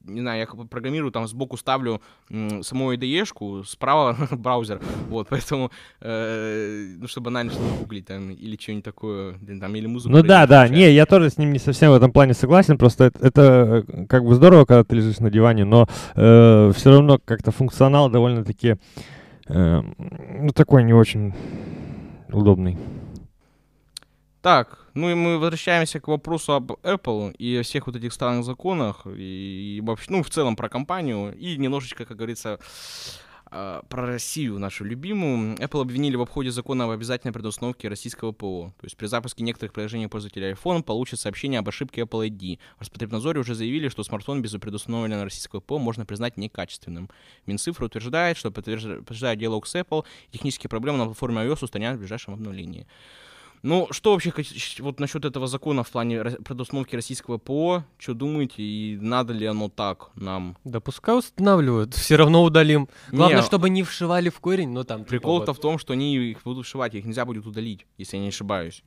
не 0.04 0.20
знаю, 0.20 0.40
я 0.40 0.64
программирую, 0.66 1.12
там 1.12 1.26
сбоку 1.26 1.56
ставлю 1.56 2.00
саму 2.28 2.92
IDE-шку, 2.92 3.64
справа 3.64 4.16
браузер, 4.30 4.80
вот, 5.08 5.28
поэтому, 5.28 5.70
э, 6.00 6.94
ну, 6.98 7.06
чтобы 7.06 7.26
банально 7.26 7.52
что-то 7.52 7.78
гуглить 7.80 8.06
там, 8.06 8.30
или 8.30 8.56
что-нибудь 8.56 8.84
такое, 8.84 9.34
там, 9.60 9.74
или 9.74 9.86
музыку. 9.86 10.14
Ну 10.14 10.22
да, 10.22 10.46
да, 10.46 10.68
не, 10.68 10.90
я 10.90 11.06
тоже 11.06 11.30
с 11.30 11.38
ним 11.38 11.52
не 11.52 11.58
совсем 11.58 11.90
в 11.90 11.94
этом 11.94 12.12
плане 12.12 12.34
согласен, 12.34 12.78
просто 12.78 13.04
это, 13.04 13.26
это, 13.26 13.84
э, 13.88 14.06
как 14.06 14.24
бы 14.24 14.34
здорово, 14.34 14.64
когда 14.64 14.84
ты 14.84 14.96
лежишь 14.96 15.18
на 15.18 15.30
диване, 15.30 15.64
но 15.64 15.86
все 16.14 16.90
равно 16.90 17.18
как-то 17.24 17.50
функционал 17.50 18.08
довольно-таки, 18.08 18.76
э, 19.48 19.82
ну 20.40 20.50
такой 20.50 20.84
не 20.84 20.94
очень 20.94 21.34
удобный. 22.30 22.78
Так, 24.42 24.86
ну 24.94 25.08
и 25.08 25.14
мы 25.14 25.38
возвращаемся 25.38 26.00
к 26.00 26.08
вопросу 26.08 26.54
об 26.54 26.72
Apple 26.82 27.32
и 27.38 27.62
всех 27.62 27.86
вот 27.86 27.94
этих 27.94 28.12
странных 28.12 28.44
законах, 28.44 29.06
и, 29.06 29.76
и 29.76 29.80
вообще, 29.80 30.06
ну, 30.10 30.24
в 30.24 30.30
целом 30.30 30.56
про 30.56 30.68
компанию, 30.68 31.32
и 31.38 31.56
немножечко, 31.56 32.04
как 32.04 32.16
говорится, 32.16 32.58
а, 33.54 33.82
про 33.88 34.06
Россию, 34.06 34.58
нашу 34.58 34.84
любимую. 34.84 35.54
Apple 35.58 35.82
обвинили 35.82 36.16
в 36.16 36.22
обходе 36.22 36.50
закона 36.50 36.86
об 36.86 36.90
обязательной 36.90 37.32
предустановке 37.32 37.88
российского 37.88 38.32
ПО. 38.32 38.72
То 38.80 38.86
есть 38.86 38.96
при 38.96 39.06
запуске 39.06 39.44
некоторых 39.44 39.74
приложений 39.74 40.08
пользователя 40.08 40.52
iPhone 40.52 40.82
получат 40.82 41.20
сообщение 41.20 41.60
об 41.60 41.68
ошибке 41.68 42.00
Apple 42.00 42.28
ID. 42.28 42.58
В 42.78 42.80
Роспотребнадзоре 42.80 43.38
уже 43.38 43.54
заявили, 43.54 43.88
что 43.88 44.02
смартфон 44.02 44.42
без 44.42 44.52
предустановленного 44.52 45.24
российского 45.24 45.60
ПО 45.60 45.78
можно 45.78 46.04
признать 46.04 46.36
некачественным. 46.36 47.10
Минцифра 47.46 47.84
утверждает, 47.84 48.38
что 48.38 48.50
подтвержда- 48.50 48.98
подтверждая 48.98 49.36
диалог 49.36 49.68
с 49.68 49.76
Apple, 49.76 50.04
технические 50.32 50.68
проблемы 50.68 50.98
на 50.98 51.04
платформе 51.04 51.42
iOS 51.42 51.62
устранят 51.62 51.96
в 51.96 52.00
ближайшем 52.00 52.34
обновлении. 52.34 52.88
Ну, 53.62 53.86
что 53.92 54.12
вообще 54.12 54.32
вот 54.80 54.98
насчет 54.98 55.24
этого 55.24 55.46
закона 55.46 55.84
в 55.84 55.90
плане 55.90 56.22
предустановки 56.24 56.96
российского 56.96 57.38
ПО? 57.38 57.84
Что 57.96 58.14
думаете, 58.14 58.62
и 58.62 58.98
надо 59.00 59.32
ли 59.32 59.46
оно 59.46 59.68
так 59.68 60.10
нам? 60.16 60.56
Да 60.64 60.80
пускай 60.80 61.16
устанавливают, 61.16 61.94
все 61.94 62.16
равно 62.16 62.42
удалим. 62.42 62.88
Главное, 63.12 63.40
Не, 63.40 63.42
чтобы 63.42 63.70
не 63.70 63.84
вшивали 63.84 64.30
в 64.30 64.40
корень, 64.40 64.70
но 64.70 64.82
там... 64.82 65.00
типа 65.00 65.10
Прикол-то 65.10 65.52
вот. 65.52 65.58
в 65.58 65.60
том, 65.60 65.78
что 65.78 65.92
они 65.92 66.16
их 66.16 66.42
будут 66.42 66.66
вшивать, 66.66 66.94
их 66.94 67.04
нельзя 67.04 67.24
будет 67.24 67.46
удалить, 67.46 67.86
если 67.98 68.16
я 68.16 68.22
не 68.22 68.28
ошибаюсь. 68.30 68.82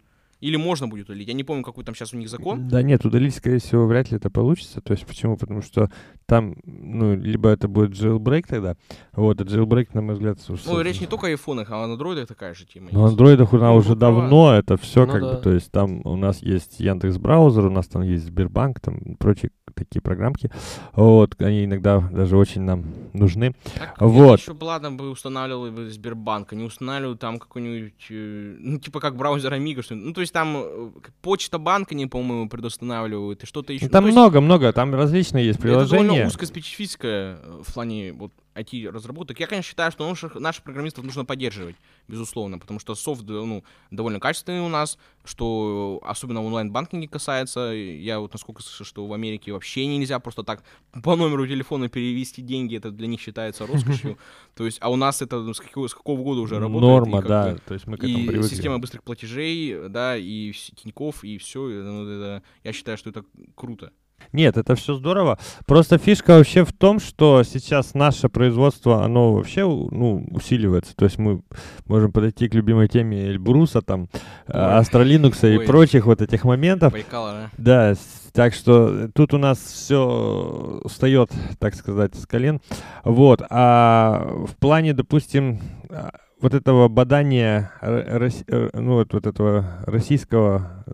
Или 0.46 0.58
можно 0.58 0.88
будет 0.88 1.10
удалить? 1.10 1.28
Я 1.28 1.34
не 1.34 1.44
помню, 1.44 1.64
какой 1.64 1.84
там 1.84 1.96
сейчас 1.96 2.14
у 2.14 2.18
них 2.18 2.30
закон. 2.30 2.68
Да 2.68 2.84
нет, 2.84 3.04
удалить, 3.04 3.34
скорее 3.36 3.58
всего, 3.58 3.88
вряд 3.88 4.12
ли 4.12 4.18
это 4.18 4.30
получится. 4.30 4.80
То 4.80 4.94
есть 4.94 5.06
почему? 5.08 5.38
Потому 5.38 5.62
что 5.64 5.90
там, 6.28 6.56
ну, 6.66 7.16
либо 7.16 7.50
это 7.50 7.68
будет 7.68 7.92
jailbreak 7.92 8.44
тогда, 8.48 8.76
вот, 9.14 9.42
а 9.42 9.44
jailbreak, 9.44 9.90
на 9.94 10.02
мой 10.02 10.14
взгляд... 10.14 10.38
Ну, 10.66 10.82
речь 10.82 11.02
не 11.02 11.08
только 11.08 11.28
о 11.28 11.30
айфонах, 11.30 11.72
а 11.72 11.82
о 11.82 11.84
андроидах 11.86 12.28
такая 12.28 12.54
же 12.54 12.66
тема. 12.66 12.90
Ну, 12.92 13.06
андроидах 13.06 13.54
у 13.54 13.58
нас 13.58 13.72
Ну, 13.72 13.76
уже 13.78 13.96
права. 13.96 14.22
давно 14.22 14.54
это 14.54 14.78
все 14.78 15.06
Ну 15.06 15.12
как 15.12 15.22
да. 15.22 15.34
бы, 15.34 15.42
то 15.42 15.52
есть 15.52 15.72
там 15.72 16.02
у 16.06 16.16
нас 16.16 16.42
есть 16.44 16.80
Яндекс 16.80 17.18
браузер, 17.18 17.66
у 17.66 17.72
нас 17.72 17.88
там 17.88 18.04
есть 18.04 18.26
Сбербанк, 18.26 18.80
там 18.80 19.00
прочие 19.18 19.52
такие 19.74 20.02
программки. 20.02 20.50
Вот, 20.94 21.40
они 21.42 21.66
иногда 21.66 22.00
даже 22.00 22.38
очень 22.38 22.62
нам 22.62 22.86
нужны. 23.14 23.54
Так, 23.76 23.96
Вот. 24.00 24.40
Еще 24.40 24.54
бы, 24.54 24.64
ладно, 24.64 24.92
бы 24.92 25.10
устанавливал 25.10 25.72
бы 25.72 25.90
Сбербанк, 25.90 26.54
а 26.54 26.56
не 26.56 26.64
устанавливал 26.64 27.18
там 27.18 27.40
какой-нибудь, 27.40 28.08
э, 28.10 28.56
ну, 28.60 28.80
типа 28.80 29.00
как 29.00 29.16
браузер 29.16 29.54
Amiga, 29.54 29.82
что 29.82 29.96
Ну, 29.96 30.14
то 30.14 30.22
есть 30.22 30.34
там 30.36 30.58
э, 30.58 30.90
почта 31.22 31.58
банка, 31.58 31.96
не, 31.96 32.08
по-моему, 32.08 32.50
предустанавливают, 32.50 33.42
и 33.44 33.46
что-то 33.46 33.72
еще. 33.72 33.86
Ну, 33.86 33.90
там 33.90 34.04
ну, 34.04 34.08
то 34.08 34.10
есть 34.10 34.18
много-много, 34.18 34.74
там 34.74 34.94
различные 34.94 35.46
есть 35.46 35.60
Это 35.60 35.70
довольно 35.70 35.88
приложения. 35.88 36.28
узкоспецифическое 36.28 37.38
э, 37.42 37.62
в 37.66 37.74
плане 37.74 38.12
вот, 38.12 38.34
IT-разработок. 38.56 39.40
Я, 39.40 39.48
конечно, 39.48 39.70
считаю, 39.70 39.92
что 39.92 40.08
наших, 40.08 40.36
наших 40.36 40.64
программистов 40.64 41.04
нужно 41.04 41.26
поддерживать, 41.26 41.76
безусловно, 42.08 42.58
потому 42.58 42.80
что 42.80 42.96
софт 42.96 43.24
ну, 43.24 43.64
довольно 43.92 44.20
качественный 44.20 44.62
у 44.62 44.70
нас, 44.70 44.98
что 45.24 46.02
особенно 46.04 46.44
онлайн-банкинге 46.44 47.08
касается. 47.08 47.72
Я 47.72 48.20
вот 48.20 48.34
насколько 48.34 48.64
слышу, 48.64 48.86
что 48.86 49.06
в 49.06 49.14
Америке 49.14 49.52
вообще 49.52 49.86
нельзя 49.86 50.20
просто 50.20 50.44
так 50.44 50.64
по 51.04 51.16
номеру 51.16 51.46
телефона 51.48 51.90
перевести 51.90 52.42
деньги, 52.42 52.78
это 52.78 52.92
для 52.92 53.08
них 53.08 53.20
считается 53.20 53.68
роскошью. 53.68 54.18
То 54.56 54.66
есть, 54.66 54.78
а 54.82 54.90
у 54.90 54.96
нас 54.96 55.22
это 55.22 55.40
ну, 55.40 55.54
с 55.54 55.60
какого, 55.60 55.88
с 55.88 55.94
какого 55.94 56.24
года 56.24 56.42
уже 56.42 56.60
работает? 56.60 56.82
Норма, 56.82 57.22
да, 57.22 57.58
то 57.66 57.74
есть 57.74 57.88
мы 57.88 57.98
к 57.98 58.04
этому 58.04 58.20
и 58.20 58.28
привыкли. 58.28 58.48
система 58.48 58.80
быстрых 58.80 59.04
платежей, 59.04 59.90
да, 59.90 60.16
и 60.16 60.52
Тинькофф, 60.52 61.24
и 61.24 61.38
все. 61.38 62.42
я 62.64 62.74
считаю, 62.74 62.98
что 62.98 63.10
это 63.10 63.26
круто. 63.56 63.92
Нет, 64.32 64.58
это 64.58 64.76
все 64.76 64.96
здорово. 64.96 65.40
Просто 65.66 65.98
фишка 65.98 66.38
вообще 66.38 66.66
в 66.66 66.74
том, 66.74 67.00
что 67.00 67.44
сейчас 67.44 67.94
наше 67.94 68.28
производство, 68.28 69.04
оно 69.04 69.34
вообще 69.34 69.62
ну, 69.62 70.26
усиливается. 70.32 70.96
То 70.96 71.06
есть 71.06 71.18
мы 71.18 71.42
можем 71.86 72.12
подойти 72.12 72.50
к 72.50 72.54
любимой 72.54 72.88
теме 72.88 73.28
Эльбруса, 73.28 73.82
там. 73.82 74.10
Астролинукса 74.48 75.48
и 75.48 75.58
Ой. 75.58 75.66
прочих 75.66 76.06
вот 76.06 76.22
этих 76.22 76.44
моментов. 76.44 76.92
Байкала, 76.92 77.50
да? 77.58 77.94
Да, 77.94 78.00
так 78.34 78.54
что 78.54 79.08
тут 79.16 79.34
у 79.34 79.38
нас 79.38 79.58
все 79.58 80.82
встает, 80.86 81.32
так 81.58 81.74
сказать, 81.74 82.16
с 82.16 82.28
колен. 82.28 82.60
Вот, 83.06 83.42
а 83.50 84.28
в 84.46 84.58
плане, 84.58 84.94
допустим, 84.94 85.62
а, 85.90 86.12
вот 86.42 86.54
этого 86.54 86.90
бадания, 86.90 87.72
э, 87.82 88.70
ну 88.74 88.96
вот, 88.96 89.14
вот 89.14 89.26
этого 89.26 89.80
российского 89.86 90.86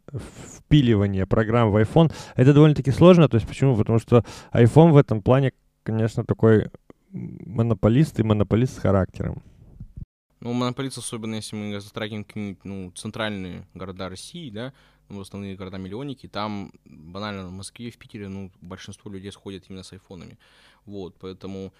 впиливания 0.71 1.25
программ 1.25 1.71
в 1.71 1.75
iPhone, 1.75 2.11
это 2.35 2.53
довольно-таки 2.53 2.91
сложно. 2.91 3.27
То 3.27 3.35
есть 3.35 3.47
почему? 3.47 3.75
Потому 3.75 3.99
что 3.99 4.23
iPhone 4.53 4.91
в 4.91 4.97
этом 4.97 5.21
плане, 5.21 5.51
конечно, 5.83 6.23
такой 6.23 6.69
монополист 7.11 8.19
и 8.19 8.23
монополист 8.23 8.75
с 8.75 8.79
характером. 8.79 9.43
Ну, 10.39 10.53
монополист, 10.53 10.97
особенно 10.97 11.35
если 11.35 11.57
мы 11.57 11.79
затрагиваем 11.79 12.23
какие-нибудь, 12.23 12.65
ну, 12.65 12.91
центральные 12.95 13.67
города 13.75 14.09
России, 14.09 14.49
да, 14.49 14.73
ну, 15.09 15.19
основные 15.19 15.55
города-миллионники, 15.55 16.27
там 16.27 16.71
банально 16.85 17.47
в 17.47 17.51
Москве, 17.51 17.91
в 17.91 17.97
Питере, 17.97 18.29
ну, 18.29 18.49
большинство 18.61 19.11
людей 19.11 19.31
сходят 19.31 19.65
именно 19.69 19.83
с 19.83 19.91
айфонами. 19.91 20.37
Вот, 20.85 21.15
поэтому 21.19 21.73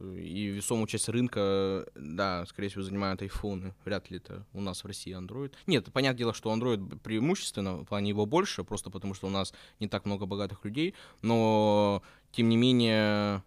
и 0.00 0.46
весомую 0.46 0.86
часть 0.86 1.08
рынка, 1.08 1.86
да, 1.94 2.44
скорее 2.46 2.68
всего, 2.68 2.82
занимают 2.82 3.22
айфоны. 3.22 3.74
Вряд 3.84 4.10
ли 4.10 4.18
это 4.18 4.44
у 4.52 4.60
нас 4.60 4.82
в 4.82 4.86
России 4.86 5.16
Android. 5.16 5.52
Нет, 5.66 5.92
понятное 5.92 6.18
дело, 6.18 6.34
что 6.34 6.54
Android 6.54 6.98
преимущественно, 6.98 7.76
в 7.78 7.84
плане 7.84 8.10
его 8.10 8.26
больше, 8.26 8.64
просто 8.64 8.90
потому 8.90 9.14
что 9.14 9.26
у 9.26 9.30
нас 9.30 9.54
не 9.80 9.88
так 9.88 10.04
много 10.04 10.26
богатых 10.26 10.64
людей, 10.64 10.94
но, 11.22 12.02
тем 12.32 12.48
не 12.48 12.56
менее, 12.56 13.42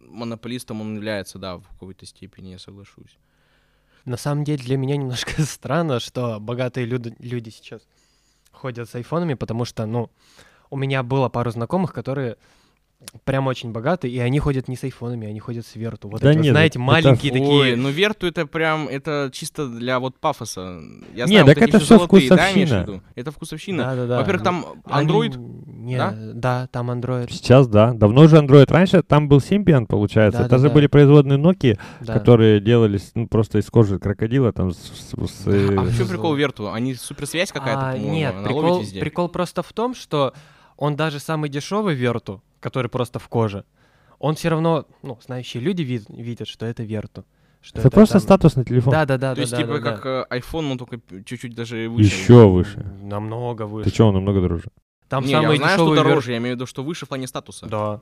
монополистом 0.00 0.80
он 0.80 0.96
является, 0.96 1.38
да, 1.38 1.58
в 1.58 1.68
какой-то 1.68 2.06
степени, 2.06 2.50
я 2.50 2.58
соглашусь. 2.58 3.18
На 4.04 4.16
самом 4.16 4.44
деле 4.44 4.62
для 4.62 4.76
меня 4.76 4.96
немножко 4.96 5.42
странно, 5.44 6.00
что 6.00 6.40
богатые 6.40 6.86
люди, 6.86 7.14
люди 7.18 7.50
сейчас 7.50 7.82
ходят 8.50 8.88
с 8.88 8.94
айфонами, 8.94 9.34
потому 9.34 9.64
что, 9.64 9.86
ну, 9.86 10.10
у 10.70 10.76
меня 10.76 11.02
было 11.02 11.28
пару 11.28 11.50
знакомых, 11.50 11.92
которые 11.92 12.36
прям 13.24 13.46
очень 13.46 13.72
богатые, 13.72 14.12
и 14.12 14.18
они 14.18 14.38
ходят 14.38 14.68
не 14.68 14.76
с 14.76 14.84
айфонами, 14.84 15.26
они 15.26 15.40
ходят 15.40 15.66
с 15.66 15.74
Верту. 15.74 16.08
Вот 16.08 16.20
Да 16.20 16.30
эти 16.30 16.36
вот, 16.36 16.44
нет, 16.44 16.52
знаете, 16.52 16.78
это- 16.78 16.80
маленькие 16.80 17.32
Ой, 17.32 17.38
такие. 17.40 17.76
ну 17.76 17.88
Верту 17.88 18.26
это 18.26 18.46
прям, 18.46 18.88
это 18.88 19.30
чисто 19.32 19.66
для 19.68 19.98
вот 19.98 20.18
пафоса. 20.18 20.80
Я 21.14 21.24
Не, 21.24 21.38
знаю, 21.40 21.46
так 21.46 21.58
вот 21.58 21.68
это 21.68 21.78
всё 21.80 21.96
золотые, 21.98 22.28
да, 22.28 22.52
имеешь 22.52 22.68
в 22.68 22.72
вкусовщина. 22.72 22.80
виду? 22.82 23.02
Это 23.16 23.30
вкусовщина. 23.32 23.82
Да-да-да. 23.84 24.18
Во-первых, 24.18 24.42
там 24.44 24.66
Они- 24.84 25.08
Android, 25.08 25.64
Не, 25.66 25.96
да? 25.96 26.14
да? 26.34 26.68
там 26.70 26.90
Android. 26.90 27.30
Сейчас, 27.32 27.66
да. 27.68 27.92
Давно 27.94 28.22
уже 28.22 28.36
Android. 28.36 28.70
Раньше 28.70 29.02
там 29.02 29.28
был 29.28 29.38
Symbian, 29.38 29.86
получается. 29.86 30.40
Это 30.42 30.56
же 30.58 30.62
Да-да-да. 30.64 30.74
были 30.74 30.86
производные 30.86 31.38
Nokia, 31.38 31.78
Да. 32.00 32.12
которые 32.14 32.60
делались 32.60 33.10
ну, 33.14 33.26
просто 33.26 33.58
из 33.58 33.66
кожи 33.70 33.98
крокодила, 33.98 34.52
там, 34.52 34.72
с, 34.72 34.76
с- 34.76 35.10
с, 35.12 35.46
э, 35.46 35.74
А 35.76 35.82
в 35.82 35.96
чем 35.96 36.06
с- 36.06 36.08
прикол 36.10 36.34
Верту? 36.34 36.70
Они 36.70 36.94
суперсвязь 36.94 37.50
какая-то, 37.50 37.88
А, 37.90 37.98
Нет, 37.98 38.34
прикол, 38.44 38.84
прикол 39.00 39.28
просто 39.28 39.62
в 39.62 39.72
том, 39.72 39.94
что 39.94 40.32
он 40.76 40.96
даже 40.96 41.18
самый 41.18 41.48
дешевый 41.50 41.94
Верту, 41.94 42.42
который 42.60 42.88
просто 42.88 43.18
в 43.18 43.28
коже, 43.28 43.64
он 44.18 44.34
все 44.34 44.50
равно, 44.50 44.86
ну, 45.02 45.18
знающие 45.24 45.62
люди 45.62 45.82
вид- 45.82 46.08
видят, 46.08 46.46
что 46.48 46.66
это 46.66 46.82
Верту. 46.82 47.24
Что 47.62 47.80
это 47.80 47.90
просто 47.90 48.20
статусный 48.20 48.64
телефон. 48.64 48.92
Да, 48.92 49.04
да, 49.04 49.18
да, 49.18 49.30
То 49.30 49.36
да. 49.36 49.40
есть, 49.42 49.52
да, 49.52 49.58
типа, 49.58 49.80
да, 49.80 49.80
как 49.80 50.02
да. 50.02 50.26
э, 50.30 50.38
iPhone, 50.40 50.62
но 50.62 50.76
только 50.76 51.00
чуть-чуть 51.24 51.54
даже 51.54 51.88
выше. 51.90 52.06
Еще 52.22 52.48
выше. 52.48 52.86
Намного 53.02 53.66
выше. 53.66 53.90
Ты 53.90 53.94
что, 53.94 54.06
он 54.08 54.14
намного 54.14 54.40
дороже? 54.40 54.64
Там 55.08 55.24
Не, 55.24 55.32
самый 55.32 55.52
я 55.52 55.56
знаю, 55.56 55.74
что 55.74 55.84
дешевый 55.84 55.98
Вер- 55.98 56.04
дороже, 56.08 56.30
я 56.32 56.38
имею 56.38 56.54
в 56.54 56.56
виду, 56.56 56.66
что 56.66 56.82
выше 56.82 57.04
в 57.04 57.08
плане 57.08 57.26
статуса. 57.26 57.66
Да. 57.66 58.00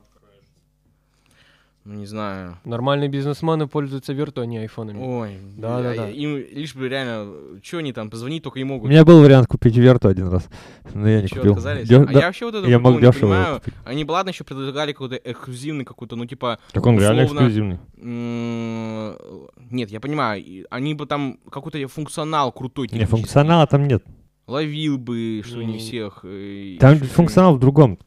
Ну, 1.85 1.93
не 1.95 2.05
знаю. 2.05 2.57
Нормальные 2.65 3.09
бизнесмены 3.09 3.65
пользуются 3.67 4.13
Верту, 4.13 4.41
а 4.41 4.45
не 4.45 4.57
айфонами. 4.59 4.99
Ой, 5.01 5.37
Да, 5.57 5.81
да, 5.81 5.95
да. 5.95 6.09
Им 6.09 6.35
лишь 6.37 6.75
бы 6.75 6.87
реально, 6.89 7.31
что 7.63 7.77
они 7.77 7.93
там, 7.93 8.09
позвонить 8.09 8.43
только 8.43 8.59
и 8.59 8.63
У 8.63 8.67
могут. 8.67 8.89
меня 8.91 9.03
был 9.05 9.21
вариант 9.21 9.47
купить 9.47 9.75
Верту 9.77 10.07
один 10.09 10.27
раз, 10.27 10.47
но 10.93 11.07
я 11.09 11.21
не 11.21 11.27
Чё, 11.29 11.37
купил. 11.37 11.51
отказались? 11.53 11.87
Дё- 11.87 12.01
а 12.03 12.05
да, 12.05 12.19
я 12.19 12.25
вообще 12.27 12.45
вот 12.45 12.55
это 12.55 12.67
я 12.67 12.79
мог 12.79 13.01
не 13.01 13.11
понимаю. 13.11 13.55
купить. 13.59 13.73
Они 13.85 14.03
бы 14.03 14.11
ладно 14.11 14.29
еще 14.29 14.43
предлагали 14.43 14.91
какой-то 14.91 15.15
эксклюзивный 15.15 15.85
какой-то, 15.85 16.15
ну 16.15 16.25
типа, 16.25 16.59
Так 16.73 16.85
он 16.85 16.99
реально 16.99 17.23
условно, 17.23 17.39
эксклюзивный. 17.47 17.79
м, 17.97 19.15
нет, 19.71 19.89
я 19.89 19.99
понимаю, 19.99 20.43
они 20.69 20.93
бы 20.93 21.05
там 21.05 21.39
какой-то 21.49 21.87
функционал 21.87 22.51
крутой 22.51 22.83
Не, 22.87 22.89
технический 22.89 23.11
функционала 23.15 23.65
там 23.67 23.87
нет. 23.87 24.03
ловил 24.47 24.97
бы, 24.97 25.41
что 25.45 25.59
не 25.63 25.73
Не. 25.73 25.77
всех. 25.79 26.19
э, 26.23 26.77
Там 26.79 26.97
функционал 26.97 27.55
в 27.55 27.59
другом. 27.59 27.99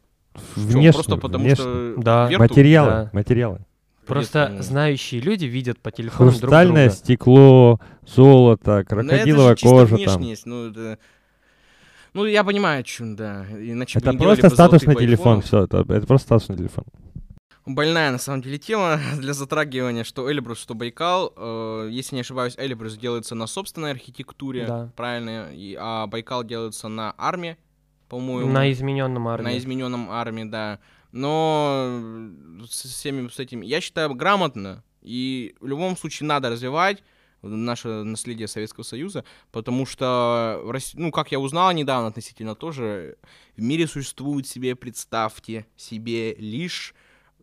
Внешне. 0.57 0.93
Просто 0.93 1.17
потому 1.17 1.45
внешне. 1.45 1.63
что 1.65 1.95
Да. 1.99 2.29
Верту- 2.31 2.39
Материалы, 2.39 2.91
Да. 2.91 3.11
материалы. 3.13 3.59
Просто 4.07 4.49
ну, 4.57 4.63
знающие 4.63 5.21
люди 5.21 5.45
видят 5.45 5.79
по 5.79 5.91
телефону 5.93 6.31
друг 6.31 6.41
Хрустальное 6.41 6.87
друга. 6.89 6.97
стекло, 6.99 7.81
золото, 8.07 8.71
Ну, 8.73 8.79
это 8.79 8.89
крокодиловая 8.89 9.51
же 9.51 9.57
чисто 9.57 9.69
кожа 9.87 9.97
там. 10.05 10.23
ну, 10.47 10.71
это... 10.71 10.99
Ну, 12.15 12.25
я 12.27 12.45
понимаю, 12.45 12.85
что, 12.87 13.15
да. 13.15 13.47
Иначе 13.53 13.99
Это 14.01 14.13
просто 14.13 14.51
статусный 14.51 14.97
телефон, 14.97 15.41
все, 15.41 15.65
это, 15.65 15.79
это 15.89 16.07
просто 16.07 16.27
статусный 16.27 16.57
телефон. 16.57 16.85
Больная, 17.65 18.11
на 18.11 18.19
самом 18.19 18.43
деле, 18.43 18.59
тема 18.59 18.99
для 19.19 19.33
затрагивания, 19.35 20.03
что 20.05 20.31
Эльбрус, 20.31 20.59
что 20.59 20.75
Байкал. 20.75 21.33
Э, 21.37 21.89
если 21.91 22.17
не 22.17 22.23
ошибаюсь, 22.23 22.55
Эльбрус 22.59 22.97
делается 22.99 23.35
на 23.37 23.47
собственной 23.47 23.93
архитектуре, 23.93 24.67
Да. 24.67 24.91
правильно, 24.97 25.49
и, 25.55 25.77
а 25.79 26.07
Байкал 26.09 26.43
делается 26.43 26.89
на 26.89 27.13
арме, 27.13 27.57
по-моему. 28.13 28.53
На 28.53 28.71
измененном 28.71 29.27
армии. 29.27 29.45
На 29.45 29.57
измененном 29.57 30.11
армии, 30.11 30.45
да. 30.45 30.81
Но 31.13 31.87
э, 31.89 32.65
с 32.69 32.83
всеми 32.83 33.27
с 33.29 33.39
этим, 33.39 33.63
я 33.63 33.81
считаю, 33.81 34.15
грамотно. 34.15 34.85
И 35.01 35.55
в 35.61 35.67
любом 35.67 35.97
случае 35.97 36.27
надо 36.27 36.51
развивать 36.51 37.03
наше 37.41 37.89
наследие 37.89 38.49
Советского 38.49 38.85
Союза, 38.85 39.25
потому 39.51 39.87
что, 39.87 40.63
ну, 40.93 41.11
как 41.11 41.33
я 41.33 41.41
узнал 41.41 41.73
недавно 41.73 42.09
относительно 42.09 42.55
тоже, 42.55 43.17
в 43.57 43.63
мире 43.63 43.87
существует 43.87 44.47
себе, 44.47 44.77
представьте 44.77 45.65
себе, 45.77 46.35
лишь 46.35 46.95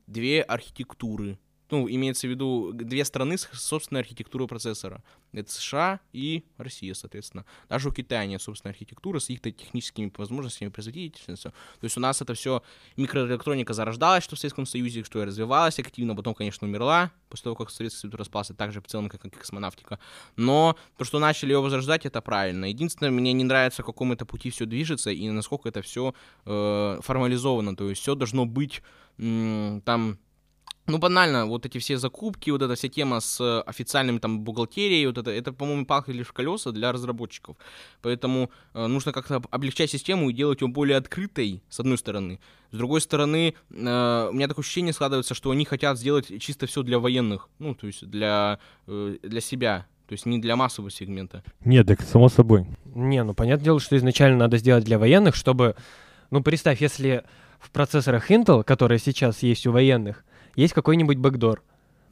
две 0.05 0.43
архитектуры. 0.43 1.39
Ну, 1.71 1.87
имеется 1.87 2.25
в 2.25 2.31
виду 2.31 2.71
две 2.73 3.05
страны 3.05 3.37
с 3.37 3.47
собственной 3.53 4.01
архитектурой 4.01 4.47
процессора. 4.47 5.03
Это 5.33 5.51
США 5.51 5.99
и 6.13 6.43
Россия, 6.57 6.95
соответственно. 6.95 7.45
Даже 7.69 7.89
у 7.89 7.91
Китая 7.91 8.25
нет 8.25 8.41
собственной 8.41 8.71
архитектуры 8.71 9.19
с 9.19 9.29
их 9.29 9.39
техническими 9.41 10.11
возможностями, 10.17 10.69
производительностью. 10.69 11.51
То 11.51 11.83
есть 11.83 11.95
у 11.95 11.99
нас 11.99 12.21
это 12.23 12.33
все 12.33 12.63
микроэлектроника 12.97 13.73
зарождалась, 13.73 14.23
что 14.23 14.35
в 14.35 14.39
Советском 14.39 14.65
Союзе, 14.65 15.03
что 15.03 15.21
и 15.21 15.25
развивалась 15.25 15.77
активно, 15.77 16.15
потом, 16.15 16.33
конечно, 16.33 16.67
умерла, 16.67 17.11
после 17.29 17.43
того, 17.43 17.55
как 17.55 17.69
Советский 17.69 17.99
Союз 17.99 18.15
распался, 18.15 18.55
так 18.55 18.71
же 18.71 18.81
в 18.81 18.87
целом, 18.87 19.07
как 19.07 19.23
и 19.25 19.29
космонавтика. 19.29 19.99
Но 20.35 20.75
то, 20.97 21.05
что 21.05 21.19
начали 21.19 21.51
ее 21.51 21.61
возрождать, 21.61 22.07
это 22.07 22.19
правильно. 22.21 22.65
Единственное, 22.65 23.11
мне 23.11 23.31
не 23.33 23.43
нравится, 23.43 23.83
в 23.83 23.85
каком 23.85 24.11
это 24.11 24.25
пути 24.25 24.49
все 24.49 24.65
движется 24.65 25.11
и 25.11 25.29
насколько 25.29 25.69
это 25.69 25.83
все 25.83 26.15
формализовано. 26.45 27.75
То 27.75 27.89
есть 27.89 28.01
все 28.01 28.15
должно 28.15 28.47
быть 28.47 28.81
там 29.17 30.17
ну, 30.89 30.97
банально, 30.97 31.45
вот 31.45 31.65
эти 31.65 31.77
все 31.77 31.97
закупки, 31.97 32.49
вот 32.49 32.61
эта 32.61 32.75
вся 32.75 32.89
тема 32.89 33.19
с 33.19 33.61
официальными 33.61 34.17
там 34.17 34.41
бухгалтерией, 34.41 35.05
вот 35.05 35.17
это, 35.17 35.31
это, 35.31 35.53
по-моему, 35.53 35.85
палка 35.85 36.11
лишь 36.11 36.31
колеса 36.31 36.71
для 36.71 36.91
разработчиков. 36.91 37.55
Поэтому 38.01 38.49
э, 38.73 38.87
нужно 38.87 39.11
как-то 39.11 39.41
облегчать 39.51 39.91
систему 39.91 40.29
и 40.29 40.33
делать 40.33 40.61
ее 40.61 40.67
более 40.67 40.97
открытой, 40.97 41.61
с 41.69 41.79
одной 41.79 41.97
стороны. 41.97 42.39
С 42.71 42.77
другой 42.77 43.01
стороны, 43.01 43.53
э, 43.69 44.29
у 44.29 44.33
меня 44.33 44.47
такое 44.47 44.63
ощущение 44.63 44.93
складывается, 44.93 45.33
что 45.33 45.51
они 45.51 45.65
хотят 45.65 45.97
сделать 45.97 46.27
чисто 46.41 46.65
все 46.67 46.83
для 46.83 46.99
военных, 46.99 47.49
ну, 47.59 47.75
то 47.75 47.87
есть 47.87 48.05
для, 48.07 48.59
э, 48.87 49.17
для 49.21 49.41
себя, 49.41 49.85
то 50.07 50.13
есть 50.13 50.25
не 50.25 50.39
для 50.39 50.55
массового 50.55 50.91
сегмента. 50.91 51.43
Нет, 51.63 51.87
так 51.87 52.01
само 52.01 52.29
собой. 52.29 52.65
Не, 52.95 53.23
ну 53.23 53.33
понятное 53.33 53.65
дело, 53.65 53.79
что 53.79 53.95
изначально 53.95 54.37
надо 54.37 54.57
сделать 54.57 54.83
для 54.83 54.97
военных, 54.97 55.35
чтобы, 55.35 55.75
ну 56.31 56.41
представь, 56.41 56.81
если 56.81 57.23
в 57.59 57.71
процессорах 57.71 58.31
Intel, 58.31 58.63
которые 58.63 58.99
сейчас 58.99 59.43
есть 59.43 59.67
у 59.67 59.71
военных, 59.71 60.23
есть 60.59 60.73
какой-нибудь 60.73 61.17
бэкдор. 61.17 61.61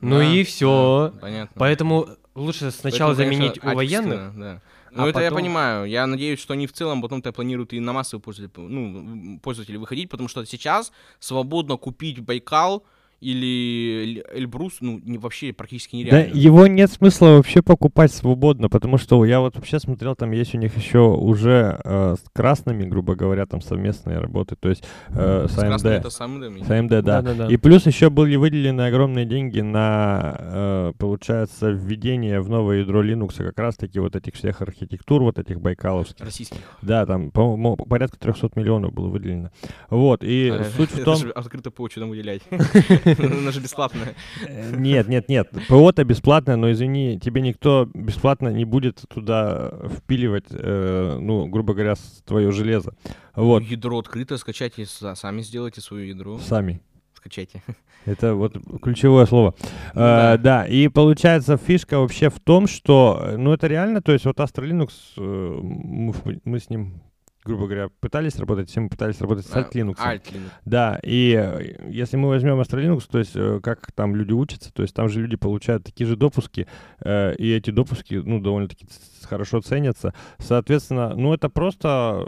Ну 0.02 0.18
Да, 0.18 0.24
и 0.24 0.44
все. 0.44 1.12
да, 1.14 1.20
понятно. 1.20 1.56
Поэтому 1.60 2.08
лучше 2.36 2.72
сначала 2.72 3.16
Поэтому, 3.16 3.30
конечно, 3.30 3.54
заменить 3.54 3.64
у 3.64 3.76
военных. 3.76 4.38
Да. 4.40 4.62
Ну, 4.92 5.04
а 5.04 5.10
это 5.10 5.20
я 5.20 5.26
потом- 5.30 5.40
понимаю. 5.44 5.86
Я 5.86 6.08
надеюсь, 6.08 6.40
что 6.40 6.54
они 6.54 6.66
в 6.66 6.74
целом 6.74 7.02
потом-то 7.02 7.32
планируют 7.32 7.74
и 7.74 7.80
на 7.80 7.94
массовые 7.94 8.22
пользователи, 8.22 8.62
ну, 8.62 9.40
пользователей 9.40 9.78
выходить, 9.78 10.10
потому 10.10 10.28
что 10.30 10.46
сейчас 10.46 10.92
свободно 11.20 11.78
купить 11.78 12.20
Байкал 12.20 12.84
или 13.20 14.04
Эль- 14.04 14.24
Эльбрус, 14.42 14.78
ну, 14.82 15.00
не, 15.04 15.18
вообще 15.18 15.52
практически 15.54 16.04
Да, 16.10 16.22
нереально. 16.22 16.38
его 16.40 16.68
нет 16.68 16.92
смысла 16.92 17.28
вообще 17.38 17.62
покупать 17.64 18.12
свободно, 18.14 18.70
потому 18.70 18.98
что 18.98 19.24
я 19.26 19.40
вот 19.40 19.56
вообще 19.56 19.80
смотрел, 19.80 20.16
там 20.16 20.32
есть 20.32 20.54
у 20.54 20.58
них 20.58 20.78
еще 20.78 21.00
уже 21.00 21.80
э, 21.84 22.16
с 22.24 22.30
красными, 22.32 22.86
грубо 22.86 23.16
говоря, 23.16 23.46
там 23.48 23.62
совместные 23.62 24.20
работы, 24.20 24.56
то 24.56 24.70
есть 24.70 24.84
э, 25.10 25.48
с 25.50 25.54
С 25.54 25.58
AMD. 25.58 25.88
это 25.90 26.10
самый 26.12 26.42
дым. 26.42 26.64
С 26.64 26.70
AMD, 26.70 26.90
да. 27.02 27.22
Да-да-да. 27.22 27.48
И 27.48 27.58
плюс 27.58 27.86
еще 27.88 28.10
были 28.10 28.36
выделены 28.36 28.82
огромные 28.84 29.26
деньги 29.26 29.62
на, 29.62 30.36
э, 30.40 30.94
получается, 30.98 31.70
введение 31.72 32.40
в 32.42 32.50
новое 32.50 32.80
ядро 32.82 33.04
Linux 33.04 33.36
как 33.44 33.58
раз-таки 33.58 34.00
вот 34.00 34.16
этих 34.16 34.36
всех 34.36 34.62
архитектур, 34.62 35.24
вот 35.24 35.40
этих 35.40 35.60
байкаловских. 35.60 36.24
Российских. 36.24 36.58
Да, 36.84 37.06
там, 37.06 37.32
по-моему, 37.32 37.76
порядка 37.78 38.18
300 38.20 38.52
миллионов 38.56 38.94
было 38.94 39.08
выделено. 39.08 39.50
Вот, 39.90 40.24
и 40.24 40.50
А, 40.50 40.64
суть 40.66 40.92
в 40.92 40.96
это 40.96 41.06
том... 41.06 41.16
же 41.18 41.32
открыто 41.32 41.72
ПО 41.72 41.88
нам 41.96 42.10
выделять. 42.10 42.42
Она 43.20 43.52
же 43.52 43.60
бесплатная. 43.60 44.14
Э, 44.48 44.76
Нет, 44.78 45.08
нет, 45.08 45.30
нет. 45.30 45.50
ПО-то 45.68 46.04
бесплатное, 46.04 46.56
но 46.56 46.72
извини, 46.72 47.20
тебе 47.20 47.42
никто 47.42 47.90
бесплатно 47.94 48.50
не 48.50 48.66
будет 48.66 49.04
туда 49.10 49.72
впиливать, 49.98 50.46
э, 50.52 51.18
ну, 51.20 51.48
грубо 51.48 51.74
говоря, 51.74 51.96
твое 52.26 52.52
железо. 52.52 52.94
Вот, 53.36 53.64
Ядро 53.64 54.00
открыто, 54.00 54.38
скачайте, 54.38 54.84
са- 54.84 55.16
сами 55.16 55.42
сделайте 55.42 55.82
свое 55.82 56.10
ядро. 56.10 56.38
сами. 56.40 56.82
Скачайте. 57.14 57.62
Это 58.06 58.36
вот 58.36 58.56
ключевое 58.82 59.26
слово. 59.26 59.54
Э, 59.94 60.38
Да. 60.38 60.66
и 60.66 60.88
получается 60.88 61.58
фишка 61.58 62.00
вообще 62.00 62.30
в 62.30 62.40
том, 62.40 62.68
что, 62.68 63.34
ну, 63.38 63.52
это 63.54 63.68
реально, 63.68 64.02
то 64.02 64.12
есть 64.14 64.24
вот 64.26 64.38
Astra 64.40 64.64
Linux, 64.66 64.90
э, 65.18 65.60
мы, 65.62 66.14
мы 66.46 66.60
с 66.60 66.70
ним, 66.70 67.02
грубо 67.48 67.66
говоря, 67.66 67.90
пытались 68.00 68.38
работать, 68.38 68.70
все 68.70 68.82
мы 68.82 68.90
пытались 68.90 69.20
работать 69.22 69.48
с 69.48 69.52
Alt 69.52 69.72
Linux. 69.72 69.98
Alt 69.98 70.24
Linux. 70.32 70.52
Да, 70.66 71.00
и 71.02 71.34
э, 71.34 71.90
если 71.90 72.18
мы 72.18 72.28
возьмем 72.28 72.60
Astra 72.60 72.84
Linux, 72.84 73.08
то 73.10 73.18
есть 73.18 73.36
э, 73.36 73.60
как 73.64 73.92
там 73.94 74.16
люди 74.16 74.34
учатся, 74.34 74.72
то 74.72 74.84
есть 74.84 74.94
там 74.94 75.10
же 75.10 75.22
люди 75.22 75.36
получают 75.38 75.86
такие 75.86 76.06
же 76.06 76.16
допуски, 76.16 76.68
э, 77.00 77.36
и 77.36 77.52
эти 77.52 77.72
допуски, 77.72 78.16
ну, 78.16 78.40
довольно-таки 78.40 78.86
хорошо 79.24 79.62
ценятся. 79.62 80.14
Соответственно, 80.38 81.16
ну, 81.16 81.34
это 81.34 81.50
просто 81.50 82.28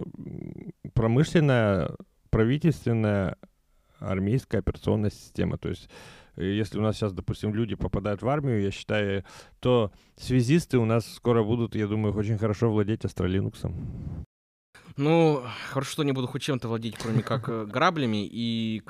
промышленная, 0.93 1.91
правительственная, 2.29 3.35
армейская 3.99 4.61
операционная 4.61 5.11
система. 5.11 5.57
То 5.57 5.69
есть 5.69 5.89
если 6.39 6.79
у 6.79 6.81
нас 6.81 6.95
сейчас, 6.95 7.13
допустим, 7.13 7.53
люди 7.53 7.75
попадают 7.75 8.21
в 8.21 8.29
армию, 8.29 8.61
я 8.61 8.71
считаю, 8.71 9.25
то 9.59 9.91
связисты 10.15 10.77
у 10.77 10.85
нас 10.85 11.05
скоро 11.05 11.43
будут, 11.43 11.75
я 11.75 11.87
думаю, 11.87 12.15
очень 12.15 12.37
хорошо 12.37 12.71
владеть 12.71 13.03
Linux. 13.03 13.69
Ну, 14.99 15.43
хорошо, 15.69 15.91
что 15.91 16.03
не 16.03 16.11
буду 16.11 16.27
хоть 16.27 16.41
чем-то 16.41 16.67
владеть, 16.67 16.97
кроме 16.97 17.23
как 17.23 17.47
э, 17.47 17.65
граблями 17.65 18.27
и 18.29 18.81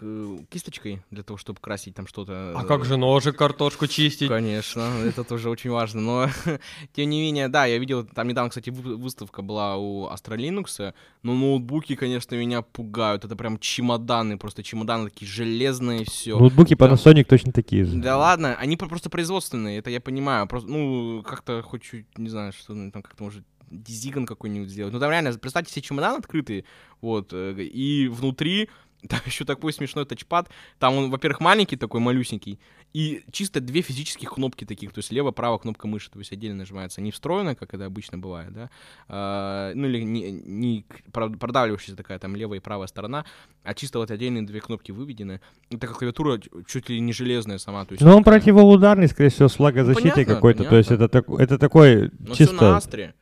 кисточкой 0.50 1.04
для 1.12 1.22
того, 1.22 1.38
чтобы 1.38 1.60
красить 1.62 1.94
там 1.94 2.08
что-то. 2.08 2.54
А 2.58 2.64
как 2.64 2.84
же 2.84 2.98
ножик, 2.98 3.38
картошку 3.38 3.86
чистить? 3.86 4.28
Конечно, 4.28 4.82
это 5.06 5.24
тоже 5.24 5.52
очень 5.52 5.70
важно. 5.70 6.02
Но, 6.02 6.30
тем 6.94 7.12
не 7.12 7.22
менее, 7.22 7.48
да, 7.48 7.68
я 7.68 7.78
видел, 7.78 8.04
там 8.06 8.28
недавно, 8.28 8.50
кстати, 8.50 8.72
вы- 8.72 8.96
выставка 8.98 9.44
была 9.44 9.78
у 9.78 10.10
Linux, 10.10 10.94
но 11.22 11.36
ноутбуки, 11.36 11.94
конечно, 11.96 12.34
меня 12.34 12.64
пугают. 12.64 13.24
Это 13.24 13.36
прям 13.36 13.60
чемоданы, 13.60 14.40
просто 14.40 14.64
чемоданы 14.64 15.10
такие 15.12 15.30
железные, 15.30 16.06
все. 16.06 16.40
Ноутбуки. 16.40 16.74
Panasonic 16.74 17.26
точно 17.26 17.52
такие 17.52 17.86
же. 17.86 17.98
Да 17.98 18.18
ладно, 18.18 18.56
они 18.56 18.78
про- 18.78 18.88
просто 18.88 19.12
производственные, 19.12 19.78
это 19.78 19.92
я 19.92 20.02
понимаю. 20.02 20.48
Просто, 20.48 20.70
ну, 20.70 21.22
как-то 21.22 21.62
хоть 21.62 21.84
чуть, 21.84 22.18
не 22.18 22.30
знаю, 22.30 22.52
что 22.52 22.74
ну, 22.74 22.92
там 22.92 23.04
как-то 23.04 23.24
может 23.24 23.44
дизиган 23.70 24.26
какой-нибудь 24.26 24.70
сделать. 24.70 24.94
Ну, 24.94 25.00
там 25.00 25.12
реально, 25.12 25.34
представьте 25.34 25.72
себе 25.72 25.82
чемодан 25.82 26.18
открытый, 26.18 26.66
вот, 27.02 27.32
э, 27.34 27.54
и 27.62 28.08
внутри 28.08 28.70
там 29.08 29.20
еще 29.26 29.46
такой 29.46 29.74
смешной 29.74 30.06
тачпад. 30.06 30.50
Там 30.78 30.96
он, 30.96 31.12
во-первых, 31.12 31.40
маленький 31.40 31.78
такой, 31.78 32.02
малюсенький, 32.02 32.60
и 32.94 33.24
чисто 33.32 33.62
две 33.62 33.82
физических 33.82 34.32
кнопки 34.32 34.66
таких, 34.66 34.92
то 34.92 35.00
есть 35.00 35.12
лево-право 35.12 35.58
кнопка 35.58 35.88
мыши, 35.88 36.10
то 36.10 36.20
есть 36.20 36.32
отдельно 36.32 36.58
нажимается, 36.58 37.02
не 37.02 37.12
встроена, 37.12 37.56
как 37.56 37.74
это 37.74 37.86
обычно 37.86 38.18
бывает, 38.18 38.52
да, 38.52 38.70
А, 39.08 39.72
ну 39.76 39.88
или 39.88 40.02
не, 40.02 40.32
не 40.32 40.86
продавливающаяся 41.12 41.96
такая 41.96 42.20
там 42.20 42.36
левая 42.36 42.60
и 42.60 42.62
правая 42.62 42.88
сторона, 42.88 43.26
а 43.64 43.74
чисто 43.74 44.00
вот 44.00 44.10
отдельные 44.12 44.44
две 44.44 44.60
кнопки 44.60 44.92
выведены. 44.92 45.40
Это 45.70 45.88
как 45.88 46.00
клавиатура 46.00 46.40
чуть 46.68 46.90
ли 46.90 47.00
не 47.00 47.14
железная 47.14 47.60
сама, 47.60 47.86
то 47.86 47.94
есть... 47.94 48.04
Но 48.04 48.18
он 48.18 48.24
такая- 48.24 48.40
противоударный, 48.40 49.08
скорее 49.08 49.30
всего, 49.30 49.48
с 49.48 49.60
влагозащитой 49.60 50.12
понятно, 50.12 50.36
какой-то. 50.36 50.64
То 50.64 50.76
есть 50.78 50.92
это, 50.92 51.08
так- 51.08 51.30
это 51.30 51.58
такой 51.60 52.12
Но 52.20 52.34
все 52.34 52.46
на 52.46 52.50
чисто... 52.50 52.78
Астре. 52.78 53.14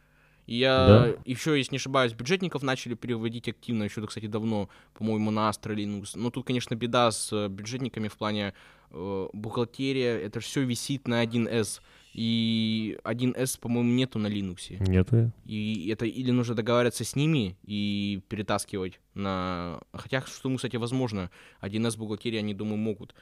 Я 0.48 0.88
Да? 0.88 1.16
еще, 1.26 1.58
если 1.58 1.74
не 1.74 1.78
ошибаюсь, 1.78 2.14
бюджетников 2.14 2.64
начали 2.64 2.94
переводить 2.96 3.50
активно, 3.50 3.84
еще, 3.84 4.06
кстати, 4.08 4.28
давно, 4.28 4.70
по-моему, 4.94 5.30
на 5.30 5.50
Astra 5.50 5.76
Linux. 5.76 6.12
Но 6.16 6.32
тут, 6.32 6.48
конечно, 6.48 6.74
беда 6.74 7.12
с 7.12 7.32
э, 7.34 7.50
бюджетниками 7.50 8.08
в 8.08 8.18
плане 8.18 8.54
э, 8.92 9.28
бухгалтерия, 9.34 10.18
это 10.18 10.40
все 10.40 10.64
висит 10.64 11.08
на 11.08 11.24
1С. 11.24 11.82
И 12.14 12.98
1С, 13.04 13.60
по-моему, 13.60 13.92
нету 13.92 14.20
на 14.20 14.28
Linux. 14.28 14.78
Нету. 14.80 15.32
И 15.46 15.90
это 15.94 16.06
или 16.06 16.32
нужно 16.32 16.56
договариваться 16.56 17.04
с 17.04 17.16
ними 17.16 17.58
и 17.64 18.22
перетаскивать 18.30 19.00
на... 19.14 19.82
Хотя, 19.94 20.22
что, 20.22 20.56
кстати, 20.56 20.78
возможно, 20.78 21.30
1С 21.62 21.98
бухгалтерия, 21.98 22.40
они, 22.40 22.54
думаю, 22.54 22.78
могут. 22.78 23.14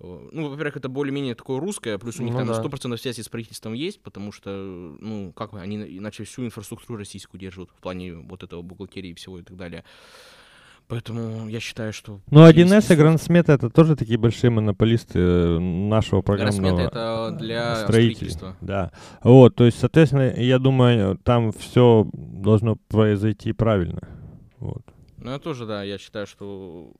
Э, 0.00 0.28
Ну, 0.32 0.48
во-первых, 0.48 0.76
это 0.76 0.88
более-менее 0.88 1.34
такое 1.34 1.60
русское, 1.60 1.98
плюс 1.98 2.18
у 2.18 2.22
них 2.22 2.32
Ну 2.34 2.38
там 2.38 2.48
да. 2.48 2.62
100% 2.62 2.96
связи 2.96 3.22
с 3.22 3.28
правительством 3.28 3.72
есть, 3.72 4.02
потому 4.02 4.32
что, 4.32 4.50
ну, 4.50 5.32
как 5.34 5.52
бы, 5.52 5.60
они 5.60 5.76
иначе 5.98 6.24
всю 6.24 6.44
инфраструктуру 6.44 6.98
российскую 6.98 7.40
держат 7.40 7.70
в 7.70 7.80
плане 7.80 8.14
вот 8.14 8.42
этого 8.42 8.62
бухгалтерии 8.62 9.10
и 9.10 9.14
всего 9.14 9.38
и 9.38 9.42
так 9.42 9.56
далее. 9.56 9.84
Поэтому 10.88 11.48
я 11.48 11.58
считаю, 11.58 11.92
что... 11.92 12.20
Есть 12.30 12.56
1С 12.56 12.60
и 12.60 12.76
ресурс. 12.76 12.98
Грандсмет 12.98 13.48
это 13.48 13.70
тоже 13.70 13.96
такие 13.96 14.18
большие 14.18 14.50
монополисты 14.50 15.18
э, 15.18 15.58
нашего 15.58 16.22
программного 16.22 16.78
это 16.80 17.36
для 17.36 17.74
строителей. 17.76 18.30
строительства. 18.30 18.56
Да. 18.60 18.92
Вот, 19.24 19.56
то 19.56 19.64
есть, 19.64 19.80
соответственно, 19.80 20.32
я 20.36 20.60
думаю, 20.60 21.18
там 21.18 21.50
все 21.50 22.08
должно 22.12 22.76
произойти 22.76 23.52
правильно. 23.52 24.00
Вот. 24.60 24.82
Ну, 25.18 25.32
я 25.32 25.40
тоже, 25.40 25.66
да, 25.66 25.82
я 25.82 25.98
считаю, 25.98 26.28
что 26.28 26.92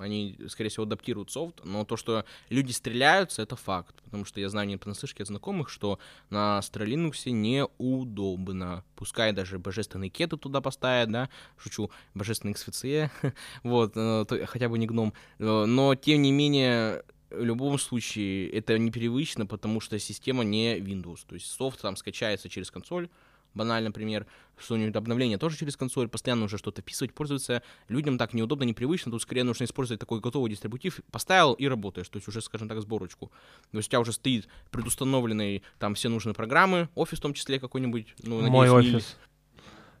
они, 0.00 0.38
скорее 0.48 0.70
всего, 0.70 0.84
адаптируют 0.84 1.30
софт, 1.30 1.60
но 1.64 1.84
то, 1.84 1.96
что 1.96 2.24
люди 2.48 2.72
стреляются, 2.72 3.42
это 3.42 3.56
факт, 3.56 4.00
потому 4.02 4.24
что 4.24 4.40
я 4.40 4.48
знаю 4.48 4.68
не 4.68 4.76
понаслышке 4.76 5.22
от 5.22 5.28
знакомых, 5.28 5.68
что 5.68 5.98
на 6.30 6.58
Astra 6.58 6.86
Linux 6.86 7.30
неудобно. 7.30 8.84
Пускай 8.96 9.32
даже 9.32 9.58
божественные 9.58 10.10
кеты 10.10 10.36
туда 10.36 10.60
поставят, 10.60 11.10
да, 11.10 11.28
шучу, 11.56 11.90
божественный 12.14 12.54
XFCE, 12.54 13.10
вот, 13.62 13.92
э, 13.94 14.46
хотя 14.46 14.68
бы 14.68 14.78
не 14.78 14.86
гном, 14.86 15.12
Э, 15.38 15.64
но, 15.66 15.94
тем 15.94 16.22
не 16.22 16.32
менее, 16.32 17.02
в 17.30 17.42
любом 17.42 17.78
случае, 17.78 18.50
это 18.50 18.78
непривычно, 18.78 19.46
потому 19.46 19.80
что 19.80 19.98
система 19.98 20.44
не 20.44 20.78
Windows, 20.78 21.20
то 21.26 21.34
есть 21.34 21.46
софт 21.46 21.80
там 21.80 21.96
скачается 21.96 22.48
через 22.48 22.70
консоль, 22.70 23.08
банальный 23.54 23.88
например, 23.88 24.26
что-нибудь 24.58 24.94
обновление 24.94 25.38
тоже 25.38 25.56
через 25.56 25.76
консоль, 25.76 26.08
постоянно 26.08 26.44
уже 26.44 26.58
что-то 26.58 26.82
писать, 26.82 27.14
пользоваться. 27.14 27.62
Людям 27.88 28.18
так 28.18 28.34
неудобно, 28.34 28.64
непривычно, 28.64 29.10
тут 29.10 29.22
скорее 29.22 29.44
нужно 29.44 29.64
использовать 29.64 30.00
такой 30.00 30.20
готовый 30.20 30.50
дистрибутив, 30.50 31.00
поставил 31.10 31.54
и 31.54 31.66
работаешь, 31.66 32.08
то 32.08 32.16
есть 32.16 32.28
уже, 32.28 32.40
скажем 32.40 32.68
так, 32.68 32.80
сборочку. 32.80 33.30
То 33.70 33.78
есть 33.78 33.88
у 33.88 33.90
тебя 33.90 34.00
уже 34.00 34.12
стоит 34.12 34.48
предустановленный 34.70 35.62
там 35.78 35.94
все 35.94 36.08
нужные 36.08 36.34
программы, 36.34 36.88
офис 36.94 37.18
в 37.18 37.22
том 37.22 37.34
числе 37.34 37.58
какой-нибудь, 37.58 38.14
ну, 38.22 38.40
Мой 38.48 38.68
надеюсь, 38.68 38.94
офис. 38.94 39.16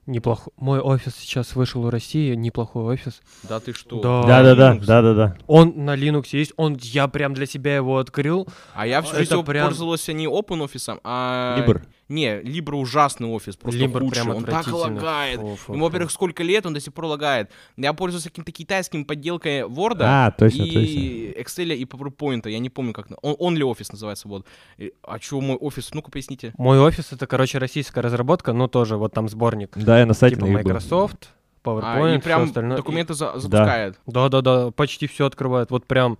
Неплохой. 0.06 0.52
Мой 0.56 0.80
офис 0.80 1.14
сейчас 1.14 1.54
вышел 1.54 1.82
в 1.82 1.88
России, 1.88 2.34
неплохой 2.34 2.94
офис. 2.94 3.20
Да 3.42 3.60
ты 3.60 3.72
что? 3.72 4.00
Да. 4.00 4.22
Да-да-да, 4.26 4.74
Linux. 4.74 4.84
да-да-да. 4.84 5.38
Он 5.46 5.84
на 5.84 5.94
Linux 5.94 6.28
есть, 6.32 6.52
он, 6.56 6.76
я 6.80 7.06
прям 7.06 7.34
для 7.34 7.46
себя 7.46 7.76
его 7.76 7.98
открыл. 7.98 8.48
А 8.74 8.86
я 8.86 9.02
всю 9.02 9.12
Это 9.12 9.24
жизнь 9.24 9.44
прям- 9.44 9.68
пользовался 9.68 10.12
не 10.12 10.26
OpenOffice, 10.26 11.00
а... 11.04 11.58
Libre. 11.60 11.82
Не, 12.10 12.40
Libra 12.42 12.74
ужасный 12.74 13.28
офис, 13.28 13.56
просто 13.56 13.80
Libra 13.80 14.00
худший. 14.00 14.10
прям 14.24 14.36
он 14.36 14.44
так 14.44 14.66
лагает. 14.72 15.40
Фу, 15.40 15.56
фу, 15.56 15.72
Ему, 15.74 15.84
во-первых, 15.86 16.10
сколько 16.10 16.42
лет, 16.42 16.66
он 16.66 16.74
до 16.74 16.80
сих 16.80 16.92
пор 16.92 17.06
лагает. 17.06 17.50
Я 17.76 17.92
пользуюсь 17.92 18.24
каким-то 18.24 18.52
китайским 18.52 19.04
подделкой 19.04 19.60
Word 19.62 19.98
А, 20.00 20.30
точно, 20.32 20.62
и 20.64 21.32
Excel 21.40 21.74
и 21.74 21.84
PowerPoint. 21.84 22.48
Я 22.50 22.58
не 22.58 22.68
помню, 22.68 22.92
как... 22.92 23.06
Он, 23.22 23.36
он 23.38 23.56
ли 23.56 23.62
офис 23.64 23.92
называется, 23.92 24.28
вот. 24.28 24.44
И- 24.76 24.92
А 25.02 25.18
чё 25.18 25.40
мой 25.40 25.56
офис? 25.56 25.94
Ну-ка, 25.94 26.10
поясните. 26.10 26.52
Мой 26.58 26.78
офис 26.80 27.12
это, 27.12 27.26
короче, 27.26 27.58
российская 27.58 28.00
разработка, 28.00 28.52
но 28.52 28.66
тоже 28.68 28.96
вот 28.96 29.12
там 29.14 29.28
сборник. 29.28 29.70
Да, 29.76 30.00
я 30.00 30.06
на 30.06 30.14
сайте 30.14 30.36
типа. 30.36 30.46
Microsoft, 30.48 31.30
А, 31.62 31.68
PowerPoint, 31.68 32.16
и 32.16 32.20
прям 32.20 32.40
всё 32.42 32.48
остальное. 32.48 32.76
И- 32.76 32.80
документы 32.80 33.14
за- 33.14 33.38
запускает. 33.38 34.00
Да-да-да, 34.06 34.70
почти 34.72 35.06
все 35.06 35.26
открывает. 35.26 35.70
Вот 35.70 35.86
прям 35.86 36.18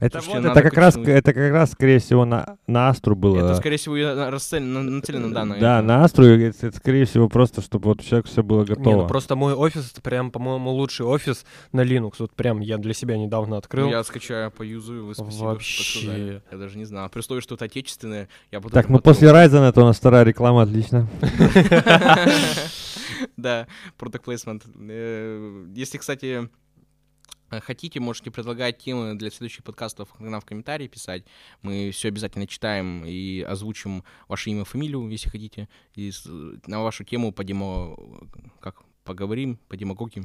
Это, 0.00 0.20
Слушайте, 0.20 0.48
это 0.50 0.62
как 0.62 0.74
раз, 0.74 0.96
это 0.96 1.32
как 1.34 1.50
раз, 1.52 1.72
скорее 1.72 1.98
всего, 1.98 2.24
на, 2.24 2.56
на 2.68 2.88
Астру 2.88 3.16
было. 3.16 3.38
Это, 3.38 3.56
скорее 3.56 3.78
всего, 3.78 3.96
расцелено- 3.96 4.80
на- 4.82 4.90
нацелено, 4.90 5.30
да, 5.30 5.44
на 5.44 5.58
Да, 5.58 5.78
это. 5.78 5.86
на 5.88 6.04
Астру, 6.04 6.24
это, 6.26 6.66
это, 6.68 6.76
скорее 6.76 7.04
всего, 7.04 7.28
просто, 7.28 7.62
чтобы 7.62 7.88
вот 7.88 8.00
у 8.00 8.04
человека 8.04 8.28
все 8.28 8.44
было 8.44 8.60
Не, 8.60 8.66
готово. 8.66 9.02
ну 9.02 9.08
просто 9.08 9.34
мой 9.34 9.54
офис, 9.54 9.90
это 9.90 10.00
прям, 10.00 10.30
по-моему, 10.30 10.70
лучший 10.70 11.04
офис 11.04 11.44
на 11.72 11.80
Linux. 11.80 12.12
Вот 12.20 12.32
прям 12.32 12.60
я 12.60 12.78
для 12.78 12.94
себя 12.94 13.16
недавно 13.16 13.56
открыл. 13.56 13.86
Ну, 13.86 13.90
Я 13.92 14.04
скачаю, 14.04 14.52
поюзаю, 14.52 15.04
вы 15.04 15.14
спасибо, 15.16 15.44
Вообще. 15.46 16.42
Я 16.52 16.58
даже 16.58 16.78
не 16.78 16.84
знал. 16.84 17.08
При 17.08 17.18
условии, 17.18 17.40
что 17.40 17.56
это 17.56 17.64
отечественное, 17.64 18.28
я 18.52 18.60
буду 18.60 18.72
Так, 18.74 18.88
ну 18.88 18.98
потом- 18.98 19.14
после 19.14 19.30
Ryzen 19.30 19.68
это 19.68 19.80
у 19.82 19.84
нас 19.84 19.96
вторая 19.96 20.22
реклама, 20.22 20.62
отлично. 20.62 21.08
Да, 23.36 23.66
product 23.98 24.24
placement. 24.24 24.62
Э, 24.88 25.64
Если, 25.74 25.98
кстати, 25.98 26.48
хотите, 27.50 28.00
можете 28.00 28.30
предлагать 28.30 28.78
темы 28.78 29.14
для 29.14 29.30
следующих 29.30 29.64
подкастов 29.64 30.08
нам 30.18 30.40
в 30.40 30.44
комментарии 30.44 30.86
писать. 30.86 31.24
Мы 31.62 31.90
все 31.90 32.08
обязательно 32.08 32.46
читаем 32.46 33.04
и 33.04 33.40
озвучим 33.40 34.04
ваше 34.28 34.50
имя, 34.50 34.64
фамилию, 34.64 35.08
если 35.08 35.28
хотите. 35.28 35.68
И 35.94 36.12
на 36.66 36.82
вашу 36.82 37.04
тему 37.04 37.32
по 37.32 37.44
демо... 37.44 37.96
Как? 38.60 38.87
Поговорим, 39.08 39.58
по 39.68 39.76
демагогии. 39.78 40.22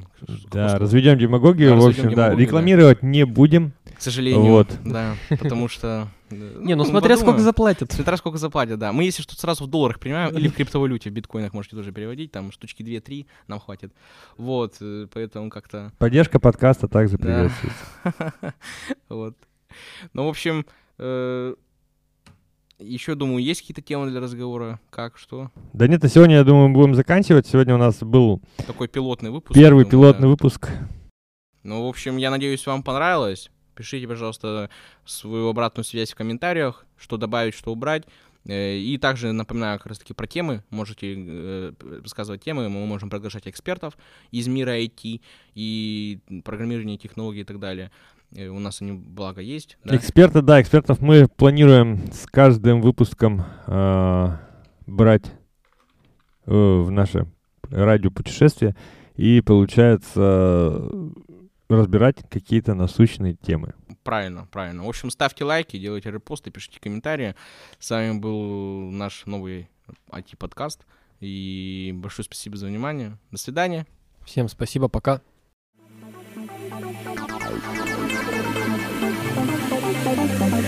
Да, 0.52 0.78
разведем 0.78 1.16
демагогию, 1.18 1.70
Да, 1.70 1.76
в 1.76 1.86
общем, 1.86 2.02
да, 2.02 2.08
демагогию, 2.10 2.36
да. 2.36 2.42
рекламировать 2.42 3.02
не 3.02 3.24
будем. 3.24 3.72
К 3.96 4.02
сожалению. 4.02 4.42
Вот. 4.42 4.68
Да, 4.84 5.14
потому 5.30 5.68
что... 5.68 6.08
э, 6.30 6.58
Не, 6.60 6.74
ну 6.74 6.84
смотря 6.84 7.16
сколько 7.16 7.38
заплатят. 7.40 7.92
Смотря 7.92 8.18
сколько 8.18 8.36
заплатят, 8.36 8.78
да. 8.78 8.92
Мы, 8.92 9.04
если 9.04 9.22
что, 9.22 9.36
сразу 9.36 9.64
в 9.64 9.68
долларах 9.68 9.98
принимаем, 9.98 10.36
или 10.36 10.48
в 10.48 10.54
криптовалюте, 10.54 11.08
в 11.08 11.14
биткоинах 11.14 11.54
можете 11.54 11.76
тоже 11.76 11.92
переводить, 11.92 12.30
там 12.30 12.52
штучки 12.52 12.82
2-3 12.82 13.24
нам 13.48 13.58
хватит. 13.58 13.94
Вот, 14.36 14.74
э, 14.82 15.06
поэтому 15.14 15.48
как-то... 15.48 15.90
Поддержка 15.96 16.38
подкаста 16.38 16.86
также 16.86 17.16
приветствуется. 17.16 17.84
Вот. 19.08 19.34
Ну, 20.12 20.26
в 20.26 20.28
общем, 20.28 20.66
еще, 22.86 23.14
думаю, 23.14 23.42
есть 23.42 23.60
какие-то 23.62 23.82
темы 23.82 24.10
для 24.10 24.20
разговора? 24.20 24.80
Как, 24.90 25.18
что? 25.18 25.50
Да 25.72 25.86
нет, 25.88 26.02
на 26.02 26.08
сегодня, 26.08 26.36
я 26.36 26.44
думаю, 26.44 26.68
мы 26.68 26.74
будем 26.74 26.94
заканчивать. 26.94 27.46
Сегодня 27.46 27.74
у 27.74 27.78
нас 27.78 27.98
был 28.02 28.40
Такой 28.66 28.88
пилотный 28.88 29.30
выпуск. 29.30 29.54
первый 29.54 29.84
думаю, 29.84 29.90
пилотный 29.90 30.22
да. 30.22 30.28
выпуск. 30.28 30.68
Ну, 31.62 31.84
в 31.84 31.88
общем, 31.88 32.16
я 32.18 32.30
надеюсь, 32.30 32.66
вам 32.66 32.82
понравилось. 32.82 33.50
Пишите, 33.74 34.06
пожалуйста, 34.06 34.70
свою 35.04 35.48
обратную 35.48 35.84
связь 35.84 36.12
в 36.12 36.14
комментариях, 36.14 36.86
что 36.96 37.16
добавить, 37.16 37.54
что 37.54 37.72
убрать. 37.72 38.04
Э, 38.46 38.76
И 38.76 38.98
также 38.98 39.32
напоминаю 39.32 39.78
как 39.78 39.86
раз-таки 39.88 40.12
про 40.12 40.26
темы. 40.26 40.62
Можете 40.70 41.14
э, 41.16 41.72
рассказывать 42.02 42.44
темы, 42.44 42.68
мы 42.68 42.86
можем 42.86 43.10
приглашать 43.10 43.48
экспертов 43.48 43.96
из 44.30 44.46
мира 44.46 44.78
IT 44.78 45.20
и 45.54 46.18
программирования, 46.44 46.98
технологий 46.98 47.40
и 47.40 47.44
так 47.44 47.58
далее. 47.58 47.90
Э, 48.34 48.48
У 48.48 48.58
нас 48.58 48.80
они, 48.82 48.92
благо, 48.92 49.40
есть. 49.40 49.78
да. 49.84 49.96
Эксперты, 49.96 50.42
да, 50.42 50.60
экспертов 50.60 51.00
мы 51.00 51.28
планируем 51.28 52.12
с 52.12 52.26
каждым 52.26 52.80
выпуском 52.80 53.44
а, 53.66 54.40
брать 54.86 55.24
э, 56.46 56.52
в 56.52 56.90
наше 56.90 57.26
радиопутешествие 57.70 58.74
и, 59.16 59.40
получается, 59.40 60.90
разбирать 61.68 62.16
какие-то 62.28 62.74
насущные 62.74 63.34
темы. 63.34 63.74
Правильно, 64.02 64.46
правильно. 64.50 64.84
В 64.84 64.88
общем, 64.88 65.10
ставьте 65.10 65.44
лайки, 65.44 65.78
делайте 65.78 66.10
репосты, 66.10 66.50
пишите 66.50 66.80
комментарии. 66.80 67.34
С 67.78 67.90
вами 67.90 68.18
был 68.18 68.90
наш 68.90 69.24
новый 69.26 69.70
IT-подкаст. 70.10 70.84
И 71.20 71.92
большое 71.96 72.24
спасибо 72.24 72.56
за 72.56 72.66
внимание. 72.66 73.16
До 73.30 73.38
свидания. 73.38 73.86
Всем 74.24 74.48
спасибо, 74.48 74.88
пока. 74.88 75.22
Thank 77.54 77.88
you. 77.88 77.93